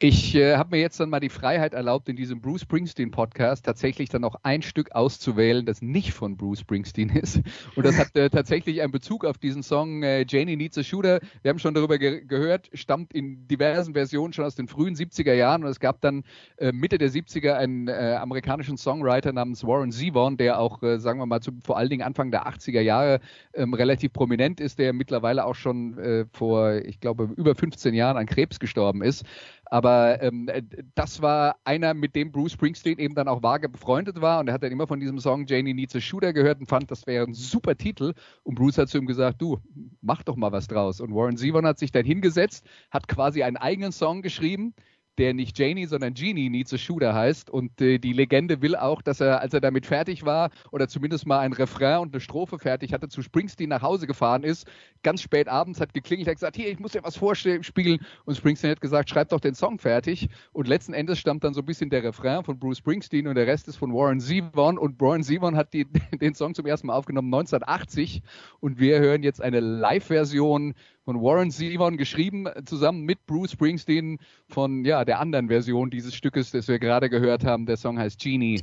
Ich 0.00 0.36
äh, 0.36 0.54
habe 0.54 0.76
mir 0.76 0.80
jetzt 0.80 1.00
dann 1.00 1.10
mal 1.10 1.18
die 1.18 1.28
Freiheit 1.28 1.74
erlaubt, 1.74 2.08
in 2.08 2.14
diesem 2.14 2.40
Bruce 2.40 2.60
Springsteen 2.60 3.10
Podcast 3.10 3.64
tatsächlich 3.64 4.08
dann 4.08 4.22
auch 4.22 4.36
ein 4.44 4.62
Stück 4.62 4.92
auszuwählen, 4.92 5.66
das 5.66 5.82
nicht 5.82 6.12
von 6.12 6.36
Bruce 6.36 6.60
Springsteen 6.60 7.08
ist. 7.08 7.40
Und 7.74 7.84
das 7.84 7.98
hat 7.98 8.14
äh, 8.14 8.30
tatsächlich 8.30 8.80
einen 8.80 8.92
Bezug 8.92 9.24
auf 9.24 9.38
diesen 9.38 9.64
Song 9.64 10.04
äh, 10.04 10.24
Janie 10.28 10.54
Needs 10.54 10.78
a 10.78 10.84
Shooter. 10.84 11.18
Wir 11.42 11.48
haben 11.48 11.58
schon 11.58 11.74
darüber 11.74 11.98
ge 11.98 12.24
gehört, 12.24 12.70
stammt 12.74 13.12
in 13.12 13.48
diversen 13.48 13.94
Versionen 13.94 14.32
schon 14.32 14.44
aus 14.44 14.54
den 14.54 14.68
frühen 14.68 14.94
70er 14.94 15.32
Jahren. 15.32 15.64
Und 15.64 15.70
es 15.70 15.80
gab 15.80 16.00
dann 16.00 16.22
äh, 16.58 16.70
Mitte 16.70 16.98
der 16.98 17.10
70er 17.10 17.54
einen 17.54 17.88
äh, 17.88 18.18
amerikanischen 18.20 18.76
Songwriter 18.76 19.32
namens 19.32 19.64
Warren 19.64 19.90
Zevon, 19.90 20.36
der 20.36 20.60
auch, 20.60 20.80
äh, 20.84 21.00
sagen 21.00 21.18
wir 21.18 21.26
mal, 21.26 21.40
zu, 21.40 21.50
vor 21.64 21.76
allen 21.76 21.90
Dingen 21.90 22.02
Anfang 22.02 22.30
der 22.30 22.46
80er 22.46 22.82
Jahre 22.82 23.18
ähm, 23.52 23.74
relativ 23.74 24.12
prominent 24.12 24.60
ist, 24.60 24.78
der 24.78 24.92
mittlerweile 24.92 25.44
auch 25.44 25.56
schon 25.56 25.98
äh, 25.98 26.24
vor, 26.32 26.74
ich 26.76 27.00
glaube, 27.00 27.30
über 27.36 27.56
15 27.56 27.94
Jahren 27.94 28.16
an 28.16 28.26
Krebs 28.26 28.60
gestorben 28.60 29.02
ist. 29.02 29.24
Aber 29.70 29.87
Aber 29.88 30.22
ähm, 30.22 30.48
äh, 30.48 30.62
das 30.94 31.22
war 31.22 31.56
einer, 31.64 31.94
mit 31.94 32.14
dem 32.14 32.30
Bruce 32.30 32.52
Springsteen 32.52 32.98
eben 32.98 33.14
dann 33.14 33.26
auch 33.26 33.42
vage 33.42 33.70
befreundet 33.70 34.20
war. 34.20 34.40
Und 34.40 34.48
er 34.48 34.54
hat 34.54 34.62
dann 34.62 34.72
immer 34.72 34.86
von 34.86 35.00
diesem 35.00 35.18
Song 35.18 35.46
Janie 35.46 35.72
Needs 35.72 35.96
a 35.96 36.00
Shooter 36.00 36.34
gehört 36.34 36.60
und 36.60 36.66
fand, 36.66 36.90
das 36.90 37.06
wäre 37.06 37.24
ein 37.24 37.32
super 37.32 37.74
Titel. 37.74 38.12
Und 38.42 38.56
Bruce 38.56 38.76
hat 38.76 38.90
zu 38.90 38.98
ihm 38.98 39.06
gesagt, 39.06 39.40
du, 39.40 39.58
mach 40.02 40.22
doch 40.22 40.36
mal 40.36 40.52
was 40.52 40.68
draus. 40.68 41.00
Und 41.00 41.14
Warren 41.14 41.38
Zevon 41.38 41.64
hat 41.64 41.78
sich 41.78 41.90
dann 41.90 42.04
hingesetzt, 42.04 42.66
hat 42.90 43.08
quasi 43.08 43.42
einen 43.42 43.56
eigenen 43.56 43.92
Song 43.92 44.20
geschrieben, 44.20 44.74
der 45.18 45.34
nicht 45.34 45.58
Janie, 45.58 45.86
sondern 45.86 46.14
Genie 46.14 46.64
a 46.72 46.78
Shooter 46.78 47.14
heißt. 47.14 47.50
Und 47.50 47.80
äh, 47.80 47.98
die 47.98 48.12
Legende 48.12 48.62
will 48.62 48.76
auch, 48.76 49.02
dass 49.02 49.20
er, 49.20 49.40
als 49.40 49.52
er 49.52 49.60
damit 49.60 49.86
fertig 49.86 50.24
war, 50.24 50.50
oder 50.70 50.88
zumindest 50.88 51.26
mal 51.26 51.40
ein 51.40 51.52
Refrain 51.52 52.00
und 52.00 52.14
eine 52.14 52.20
Strophe 52.20 52.58
fertig 52.58 52.92
hatte, 52.92 53.08
zu 53.08 53.22
Springsteen 53.22 53.68
nach 53.68 53.82
Hause 53.82 54.06
gefahren 54.06 54.44
ist, 54.44 54.66
ganz 55.02 55.22
spät 55.22 55.48
abends 55.48 55.80
hat 55.80 55.94
geklingelt, 55.94 56.28
hat 56.28 56.36
gesagt, 56.36 56.56
hier, 56.56 56.70
ich 56.70 56.78
muss 56.78 56.92
dir 56.92 57.02
was 57.02 57.16
vorspielen. 57.16 58.00
Und 58.24 58.36
Springsteen 58.36 58.70
hat 58.70 58.80
gesagt, 58.80 59.10
schreib 59.10 59.28
doch 59.28 59.40
den 59.40 59.54
Song 59.54 59.78
fertig. 59.78 60.28
Und 60.52 60.68
letzten 60.68 60.92
Endes 60.92 61.18
stammt 61.18 61.44
dann 61.44 61.54
so 61.54 61.60
ein 61.60 61.66
bisschen 61.66 61.90
der 61.90 62.04
Refrain 62.04 62.44
von 62.44 62.58
Bruce 62.58 62.78
Springsteen 62.78 63.26
und 63.26 63.34
der 63.34 63.46
Rest 63.46 63.68
ist 63.68 63.76
von 63.76 63.92
Warren 63.92 64.20
Zevon. 64.20 64.78
Und 64.78 65.00
Warren 65.00 65.22
Zevon 65.22 65.56
hat 65.56 65.74
die, 65.74 65.86
den 66.20 66.34
Song 66.34 66.54
zum 66.54 66.66
ersten 66.66 66.86
Mal 66.86 66.94
aufgenommen 66.94 67.32
1980. 67.34 68.22
Und 68.60 68.78
wir 68.78 68.98
hören 69.00 69.22
jetzt 69.22 69.42
eine 69.42 69.60
Live-Version 69.60 70.74
von 71.08 71.22
Warren 71.22 71.50
Zevon 71.50 71.96
geschrieben, 71.96 72.44
äh, 72.44 72.62
zusammen 72.66 73.00
mit 73.00 73.24
Bruce 73.24 73.52
Springsteen 73.52 74.18
von 74.46 74.84
ja, 74.84 75.06
der 75.06 75.20
anderen 75.20 75.48
Version 75.48 75.88
dieses 75.88 76.14
Stückes, 76.14 76.50
das 76.50 76.68
wir 76.68 76.78
gerade 76.78 77.08
gehört 77.08 77.44
haben. 77.44 77.64
Der 77.64 77.78
Song 77.78 77.98
heißt 77.98 78.20
Genie 78.20 78.60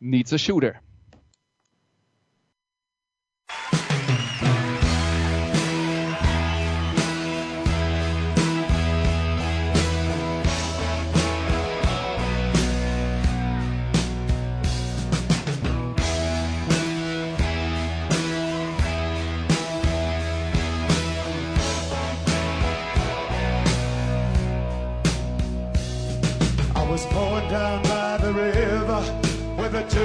Needs 0.00 0.32
a 0.32 0.38
Shooter. 0.38 0.74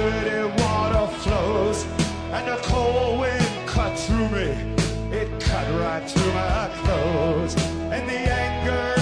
Dirty 0.00 0.62
water 0.62 1.06
flows, 1.18 1.84
and 2.32 2.48
the 2.48 2.58
cold 2.62 3.20
wind 3.20 3.50
cut 3.66 3.98
through 3.98 4.28
me. 4.30 4.48
It 5.12 5.28
cut 5.40 5.66
right 5.82 6.04
through 6.10 6.32
my 6.32 6.70
clothes, 6.82 7.54
and 7.94 8.08
the 8.08 8.20
anger 8.44 8.99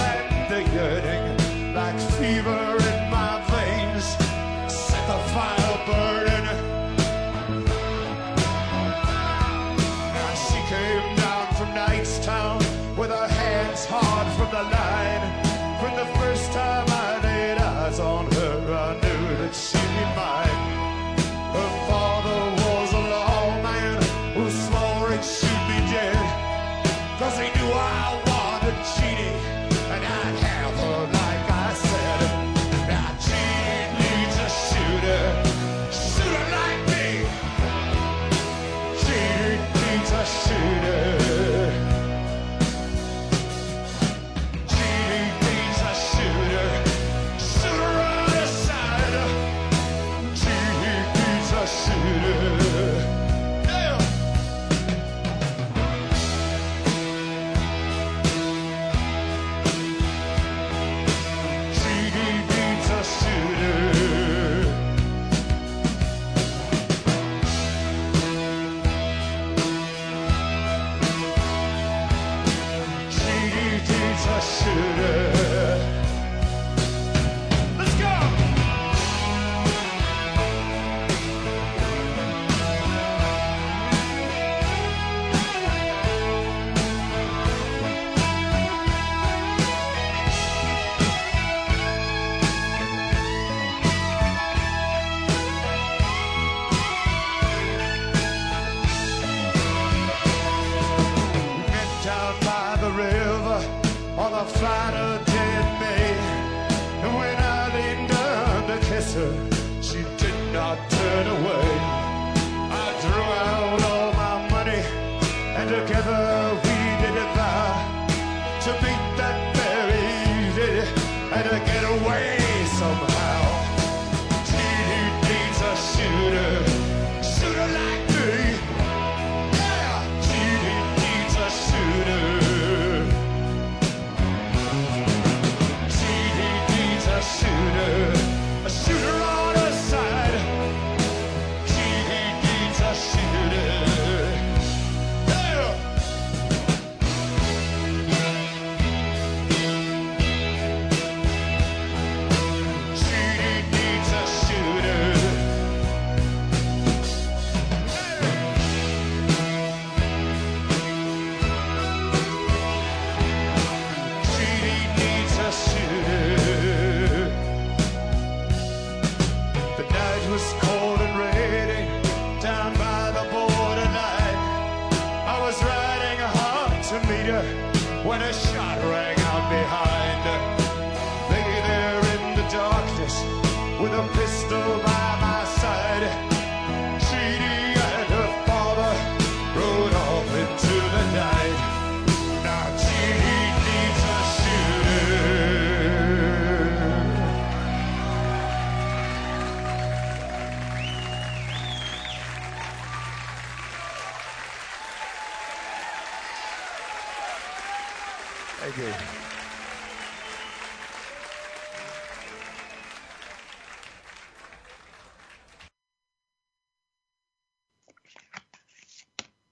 she 109.81 110.03
did 110.17 110.53
not 110.53 110.77
turn 110.91 111.25
away. 111.25 111.68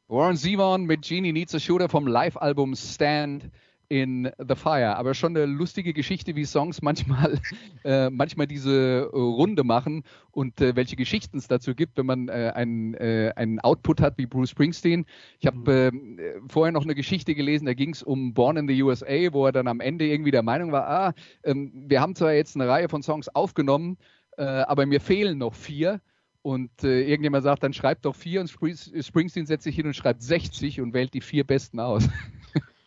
Warren 0.10 0.38
Zevon 0.38 0.86
mit 0.86 1.01
Genie 1.01 1.34
Needs 1.34 1.53
a 1.53 1.60
Shooter 1.60 1.89
vom 1.89 2.08
Live-Album 2.08 2.76
Stand 2.76 3.49
in 3.89 4.30
the 4.39 4.55
Fire. 4.55 4.95
Aber 4.95 5.14
schon 5.14 5.36
eine 5.36 5.45
lustige 5.45 5.91
Geschichte, 5.93 6.34
wie 6.38 6.45
Songs 6.45 6.82
manchmal, 6.82 7.39
äh, 7.84 8.10
manchmal 8.10 8.47
diese 8.47 9.10
äh, 9.12 9.18
Runde 9.18 9.66
machen 9.66 10.03
und 10.32 10.62
äh, 10.62 10.78
welche 10.78 10.95
Geschichten 10.95 11.38
es 11.38 11.49
dazu 11.49 11.76
gibt, 11.76 11.97
wenn 11.97 12.05
man 12.05 12.30
äh, 12.30 12.53
einen, 12.55 12.93
äh, 12.93 13.34
einen 13.36 13.60
Output 13.60 13.99
hat 13.99 14.18
wie 14.18 14.28
Bruce 14.28 14.51
Springsteen. 14.51 15.05
Ich 15.41 15.47
habe 15.47 15.91
Mhm. 15.91 16.20
äh, 16.20 16.32
vorher 16.47 16.72
noch 16.72 16.84
eine 16.84 16.95
Geschichte 16.95 17.36
gelesen, 17.36 17.66
da 17.66 17.74
ging 17.74 17.89
es 17.89 18.01
um 18.01 18.34
Born 18.34 18.55
in 18.55 18.68
the 18.70 18.82
USA, 18.84 19.34
wo 19.34 19.45
er 19.45 19.51
dann 19.51 19.68
am 19.68 19.82
Ende 19.82 20.05
irgendwie 20.08 20.32
der 20.32 20.43
Meinung 20.43 20.72
war, 20.72 20.88
ah, 20.88 21.14
ähm, 21.43 21.72
wir 21.88 21.99
haben 21.99 22.16
zwar 22.16 22.32
jetzt 22.32 22.55
eine 22.55 22.68
Reihe 22.70 22.88
von 22.88 23.03
Songs 23.03 23.28
aufgenommen, 23.28 23.97
aber 24.38 24.86
mir 24.86 25.01
fehlen 25.01 25.39
noch 25.39 25.55
vier. 25.55 25.99
Und 26.48 26.86
äh, 26.86 27.02
irgendjemand 27.02 27.43
sagt, 27.43 27.62
dann 27.62 27.74
schreibt 27.74 28.06
doch 28.06 28.16
vier 28.16 28.39
und 28.39 28.48
Spring- 28.48 28.78
Springsteen 28.78 29.45
setzt 29.45 29.66
sich 29.66 29.76
hin 29.76 29.86
und 29.86 29.93
schreibt 29.93 30.24
60 30.24 30.80
und 30.80 30.93
wählt 30.93 31.14
die 31.14 31.20
vier 31.20 31.43
besten 31.43 31.82
aus. 31.82 32.08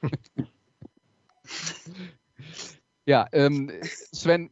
ja, 3.05 3.27
ähm, 3.33 3.71
Sven, 3.83 4.49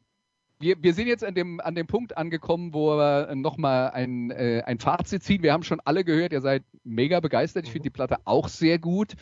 wir, 0.60 0.82
wir 0.82 0.92
sind 0.92 1.06
jetzt 1.06 1.24
an 1.24 1.34
dem, 1.34 1.58
an 1.58 1.74
dem 1.74 1.86
Punkt 1.86 2.18
angekommen, 2.18 2.74
wo 2.74 2.98
wir 2.98 3.34
nochmal 3.34 3.92
ein, 3.92 4.30
äh, 4.30 4.62
ein 4.66 4.78
Fazit 4.78 5.22
ziehen. 5.22 5.42
Wir 5.42 5.54
haben 5.54 5.62
schon 5.62 5.80
alle 5.86 6.04
gehört, 6.04 6.34
ihr 6.34 6.42
seid 6.42 6.64
mega 6.84 7.20
begeistert. 7.20 7.64
Ich 7.64 7.72
finde 7.72 7.84
die 7.84 7.94
Platte 7.94 8.18
auch 8.26 8.48
sehr 8.48 8.78
gut. 8.78 9.14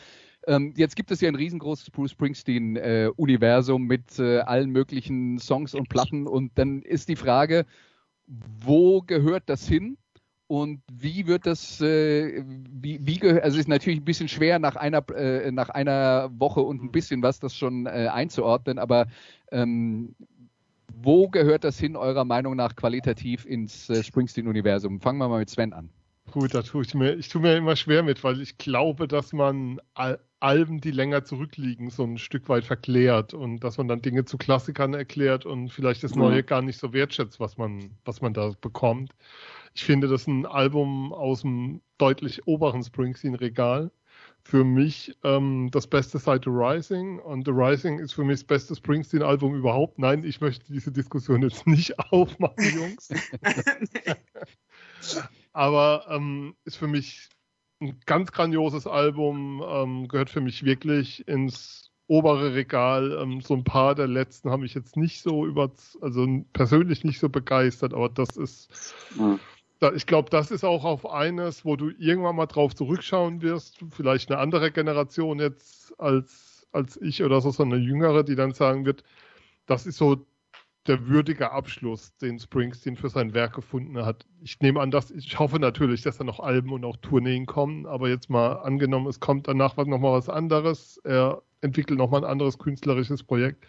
Ähm, 0.47 0.73
jetzt 0.75 0.97
gibt 0.97 1.11
es 1.11 1.21
ja 1.21 1.29
ein 1.29 1.35
riesengroßes 1.35 1.91
Bruce 1.91 2.11
Springsteen-Universum 2.11 3.83
mit 3.83 4.19
äh, 4.19 4.39
allen 4.39 4.69
möglichen 4.69 5.39
Songs 5.39 5.73
und 5.73 5.87
Platten. 5.87 6.27
Und 6.27 6.59
dann 6.59 6.81
ist 6.81 7.07
die 7.07 7.15
Frage, 7.15 7.65
wo 8.27 9.01
gehört 9.01 9.43
das 9.47 9.67
hin? 9.67 9.97
Und 10.47 10.81
wie 10.89 11.27
wird 11.27 11.45
das, 11.45 11.81
äh, 11.81 12.41
wie, 12.45 13.05
wie 13.05 13.19
gehört, 13.19 13.43
also 13.43 13.55
es 13.55 13.61
ist 13.61 13.67
natürlich 13.67 13.99
ein 13.99 14.05
bisschen 14.05 14.29
schwer 14.29 14.59
nach 14.59 14.77
einer, 14.77 15.03
äh, 15.09 15.51
nach 15.51 15.69
einer 15.69 16.29
Woche 16.31 16.61
und 16.61 16.81
ein 16.81 16.91
bisschen 16.91 17.21
was 17.21 17.39
das 17.39 17.53
schon 17.53 17.85
äh, 17.85 18.07
einzuordnen, 18.09 18.79
aber 18.79 19.07
ähm, 19.51 20.15
wo 20.93 21.27
gehört 21.27 21.65
das 21.65 21.77
hin, 21.77 21.97
eurer 21.97 22.23
Meinung 22.23 22.55
nach, 22.55 22.77
qualitativ 22.77 23.45
ins 23.45 23.89
äh, 23.89 24.01
Springsteen-Universum? 24.01 25.01
Fangen 25.01 25.19
wir 25.19 25.27
mal 25.27 25.39
mit 25.39 25.49
Sven 25.49 25.73
an. 25.73 25.89
Gut, 26.39 26.53
da 26.53 26.61
tue 26.61 26.83
ich 26.83 26.93
mir, 26.93 27.15
ich 27.15 27.29
tue 27.29 27.41
mir 27.41 27.57
immer 27.57 27.75
schwer 27.75 28.03
mit, 28.03 28.23
weil 28.23 28.39
ich 28.39 28.59
glaube, 28.59 29.07
dass 29.07 29.33
man 29.33 29.81
Al 29.95 30.19
Alben, 30.39 30.79
die 30.81 30.91
länger 30.91 31.23
zurückliegen, 31.23 31.89
so 31.89 32.03
ein 32.03 32.19
Stück 32.19 32.47
weit 32.47 32.63
verklärt 32.63 33.33
und 33.33 33.63
dass 33.63 33.79
man 33.79 33.87
dann 33.87 34.03
Dinge 34.03 34.23
zu 34.23 34.37
Klassikern 34.37 34.93
erklärt 34.93 35.47
und 35.47 35.69
vielleicht 35.69 36.03
das 36.03 36.13
Neue 36.13 36.43
gar 36.43 36.61
nicht 36.61 36.77
so 36.77 36.93
wertschätzt, 36.93 37.39
was 37.39 37.57
man, 37.57 37.89
was 38.05 38.21
man 38.21 38.35
da 38.35 38.51
bekommt. 38.61 39.15
Ich 39.73 39.83
finde, 39.83 40.07
das 40.07 40.21
ist 40.21 40.27
ein 40.27 40.45
Album 40.45 41.11
aus 41.11 41.41
dem 41.41 41.81
deutlich 41.97 42.45
oberen 42.45 42.83
Springsteen-Regal. 42.83 43.89
Für 44.43 44.63
mich 44.63 45.17
ähm, 45.23 45.69
das 45.71 45.87
beste 45.87 46.19
seit 46.19 46.43
The 46.43 46.51
Rising 46.51 47.17
und 47.17 47.47
The 47.47 47.51
Rising 47.51 47.97
ist 47.97 48.13
für 48.13 48.23
mich 48.23 48.41
das 48.41 48.43
beste 48.43 48.75
Springsteen-Album 48.75 49.55
überhaupt. 49.55 49.97
Nein, 49.97 50.23
ich 50.23 50.39
möchte 50.39 50.71
diese 50.71 50.91
Diskussion 50.91 51.41
jetzt 51.41 51.65
nicht 51.65 51.97
aufmachen, 52.11 52.63
Jungs. 52.75 53.09
Aber 55.57 56.05
ähm, 56.11 56.55
ist 56.65 56.75
für 56.77 56.85
mich 56.85 57.29
ein 57.81 57.99
ganz 58.05 58.31
grandioses 58.31 58.85
Album, 58.85 59.63
ähm, 59.67 60.07
gehört 60.07 60.29
für 60.29 60.39
mich 60.39 60.63
wirklich 60.63 61.27
ins 61.27 61.91
obere 62.05 62.53
Regal. 62.53 63.17
Ähm, 63.19 63.41
so 63.41 63.55
ein 63.55 63.63
paar 63.63 63.95
der 63.95 64.05
letzten 64.05 64.51
habe 64.51 64.67
ich 64.67 64.75
jetzt 64.75 64.97
nicht 64.97 65.23
so 65.23 65.47
über, 65.47 65.71
also 65.99 66.27
persönlich 66.53 67.03
nicht 67.03 67.17
so 67.19 67.27
begeistert, 67.29 67.95
aber 67.95 68.07
das 68.07 68.37
ist, 68.37 68.69
Mhm. 69.15 69.39
da, 69.79 69.91
ich 69.93 70.05
glaube, 70.05 70.29
das 70.29 70.51
ist 70.51 70.63
auch 70.63 70.85
auf 70.85 71.09
eines, 71.09 71.65
wo 71.65 71.75
du 71.75 71.89
irgendwann 71.97 72.35
mal 72.35 72.45
drauf 72.45 72.75
zurückschauen 72.75 73.41
wirst, 73.41 73.83
vielleicht 73.89 74.29
eine 74.29 74.39
andere 74.39 74.71
Generation 74.71 75.39
jetzt 75.39 75.99
als, 75.99 76.67
als 76.71 77.01
ich 77.01 77.23
oder 77.23 77.41
so, 77.41 77.49
so 77.49 77.63
eine 77.63 77.77
jüngere, 77.77 78.23
die 78.23 78.35
dann 78.35 78.53
sagen 78.53 78.85
wird, 78.85 79.03
das 79.65 79.87
ist 79.87 79.97
so 79.97 80.27
der 80.87 81.07
würdige 81.07 81.51
Abschluss, 81.51 82.15
den 82.17 82.39
Springsteen 82.39 82.95
für 82.95 83.09
sein 83.09 83.33
Werk 83.33 83.53
gefunden 83.53 84.05
hat. 84.05 84.25
Ich 84.41 84.59
nehme 84.61 84.79
an, 84.79 84.91
dass 84.91 85.11
ich 85.11 85.37
hoffe 85.37 85.59
natürlich, 85.59 86.01
dass 86.01 86.17
da 86.17 86.23
noch 86.23 86.39
Alben 86.39 86.71
und 86.71 86.85
auch 86.85 86.97
Tourneen 86.97 87.45
kommen, 87.45 87.85
aber 87.85 88.09
jetzt 88.09 88.29
mal 88.29 88.53
angenommen, 88.53 89.07
es 89.07 89.19
kommt 89.19 89.47
danach 89.47 89.77
was 89.77 89.87
nochmal 89.87 90.13
was 90.13 90.29
anderes, 90.29 90.99
er 91.03 91.41
entwickelt 91.61 91.99
nochmal 91.99 92.23
ein 92.23 92.29
anderes 92.29 92.57
künstlerisches 92.57 93.23
Projekt, 93.23 93.65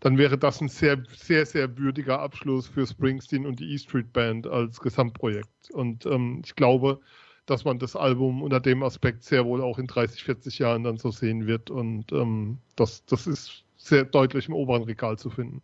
dann 0.00 0.18
wäre 0.18 0.36
das 0.36 0.60
ein 0.60 0.68
sehr, 0.68 1.02
sehr, 1.14 1.46
sehr 1.46 1.78
würdiger 1.78 2.20
Abschluss 2.20 2.66
für 2.66 2.86
Springsteen 2.86 3.46
und 3.46 3.60
die 3.60 3.72
E 3.72 3.78
Street 3.78 4.12
Band 4.12 4.46
als 4.46 4.80
Gesamtprojekt. 4.80 5.70
Und 5.72 6.06
ähm, 6.06 6.42
ich 6.44 6.56
glaube, 6.56 7.00
dass 7.46 7.64
man 7.64 7.78
das 7.78 7.96
Album 7.96 8.42
unter 8.42 8.60
dem 8.60 8.82
Aspekt 8.82 9.22
sehr 9.24 9.44
wohl 9.44 9.62
auch 9.62 9.78
in 9.78 9.86
30, 9.86 10.24
40 10.24 10.58
Jahren 10.58 10.82
dann 10.82 10.96
so 10.96 11.10
sehen 11.10 11.46
wird. 11.46 11.70
Und 11.70 12.10
ähm, 12.12 12.58
das, 12.76 13.04
das 13.06 13.26
ist 13.26 13.64
sehr 13.76 14.04
deutlich 14.04 14.48
im 14.48 14.54
oberen 14.54 14.82
Regal 14.82 15.18
zu 15.18 15.30
finden. 15.30 15.62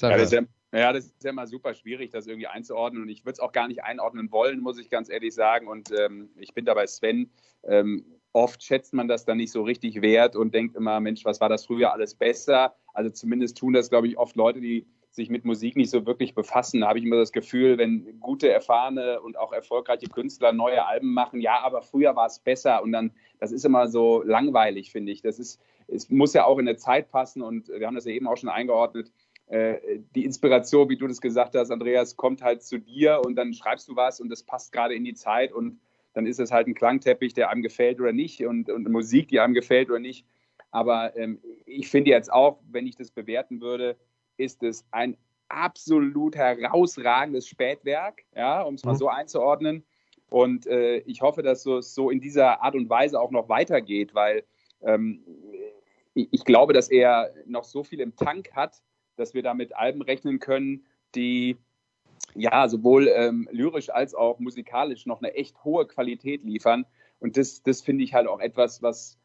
Ja, 0.00 0.10
das 0.10 0.22
ist 0.22 0.32
ja, 0.32 0.42
ja, 0.78 0.92
das 0.92 1.06
ist 1.06 1.24
ja 1.24 1.30
immer 1.30 1.46
super 1.46 1.74
schwierig, 1.74 2.10
das 2.10 2.26
irgendwie 2.26 2.48
einzuordnen. 2.48 3.02
Und 3.02 3.08
ich 3.08 3.24
würde 3.24 3.34
es 3.34 3.40
auch 3.40 3.52
gar 3.52 3.68
nicht 3.68 3.84
einordnen 3.84 4.30
wollen, 4.32 4.60
muss 4.60 4.78
ich 4.78 4.90
ganz 4.90 5.08
ehrlich 5.08 5.34
sagen. 5.34 5.68
Und 5.68 5.90
ähm, 5.96 6.30
ich 6.36 6.52
bin 6.52 6.64
da 6.64 6.74
bei 6.74 6.86
Sven. 6.86 7.30
Ähm, 7.62 8.04
oft 8.32 8.62
schätzt 8.62 8.92
man 8.92 9.06
das 9.06 9.24
dann 9.24 9.36
nicht 9.36 9.52
so 9.52 9.62
richtig 9.62 10.02
wert 10.02 10.34
und 10.34 10.52
denkt 10.52 10.76
immer, 10.76 10.98
Mensch, 11.00 11.24
was 11.24 11.40
war 11.40 11.48
das 11.48 11.66
früher 11.66 11.92
alles 11.92 12.14
besser? 12.14 12.74
Also 12.92 13.10
zumindest 13.10 13.56
tun 13.56 13.72
das, 13.72 13.88
glaube 13.88 14.08
ich, 14.08 14.18
oft 14.18 14.34
Leute, 14.36 14.60
die 14.60 14.86
sich 15.14 15.30
mit 15.30 15.44
Musik 15.44 15.76
nicht 15.76 15.90
so 15.90 16.06
wirklich 16.06 16.34
befassen. 16.34 16.80
Da 16.80 16.88
habe 16.88 16.98
ich 16.98 17.04
immer 17.04 17.16
das 17.16 17.30
Gefühl, 17.30 17.78
wenn 17.78 18.18
gute, 18.18 18.50
erfahrene 18.50 19.20
und 19.20 19.38
auch 19.38 19.52
erfolgreiche 19.52 20.08
Künstler 20.08 20.52
neue 20.52 20.84
Alben 20.84 21.14
machen, 21.14 21.40
ja, 21.40 21.60
aber 21.62 21.82
früher 21.82 22.16
war 22.16 22.26
es 22.26 22.40
besser. 22.40 22.82
Und 22.82 22.90
dann, 22.90 23.12
das 23.38 23.52
ist 23.52 23.64
immer 23.64 23.86
so 23.86 24.22
langweilig, 24.24 24.90
finde 24.90 25.12
ich. 25.12 25.22
Das 25.22 25.38
ist, 25.38 25.60
es 25.86 26.10
muss 26.10 26.34
ja 26.34 26.44
auch 26.44 26.58
in 26.58 26.66
der 26.66 26.76
Zeit 26.76 27.10
passen 27.10 27.42
und 27.42 27.68
wir 27.68 27.86
haben 27.86 27.94
das 27.94 28.06
ja 28.06 28.12
eben 28.12 28.26
auch 28.26 28.36
schon 28.36 28.48
eingeordnet 28.48 29.12
die 29.50 30.24
Inspiration, 30.24 30.88
wie 30.88 30.96
du 30.96 31.06
das 31.06 31.20
gesagt 31.20 31.54
hast, 31.54 31.70
Andreas, 31.70 32.16
kommt 32.16 32.42
halt 32.42 32.62
zu 32.62 32.78
dir 32.78 33.20
und 33.24 33.36
dann 33.36 33.52
schreibst 33.52 33.88
du 33.88 33.94
was 33.96 34.20
und 34.20 34.30
das 34.30 34.42
passt 34.42 34.72
gerade 34.72 34.94
in 34.94 35.04
die 35.04 35.14
Zeit 35.14 35.52
und 35.52 35.80
dann 36.14 36.26
ist 36.26 36.40
es 36.40 36.50
halt 36.50 36.66
ein 36.66 36.74
Klangteppich, 36.74 37.34
der 37.34 37.50
einem 37.50 37.62
gefällt 37.62 38.00
oder 38.00 38.12
nicht 38.12 38.44
und, 38.46 38.70
und 38.70 38.88
Musik, 38.90 39.28
die 39.28 39.40
einem 39.40 39.52
gefällt 39.54 39.90
oder 39.90 39.98
nicht. 39.98 40.24
Aber 40.70 41.16
ähm, 41.16 41.40
ich 41.66 41.88
finde 41.88 42.10
jetzt 42.10 42.32
auch, 42.32 42.58
wenn 42.70 42.86
ich 42.86 42.96
das 42.96 43.10
bewerten 43.10 43.60
würde, 43.60 43.96
ist 44.36 44.62
es 44.62 44.84
ein 44.92 45.16
absolut 45.48 46.36
herausragendes 46.36 47.46
Spätwerk, 47.46 48.22
ja, 48.34 48.62
um 48.62 48.74
es 48.74 48.84
mal 48.84 48.92
Mhm. 48.92 48.96
so 48.98 49.08
einzuordnen. 49.08 49.84
Und 50.30 50.66
äh, 50.66 50.98
ich 50.98 51.20
hoffe, 51.20 51.42
dass 51.42 51.62
so- 51.62 51.78
es 51.78 51.94
so 51.94 52.10
in 52.10 52.20
dieser 52.20 52.62
Art 52.62 52.74
und 52.74 52.88
Weise 52.88 53.20
auch 53.20 53.30
noch 53.30 53.48
weitergeht, 53.48 54.14
weil 54.14 54.44
ähm, 54.82 55.22
ich, 56.14 56.28
ich 56.32 56.44
glaube, 56.44 56.72
dass 56.72 56.90
er 56.90 57.32
noch 57.46 57.64
so 57.64 57.84
viel 57.84 58.00
im 58.00 58.16
Tank 58.16 58.52
hat, 58.52 58.82
dass 59.16 59.34
wir 59.34 59.42
da 59.42 59.54
mit 59.54 59.76
Alben 59.76 60.02
rechnen 60.02 60.38
können, 60.38 60.84
die 61.14 61.56
ja 62.34 62.68
sowohl 62.68 63.08
ähm, 63.08 63.48
lyrisch 63.50 63.90
als 63.90 64.14
auch 64.14 64.38
musikalisch 64.38 65.06
noch 65.06 65.20
eine 65.20 65.34
echt 65.34 65.64
hohe 65.64 65.86
Qualität 65.86 66.42
liefern. 66.44 66.86
Und 67.20 67.36
das, 67.36 67.62
das 67.62 67.80
finde 67.80 68.04
ich 68.04 68.14
halt 68.14 68.26
auch 68.26 68.40
etwas, 68.40 68.82
was 68.82 69.18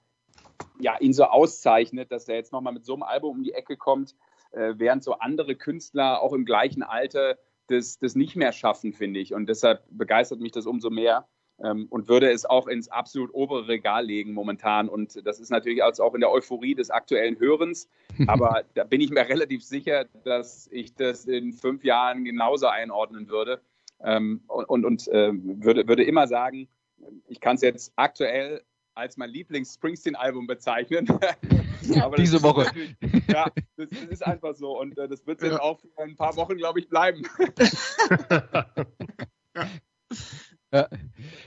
ja, 0.80 0.98
ihn 1.00 1.14
so 1.14 1.26
auszeichnet, 1.26 2.12
dass 2.12 2.28
er 2.28 2.36
jetzt 2.36 2.52
nochmal 2.52 2.74
mit 2.74 2.86
so 2.86 2.94
einem 2.94 3.04
Album 3.04 3.38
um 3.38 3.44
die 3.44 3.54
Ecke 3.54 3.78
kommt, 3.78 4.16
äh, 4.52 4.74
während 4.78 5.04
so 5.04 5.14
andere 5.14 5.56
Künstler 5.56 6.22
auch 6.22 6.34
im 6.34 6.46
gleichen 6.46 6.84
Alter 6.84 7.38
das, 7.68 8.00
das 8.00 8.16
nicht 8.16 8.36
mehr 8.36 8.52
schaffen, 8.52 8.94
finde 8.94 9.20
ich. 9.20 9.34
Und 9.34 9.48
deshalb 9.48 9.84
begeistert 9.90 10.40
mich 10.40 10.52
das 10.52 10.66
umso 10.66 10.90
mehr 10.90 11.28
ähm, 11.64 11.88
und 11.90 12.08
würde 12.08 12.32
es 12.32 12.46
auch 12.46 12.68
ins 12.68 12.90
absolut 12.90 13.34
obere 13.34 13.68
Regal 13.68 14.06
legen 14.06 14.34
momentan. 14.34 14.90
Und 14.90 15.26
das 15.26 15.40
ist 15.40 15.50
natürlich 15.50 15.84
als 15.84 16.00
auch 16.00 16.14
in 16.14 16.22
der 16.22 16.32
Euphorie 16.32 16.76
des 16.76 16.90
aktuellen 16.90 17.40
Hörens. 17.40 17.90
Aber 18.28 18.64
da 18.74 18.84
bin 18.84 19.02
ich 19.02 19.10
mir 19.10 19.28
relativ 19.28 19.64
sicher, 19.64 20.06
dass 20.24 20.68
ich 20.72 20.94
das 20.96 21.26
in 21.26 21.54
fünf 21.54 21.84
Jahren 21.84 22.24
genauso 22.24 22.68
einordnen 22.68 23.28
würde. 23.30 23.62
Ähm, 24.04 24.42
und 24.48 24.86
und, 24.86 25.10
ähm, 25.12 25.64
würde, 25.64 25.88
würde 25.88 26.04
immer 26.04 26.28
sagen, 26.28 26.68
ich 27.28 27.40
kann 27.40 27.56
es 27.56 27.62
jetzt 27.62 27.94
aktuell 27.96 28.62
als 28.96 29.18
mein 29.18 29.30
Lieblings-Springsteen-Album 29.30 30.48
bezeichnen. 30.48 31.08
Aber 32.02 32.18
das 32.18 32.26
Diese 32.26 32.44
Woche. 32.44 32.66
Ja, 33.30 33.50
das, 33.78 33.88
das 33.90 34.04
ist 34.10 34.26
einfach 34.26 34.56
so. 34.56 34.78
Und 34.78 34.98
äh, 34.98 35.08
das 35.08 35.26
wird 35.26 35.40
es 35.42 35.48
Ja. 35.48 35.54
jetzt 35.54 35.62
auch 35.62 35.80
für 35.80 36.04
ein 36.04 36.16
paar 36.16 36.36
Wochen, 36.36 36.58
glaube 36.58 36.80
ich, 36.80 36.90
bleiben. 36.90 37.24
Äh, 40.72 40.86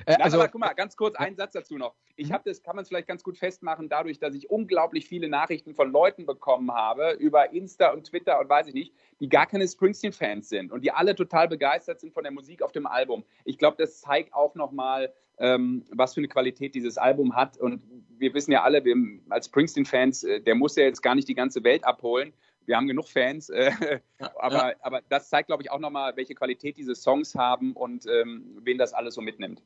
Nein, 0.07 0.21
also, 0.21 0.39
aber 0.39 0.49
guck 0.49 0.61
mal, 0.61 0.73
ganz 0.75 0.97
kurz 0.97 1.15
einen 1.15 1.37
Satz 1.37 1.53
dazu 1.53 1.77
noch. 1.77 1.95
Ich 2.17 2.33
habe 2.33 2.43
das, 2.45 2.63
kann 2.63 2.75
man 2.75 2.83
es 2.83 2.89
vielleicht 2.89 3.07
ganz 3.07 3.23
gut 3.23 3.39
festmachen, 3.39 3.89
dadurch, 3.89 4.19
dass 4.19 4.35
ich 4.35 4.51
unglaublich 4.51 5.07
viele 5.07 5.29
Nachrichten 5.29 5.75
von 5.75 5.93
Leuten 5.93 6.27
bekommen 6.27 6.73
habe 6.73 7.13
über 7.13 7.53
Insta 7.53 7.93
und 7.93 8.05
Twitter 8.05 8.41
und 8.41 8.49
weiß 8.49 8.67
ich 8.67 8.75
nicht, 8.75 8.95
die 9.21 9.29
gar 9.29 9.47
keine 9.47 9.67
Springsteen-Fans 9.67 10.49
sind 10.49 10.73
und 10.73 10.83
die 10.83 10.91
alle 10.91 11.15
total 11.15 11.49
begeistert 11.49 12.01
sind 12.01 12.13
von 12.13 12.25
der 12.25 12.33
Musik 12.33 12.63
auf 12.63 12.73
dem 12.73 12.87
Album. 12.87 13.25
Ich 13.45 13.59
glaube, 13.59 13.77
das 13.79 14.01
zeigt 14.01 14.35
auch 14.35 14.55
nochmal, 14.57 15.13
ähm, 15.39 15.85
was 15.91 16.15
für 16.15 16.21
eine 16.21 16.29
Qualität 16.29 16.75
dieses 16.75 16.99
Album 16.99 17.35
hat. 17.37 17.57
Und 17.59 17.83
wir 18.19 18.35
wissen 18.35 18.53
ja 18.53 18.63
alle, 18.63 18.85
wir 18.85 18.97
als 19.29 19.47
Springsteen-Fans, 19.47 20.25
äh, 20.25 20.41
der 20.41 20.55
muss 20.55 20.77
ja 20.77 20.85
jetzt 20.85 21.03
gar 21.03 21.15
nicht 21.15 21.29
die 21.29 21.35
ganze 21.35 21.63
Welt 21.65 21.85
abholen. 21.85 22.33
Wir 22.67 22.77
haben 22.77 22.87
genug 22.87 23.09
Fans, 23.09 23.49
äh, 23.49 23.73
aber, 24.37 24.75
aber 24.81 25.01
das 25.09 25.29
zeigt, 25.29 25.49
glaube 25.49 25.63
ich, 25.63 25.71
auch 25.71 25.81
nochmal, 25.81 26.17
welche 26.17 26.35
Qualität 26.35 26.77
diese 26.77 26.95
Songs 26.95 27.35
haben 27.35 27.73
und 27.73 28.07
ähm, 28.07 28.59
wen 28.63 28.79
das 28.79 28.93
alles 28.93 29.15
so 29.15 29.21
mitnimmt. 29.21 29.63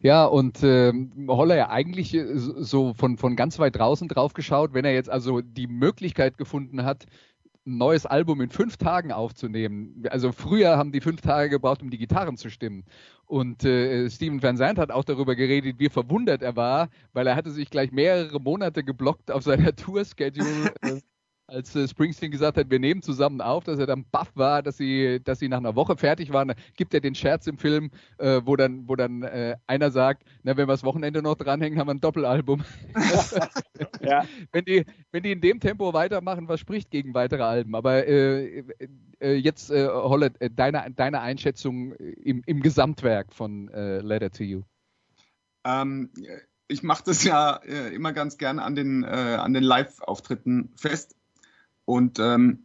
Ja, 0.00 0.26
und 0.26 0.62
ähm, 0.62 1.28
Holler 1.28 1.56
ja 1.56 1.70
eigentlich 1.70 2.12
äh, 2.12 2.26
so 2.36 2.92
von, 2.92 3.16
von 3.16 3.36
ganz 3.36 3.58
weit 3.58 3.76
draußen 3.76 4.06
drauf 4.06 4.34
geschaut, 4.34 4.74
wenn 4.74 4.84
er 4.84 4.92
jetzt 4.92 5.08
also 5.08 5.40
die 5.40 5.66
Möglichkeit 5.66 6.36
gefunden 6.36 6.84
hat, 6.84 7.06
ein 7.66 7.78
neues 7.78 8.04
Album 8.04 8.42
in 8.42 8.50
fünf 8.50 8.76
Tagen 8.76 9.12
aufzunehmen. 9.12 10.04
Also 10.10 10.32
früher 10.32 10.76
haben 10.76 10.92
die 10.92 11.00
fünf 11.00 11.22
Tage 11.22 11.48
gebraucht, 11.48 11.80
um 11.80 11.88
die 11.88 11.96
Gitarren 11.96 12.36
zu 12.36 12.50
stimmen. 12.50 12.84
Und 13.24 13.64
äh, 13.64 14.10
Steven 14.10 14.42
Van 14.42 14.58
Zandt 14.58 14.78
hat 14.78 14.90
auch 14.90 15.04
darüber 15.04 15.34
geredet, 15.34 15.78
wie 15.78 15.88
verwundert 15.88 16.42
er 16.42 16.56
war, 16.56 16.90
weil 17.14 17.26
er 17.26 17.36
hatte 17.36 17.50
sich 17.50 17.70
gleich 17.70 17.90
mehrere 17.90 18.40
Monate 18.40 18.84
geblockt 18.84 19.30
auf 19.30 19.42
seiner 19.42 19.74
Tour-Schedule. 19.76 20.74
Als 21.46 21.74
äh, 21.76 21.86
Springsteen 21.86 22.30
gesagt 22.30 22.56
hat, 22.56 22.70
wir 22.70 22.78
nehmen 22.78 23.02
zusammen 23.02 23.40
auf, 23.40 23.64
dass 23.64 23.78
er 23.78 23.86
dann 23.86 24.04
baff 24.10 24.30
war, 24.34 24.62
dass 24.62 24.76
sie, 24.76 25.20
dass 25.22 25.38
sie 25.38 25.48
nach 25.48 25.58
einer 25.58 25.76
Woche 25.76 25.96
fertig 25.96 26.32
waren. 26.32 26.48
Da 26.48 26.54
gibt 26.76 26.94
er 26.94 27.00
den 27.00 27.14
Scherz 27.14 27.46
im 27.46 27.58
Film, 27.58 27.90
äh, 28.18 28.40
wo 28.44 28.56
dann, 28.56 28.88
wo 28.88 28.96
dann 28.96 29.22
äh, 29.22 29.56
einer 29.66 29.90
sagt, 29.90 30.24
na, 30.42 30.56
wenn 30.56 30.68
wir 30.68 30.72
das 30.72 30.84
Wochenende 30.84 31.22
noch 31.22 31.34
dranhängen, 31.34 31.78
haben 31.78 31.88
wir 31.88 31.94
ein 31.94 32.00
Doppelalbum. 32.00 32.64
Ja. 34.00 34.24
wenn, 34.52 34.64
die, 34.64 34.84
wenn 35.12 35.22
die 35.22 35.32
in 35.32 35.40
dem 35.40 35.60
Tempo 35.60 35.94
weitermachen, 35.94 36.46
was 36.46 36.60
spricht 36.60 36.90
gegen 36.90 37.14
weitere 37.14 37.42
Alben? 37.42 37.74
Aber 37.74 38.06
äh, 38.06 38.62
äh, 39.18 39.34
jetzt, 39.34 39.70
Holle, 39.70 40.30
deine, 40.30 40.90
deine 40.94 41.20
Einschätzung 41.20 41.94
im, 41.94 42.42
im 42.44 42.60
Gesamtwerk 42.60 43.32
von 43.32 43.68
Letter 43.68 44.30
to 44.30 44.44
You. 44.44 44.62
Ähm, 45.64 46.10
ich 46.68 46.82
mache 46.82 47.04
das 47.06 47.24
ja 47.24 47.56
immer 47.56 48.12
ganz 48.12 48.36
gern 48.36 48.58
an 48.58 48.74
den, 48.74 49.04
an 49.04 49.54
den 49.54 49.62
Live-Auftritten 49.62 50.72
fest. 50.76 51.16
Und 51.84 52.18
ähm, 52.18 52.64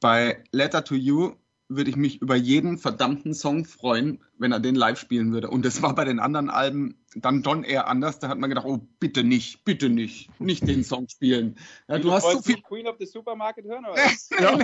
bei 0.00 0.42
Letter 0.52 0.84
to 0.84 0.94
You 0.94 1.34
würde 1.68 1.90
ich 1.90 1.96
mich 1.96 2.22
über 2.22 2.34
jeden 2.34 2.78
verdammten 2.78 3.34
Song 3.34 3.66
freuen, 3.66 4.24
wenn 4.38 4.52
er 4.52 4.60
den 4.60 4.74
live 4.74 4.98
spielen 4.98 5.32
würde. 5.32 5.50
Und 5.50 5.66
das 5.66 5.82
war 5.82 5.94
bei 5.94 6.04
den 6.04 6.18
anderen 6.18 6.48
Alben 6.48 6.96
dann 7.14 7.44
schon 7.44 7.62
eher 7.62 7.88
anders. 7.88 8.18
Da 8.18 8.28
hat 8.28 8.38
man 8.38 8.48
gedacht, 8.48 8.66
oh, 8.66 8.80
bitte 9.00 9.22
nicht, 9.22 9.64
bitte 9.64 9.90
nicht, 9.90 10.40
nicht 10.40 10.66
den 10.66 10.82
Song 10.82 11.08
spielen. 11.08 11.58
Ja, 11.88 11.98
du 11.98 12.10
hast 12.10 12.30
so 12.30 12.40
viel. 12.40 12.62
Queen 12.62 12.86
of 12.86 12.96
the 12.98 13.06
Supermarket 13.06 13.66
hören? 13.66 13.84
Oder? 13.84 13.96
was? 13.96 14.30
Ja, 14.40 14.58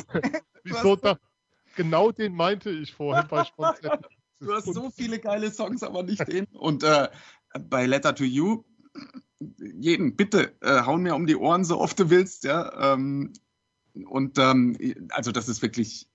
wieso 0.63 0.97
da? 0.97 1.19
Genau 1.77 2.11
den 2.11 2.35
meinte 2.35 2.71
ich 2.71 2.95
vorhin 2.95 3.27
bei 3.29 3.45
Spontan. 3.45 4.01
Du 4.41 4.53
hast 4.53 4.73
so 4.73 4.91
viele 4.91 5.19
geile 5.19 5.51
Songs, 5.51 5.83
aber 5.83 6.03
nicht 6.03 6.27
den. 6.29 6.47
Und 6.53 6.83
äh, 6.85 7.09
bei 7.69 7.87
Letter 7.87 8.15
to 8.15 8.25
You, 8.25 8.65
jeden, 9.59 10.17
bitte, 10.17 10.55
äh, 10.61 10.83
hauen 10.83 11.03
mir 11.03 11.15
um 11.15 11.27
die 11.27 11.37
Ohren, 11.37 11.65
so 11.65 11.81
oft 11.81 11.99
du 11.99 12.11
willst, 12.11 12.45
ja. 12.45 12.95
Ähm, 12.95 13.33
und 14.07 14.39
ähm, 14.39 14.77
also 15.11 15.33
das 15.33 15.49
ist 15.49 15.63
wirklich 15.63 16.09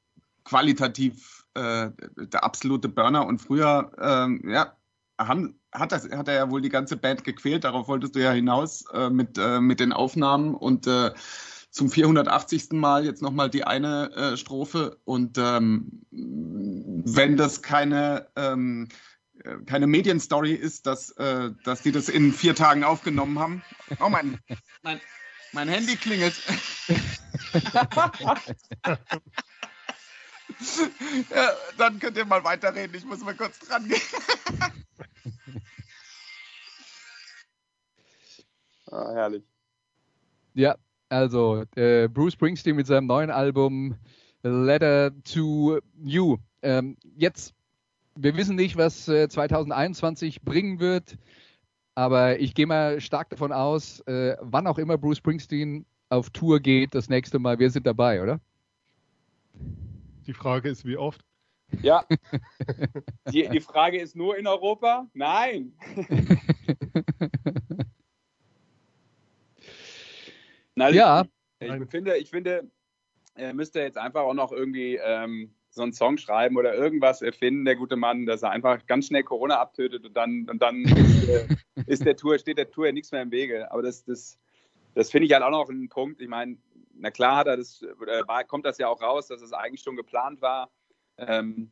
qualitativ 0.44 1.46
äh, 1.54 1.90
der 2.18 2.44
absolute 2.44 2.90
Burner. 2.90 3.26
Und 3.26 3.40
früher, 3.40 3.92
ähm, 4.00 4.42
ja, 4.50 4.76
haben, 5.20 5.60
hat, 5.72 5.92
das, 5.92 6.10
hat 6.10 6.28
er 6.28 6.34
ja 6.34 6.52
wohl 6.52 6.62
die 6.62 6.70
ganze 6.70 6.98
Band 6.98 7.24
gequält, 7.24 7.64
darauf 7.64 7.88
wolltest 7.88 8.16
du 8.16 8.22
ja 8.22 8.32
hinaus 8.32 8.86
äh, 8.94 9.10
mit, 9.10 9.38
äh, 9.38 9.60
mit 9.60 9.80
den 9.80 9.94
Aufnahmen 9.94 10.56
und 10.56 10.88
äh, 10.88 11.12
zum 11.72 11.90
480. 11.90 12.72
Mal 12.72 13.06
jetzt 13.06 13.22
nochmal 13.22 13.50
die 13.50 13.64
eine 13.64 14.12
äh, 14.12 14.38
Strophe. 14.38 14.98
Und 15.06 15.38
ähm, 15.38 16.02
wenn 16.12 17.38
das 17.38 17.62
keine, 17.62 18.28
ähm, 18.36 18.88
äh, 19.44 19.58
keine 19.66 19.88
Medienstory 19.88 20.54
ist, 20.54 20.88
dass, 20.88 21.12
äh, 21.12 21.52
dass 21.64 21.82
die 21.82 21.92
das 21.92 22.10
in 22.10 22.34
vier 22.34 22.56
Tagen 22.56 22.84
aufgenommen 22.84 23.38
haben. 23.38 23.62
Oh 24.00 24.10
mein, 24.10 24.40
mein, 24.82 25.00
mein 25.52 25.70
Handy 25.70 25.96
klingelt. 25.96 26.36
ja, 31.30 31.52
dann 31.78 32.00
könnt 32.00 32.18
ihr 32.18 32.26
mal 32.26 32.44
weiterreden. 32.44 32.96
Ich 32.96 33.06
muss 33.06 33.20
mal 33.22 33.36
kurz 33.36 33.60
dran 33.60 33.88
gehen. 33.88 34.02
Ah, 38.92 39.14
herrlich. 39.14 39.44
Ja, 40.56 40.76
also 41.10 41.64
äh, 41.76 42.08
Bruce 42.08 42.34
Springsteen 42.34 42.76
mit 42.76 42.88
seinem 42.88 43.06
neuen 43.06 43.30
Album 43.30 43.96
Letter 44.42 45.12
to 45.24 45.80
You. 46.02 46.38
Ähm, 46.62 46.98
jetzt, 47.16 47.54
wir 48.16 48.36
wissen 48.36 48.56
nicht, 48.56 48.78
was 48.78 49.08
äh, 49.08 49.30
2021 49.30 50.42
bringen 50.42 50.80
wird, 50.80 51.18
aber 51.96 52.40
ich 52.40 52.54
gehe 52.54 52.68
mal 52.68 53.02
stark 53.02 53.30
davon 53.30 53.52
aus, 53.52 54.00
äh, 54.02 54.38
wann 54.42 54.68
auch 54.68 54.78
immer 54.78 54.98
Bruce 54.98 55.18
Springsteen 55.18 55.86
auf 56.10 56.30
Tour 56.30 56.60
geht, 56.60 56.96
das 56.96 57.10
nächste 57.10 57.40
Mal, 57.40 57.60
wir 57.60 57.70
sind 57.70 57.86
dabei, 57.86 58.22
oder? 58.22 58.40
Die 60.26 60.34
Frage 60.34 60.70
ist, 60.70 60.86
wie 60.86 60.98
oft? 60.98 61.22
Ja. 61.82 62.06
Die, 63.32 63.48
die 63.48 63.60
Frage 63.60 64.00
ist 64.00 64.16
nur 64.16 64.36
in 64.38 64.48
Europa? 64.48 65.08
Nein. 65.14 65.74
Na, 70.76 70.90
Ja. 70.90 71.26
Ich, 71.60 71.72
ich 71.72 71.90
finde, 71.90 72.18
ich 72.18 72.30
finde, 72.30 72.72
er 73.36 73.54
müsste 73.54 73.82
jetzt 73.82 73.98
einfach 73.98 74.22
auch 74.22 74.34
noch 74.34 74.52
irgendwie 74.52 74.96
ähm, 74.96 75.54
so 75.80 75.84
einen 75.84 75.94
Song 75.94 76.18
schreiben 76.18 76.58
oder 76.58 76.76
irgendwas 76.76 77.22
erfinden, 77.22 77.64
der 77.64 77.78
gute 77.78 77.96
Mann, 77.96 78.26
dass 78.26 78.44
er 78.44 78.52
einfach 78.52 78.86
ganz 78.86 79.08
schnell 79.08 79.24
Corona 79.24 79.60
abtötet 79.60 80.06
und 80.06 80.16
dann, 80.16 80.48
und 80.50 80.62
dann 80.62 80.84
ist, 81.88 82.06
der 82.06 82.18
Tour, 82.18 82.38
steht 82.38 82.58
der 82.58 82.70
Tour 82.70 82.88
ja 82.88 82.92
nichts 82.92 83.14
mehr 83.14 83.22
im 83.22 83.32
Wege. 83.32 83.72
Aber 83.72 83.82
das, 83.82 84.04
das, 84.04 84.38
das 84.94 85.10
finde 85.10 85.26
ich 85.26 85.34
halt 85.34 85.44
auch 85.44 85.52
noch 85.52 85.70
ein 85.70 85.88
Punkt. 85.88 86.22
Ich 86.22 86.28
meine, 86.28 86.58
na 86.94 87.12
klar 87.12 87.38
hat 87.38 87.48
er 87.48 87.56
das, 87.56 87.82
war, 88.28 88.44
kommt 88.44 88.66
das 88.66 88.78
ja 88.78 88.90
auch 88.90 89.02
raus, 89.02 89.28
dass 89.28 89.42
es 89.42 89.54
eigentlich 89.54 89.82
schon 89.82 89.96
geplant 89.96 90.42
war. 90.42 90.70
Ähm, 91.18 91.72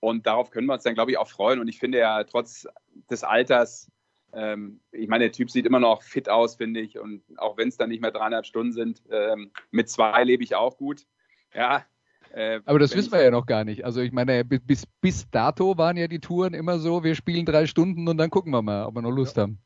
und 0.00 0.26
darauf 0.26 0.50
können 0.50 0.66
wir 0.66 0.74
uns 0.74 0.82
dann, 0.82 0.94
glaube 0.94 1.10
ich, 1.10 1.18
auch 1.18 1.28
freuen. 1.28 1.60
Und 1.60 1.68
ich 1.68 1.78
finde 1.78 1.98
ja, 1.98 2.24
trotz 2.24 2.66
des 3.10 3.24
Alters, 3.24 3.90
ähm, 4.32 4.80
ich 4.90 5.08
meine, 5.08 5.24
der 5.24 5.32
Typ 5.32 5.50
sieht 5.50 5.66
immer 5.66 5.80
noch 5.80 6.02
fit 6.02 6.30
aus, 6.30 6.56
finde 6.56 6.80
ich. 6.80 6.98
Und 6.98 7.22
auch 7.36 7.58
wenn 7.58 7.68
es 7.68 7.76
dann 7.76 7.90
nicht 7.90 8.00
mehr 8.00 8.10
dreieinhalb 8.10 8.46
Stunden 8.46 8.72
sind, 8.72 9.02
ähm, 9.10 9.50
mit 9.70 9.90
zwei 9.90 10.24
lebe 10.24 10.42
ich 10.42 10.54
auch 10.54 10.78
gut. 10.78 11.06
Ja. 11.54 11.84
Äh, 12.32 12.60
Aber 12.64 12.78
das 12.78 12.94
wissen 12.96 13.12
wir 13.12 13.22
ja 13.22 13.30
noch 13.30 13.46
gar 13.46 13.64
nicht. 13.64 13.84
Also 13.84 14.00
ich 14.00 14.12
meine, 14.12 14.44
bi- 14.44 14.58
bis, 14.58 14.86
bis 15.00 15.28
dato 15.30 15.76
waren 15.78 15.96
ja 15.96 16.08
die 16.08 16.20
Touren 16.20 16.54
immer 16.54 16.78
so, 16.78 17.04
wir 17.04 17.14
spielen 17.14 17.46
drei 17.46 17.66
Stunden 17.66 18.08
und 18.08 18.18
dann 18.18 18.30
gucken 18.30 18.52
wir 18.52 18.62
mal, 18.62 18.86
ob 18.86 18.94
wir 18.94 19.02
noch 19.02 19.10
Lust 19.10 19.36
haben. 19.36 19.58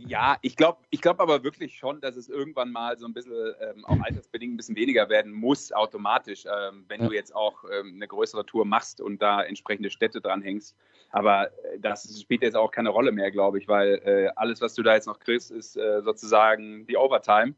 Ja, 0.00 0.36
ich 0.42 0.56
glaube 0.56 0.82
ich 0.90 1.00
glaub 1.00 1.20
aber 1.20 1.44
wirklich 1.44 1.78
schon, 1.78 2.00
dass 2.00 2.16
es 2.16 2.28
irgendwann 2.28 2.72
mal 2.72 2.98
so 2.98 3.06
ein 3.06 3.14
bisschen, 3.14 3.54
ähm, 3.60 3.84
auch 3.84 4.00
altersbedingt 4.00 4.54
ein 4.54 4.56
bisschen 4.56 4.74
weniger 4.74 5.08
werden 5.08 5.32
muss, 5.32 5.70
automatisch, 5.72 6.44
ähm, 6.44 6.84
wenn 6.88 7.02
Ja. 7.02 7.06
du 7.08 7.14
jetzt 7.14 7.32
auch 7.32 7.62
ähm, 7.72 7.92
eine 7.94 8.08
größere 8.08 8.44
Tour 8.44 8.64
machst 8.64 9.00
und 9.00 9.22
da 9.22 9.42
entsprechende 9.42 9.90
Städte 9.90 10.20
dranhängst. 10.20 10.76
Aber 11.10 11.46
äh, 11.46 11.78
das 11.78 12.20
spielt 12.20 12.42
jetzt 12.42 12.56
auch 12.56 12.72
keine 12.72 12.88
Rolle 12.88 13.12
mehr, 13.12 13.30
glaube 13.30 13.58
ich, 13.58 13.68
weil 13.68 14.02
äh, 14.04 14.28
alles, 14.34 14.60
was 14.60 14.74
du 14.74 14.82
da 14.82 14.94
jetzt 14.94 15.06
noch 15.06 15.20
kriegst, 15.20 15.52
ist 15.52 15.76
äh, 15.76 16.02
sozusagen 16.02 16.84
die 16.88 16.96
Overtime. 16.96 17.54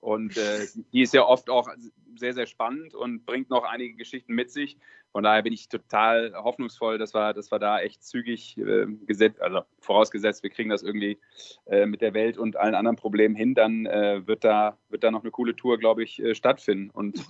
Und 0.00 0.36
äh, 0.36 0.66
die 0.92 1.02
ist 1.02 1.14
ja 1.14 1.24
oft 1.24 1.50
auch 1.50 1.68
sehr, 2.16 2.32
sehr 2.32 2.46
spannend 2.46 2.94
und 2.94 3.26
bringt 3.26 3.50
noch 3.50 3.64
einige 3.64 3.94
Geschichten 3.94 4.34
mit 4.34 4.50
sich. 4.50 4.78
Von 5.12 5.24
daher 5.24 5.42
bin 5.42 5.52
ich 5.52 5.68
total 5.68 6.34
hoffnungsvoll, 6.34 6.98
dass 6.98 7.14
wir, 7.14 7.32
dass 7.32 7.50
wir 7.50 7.58
da 7.58 7.80
echt 7.80 8.04
zügig 8.04 8.58
äh, 8.58 8.86
gesetzt, 9.06 9.40
also 9.40 9.62
vorausgesetzt, 9.80 10.42
wir 10.42 10.50
kriegen 10.50 10.68
das 10.68 10.82
irgendwie 10.82 11.18
äh, 11.66 11.86
mit 11.86 12.02
der 12.02 12.14
Welt 12.14 12.36
und 12.36 12.56
allen 12.56 12.74
anderen 12.74 12.96
Problemen 12.96 13.34
hin, 13.34 13.54
dann 13.54 13.86
äh, 13.86 14.26
wird, 14.26 14.44
da, 14.44 14.78
wird 14.88 15.04
da 15.04 15.10
noch 15.10 15.22
eine 15.22 15.30
coole 15.30 15.56
Tour, 15.56 15.78
glaube 15.78 16.02
ich, 16.02 16.22
äh, 16.22 16.34
stattfinden. 16.34 16.90
Und 16.90 17.24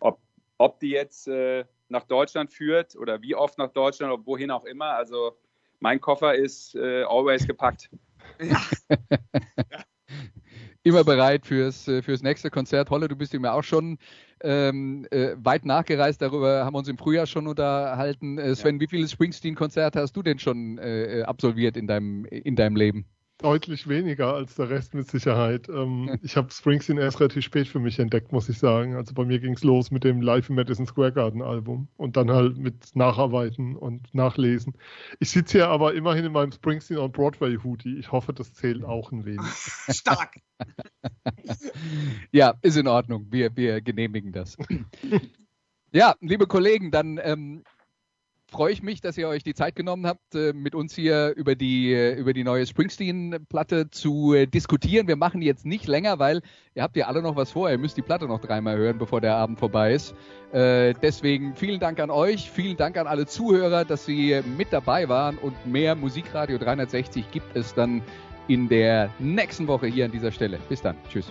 ob, 0.00 0.20
ob 0.58 0.78
die 0.80 0.90
jetzt 0.90 1.28
äh, 1.28 1.64
nach 1.88 2.04
Deutschland 2.04 2.52
führt 2.52 2.94
oder 2.96 3.22
wie 3.22 3.34
oft 3.34 3.56
nach 3.58 3.72
Deutschland 3.72 4.12
oder 4.12 4.26
wohin 4.26 4.50
auch 4.50 4.66
immer, 4.66 4.94
also 4.94 5.36
mein 5.80 6.00
Koffer 6.00 6.34
ist 6.34 6.74
äh, 6.74 7.04
always 7.04 7.46
gepackt. 7.46 7.90
Immer 10.88 11.04
bereit 11.04 11.44
fürs, 11.44 11.86
äh, 11.86 12.00
fürs 12.00 12.22
nächste 12.22 12.48
Konzert. 12.48 12.88
Holle, 12.88 13.08
du 13.08 13.14
bist 13.14 13.34
ihm 13.34 13.44
ja 13.44 13.52
auch 13.52 13.62
schon 13.62 13.98
ähm, 14.40 15.06
äh, 15.10 15.34
weit 15.36 15.66
nachgereist. 15.66 16.22
Darüber 16.22 16.64
haben 16.64 16.72
wir 16.72 16.78
uns 16.78 16.88
im 16.88 16.96
Frühjahr 16.96 17.26
schon 17.26 17.46
unterhalten. 17.46 18.38
Äh, 18.38 18.54
Sven, 18.54 18.80
wie 18.80 18.86
viele 18.86 19.06
Springsteen-Konzerte 19.06 20.00
hast 20.00 20.16
du 20.16 20.22
denn 20.22 20.38
schon 20.38 20.78
äh, 20.78 21.24
absolviert 21.26 21.76
in 21.76 21.86
deinem, 21.86 22.24
in 22.24 22.56
deinem 22.56 22.76
Leben? 22.76 23.04
Deutlich 23.40 23.88
weniger 23.88 24.34
als 24.34 24.56
der 24.56 24.68
Rest 24.68 24.94
mit 24.94 25.08
Sicherheit. 25.08 25.68
Ähm, 25.68 26.18
ich 26.22 26.36
habe 26.36 26.50
Springsteen 26.50 26.98
erst 26.98 27.20
relativ 27.20 27.44
spät 27.44 27.68
für 27.68 27.78
mich 27.78 28.00
entdeckt, 28.00 28.32
muss 28.32 28.48
ich 28.48 28.58
sagen. 28.58 28.96
Also 28.96 29.14
bei 29.14 29.24
mir 29.24 29.38
ging 29.38 29.52
es 29.52 29.62
los 29.62 29.92
mit 29.92 30.02
dem 30.02 30.20
Live 30.20 30.48
im 30.48 30.56
Madison 30.56 30.86
Square 30.86 31.12
Garden 31.12 31.40
Album 31.40 31.86
und 31.96 32.16
dann 32.16 32.32
halt 32.32 32.58
mit 32.58 32.96
Nacharbeiten 32.96 33.76
und 33.76 34.12
Nachlesen. 34.12 34.74
Ich 35.20 35.30
sitze 35.30 35.58
hier 35.58 35.68
aber 35.68 35.94
immerhin 35.94 36.24
in 36.24 36.32
meinem 36.32 36.50
Springsteen 36.50 36.98
on 36.98 37.12
Broadway 37.12 37.56
Hoodie. 37.62 37.96
Ich 37.98 38.10
hoffe, 38.10 38.32
das 38.32 38.52
zählt 38.54 38.84
auch 38.84 39.12
ein 39.12 39.24
wenig. 39.24 39.46
Stark. 39.88 40.40
Ja, 42.32 42.54
ist 42.62 42.76
in 42.76 42.88
Ordnung. 42.88 43.28
Wir, 43.30 43.56
wir 43.56 43.80
genehmigen 43.80 44.32
das. 44.32 44.56
ja, 45.92 46.14
liebe 46.20 46.46
Kollegen, 46.46 46.90
dann 46.90 47.18
ähm, 47.22 47.62
freue 48.50 48.72
ich 48.72 48.82
mich, 48.82 49.00
dass 49.00 49.18
ihr 49.18 49.28
euch 49.28 49.42
die 49.42 49.54
Zeit 49.54 49.76
genommen 49.76 50.06
habt, 50.06 50.34
äh, 50.34 50.52
mit 50.52 50.74
uns 50.74 50.94
hier 50.94 51.34
über 51.36 51.54
die, 51.54 51.92
äh, 51.92 52.14
über 52.14 52.32
die 52.32 52.44
neue 52.44 52.66
Springsteen-Platte 52.66 53.90
zu 53.90 54.34
äh, 54.34 54.46
diskutieren. 54.46 55.06
Wir 55.06 55.16
machen 55.16 55.42
jetzt 55.42 55.66
nicht 55.66 55.86
länger, 55.86 56.18
weil 56.18 56.40
ihr 56.74 56.82
habt 56.82 56.96
ja 56.96 57.06
alle 57.06 57.22
noch 57.22 57.36
was 57.36 57.52
vor. 57.52 57.70
Ihr 57.70 57.78
müsst 57.78 57.96
die 57.96 58.02
Platte 58.02 58.26
noch 58.26 58.40
dreimal 58.40 58.76
hören, 58.76 58.98
bevor 58.98 59.20
der 59.20 59.36
Abend 59.36 59.58
vorbei 59.58 59.92
ist. 59.92 60.14
Deswegen 60.50 61.54
vielen 61.54 61.78
Dank 61.78 62.00
an 62.00 62.10
euch, 62.10 62.50
vielen 62.50 62.78
Dank 62.78 62.96
an 62.96 63.06
alle 63.06 63.26
Zuhörer, 63.26 63.84
dass 63.84 64.06
sie 64.06 64.40
mit 64.56 64.72
dabei 64.72 65.06
waren 65.06 65.36
und 65.36 65.66
mehr 65.66 65.94
Musikradio 65.94 66.56
360 66.56 67.30
gibt 67.30 67.54
es 67.54 67.74
dann 67.74 68.00
in 68.46 68.66
der 68.66 69.10
nächsten 69.18 69.68
Woche 69.68 69.88
hier 69.88 70.06
an 70.06 70.10
dieser 70.10 70.32
Stelle. 70.32 70.58
Bis 70.70 70.80
dann. 70.80 70.96
Tschüss. 71.10 71.30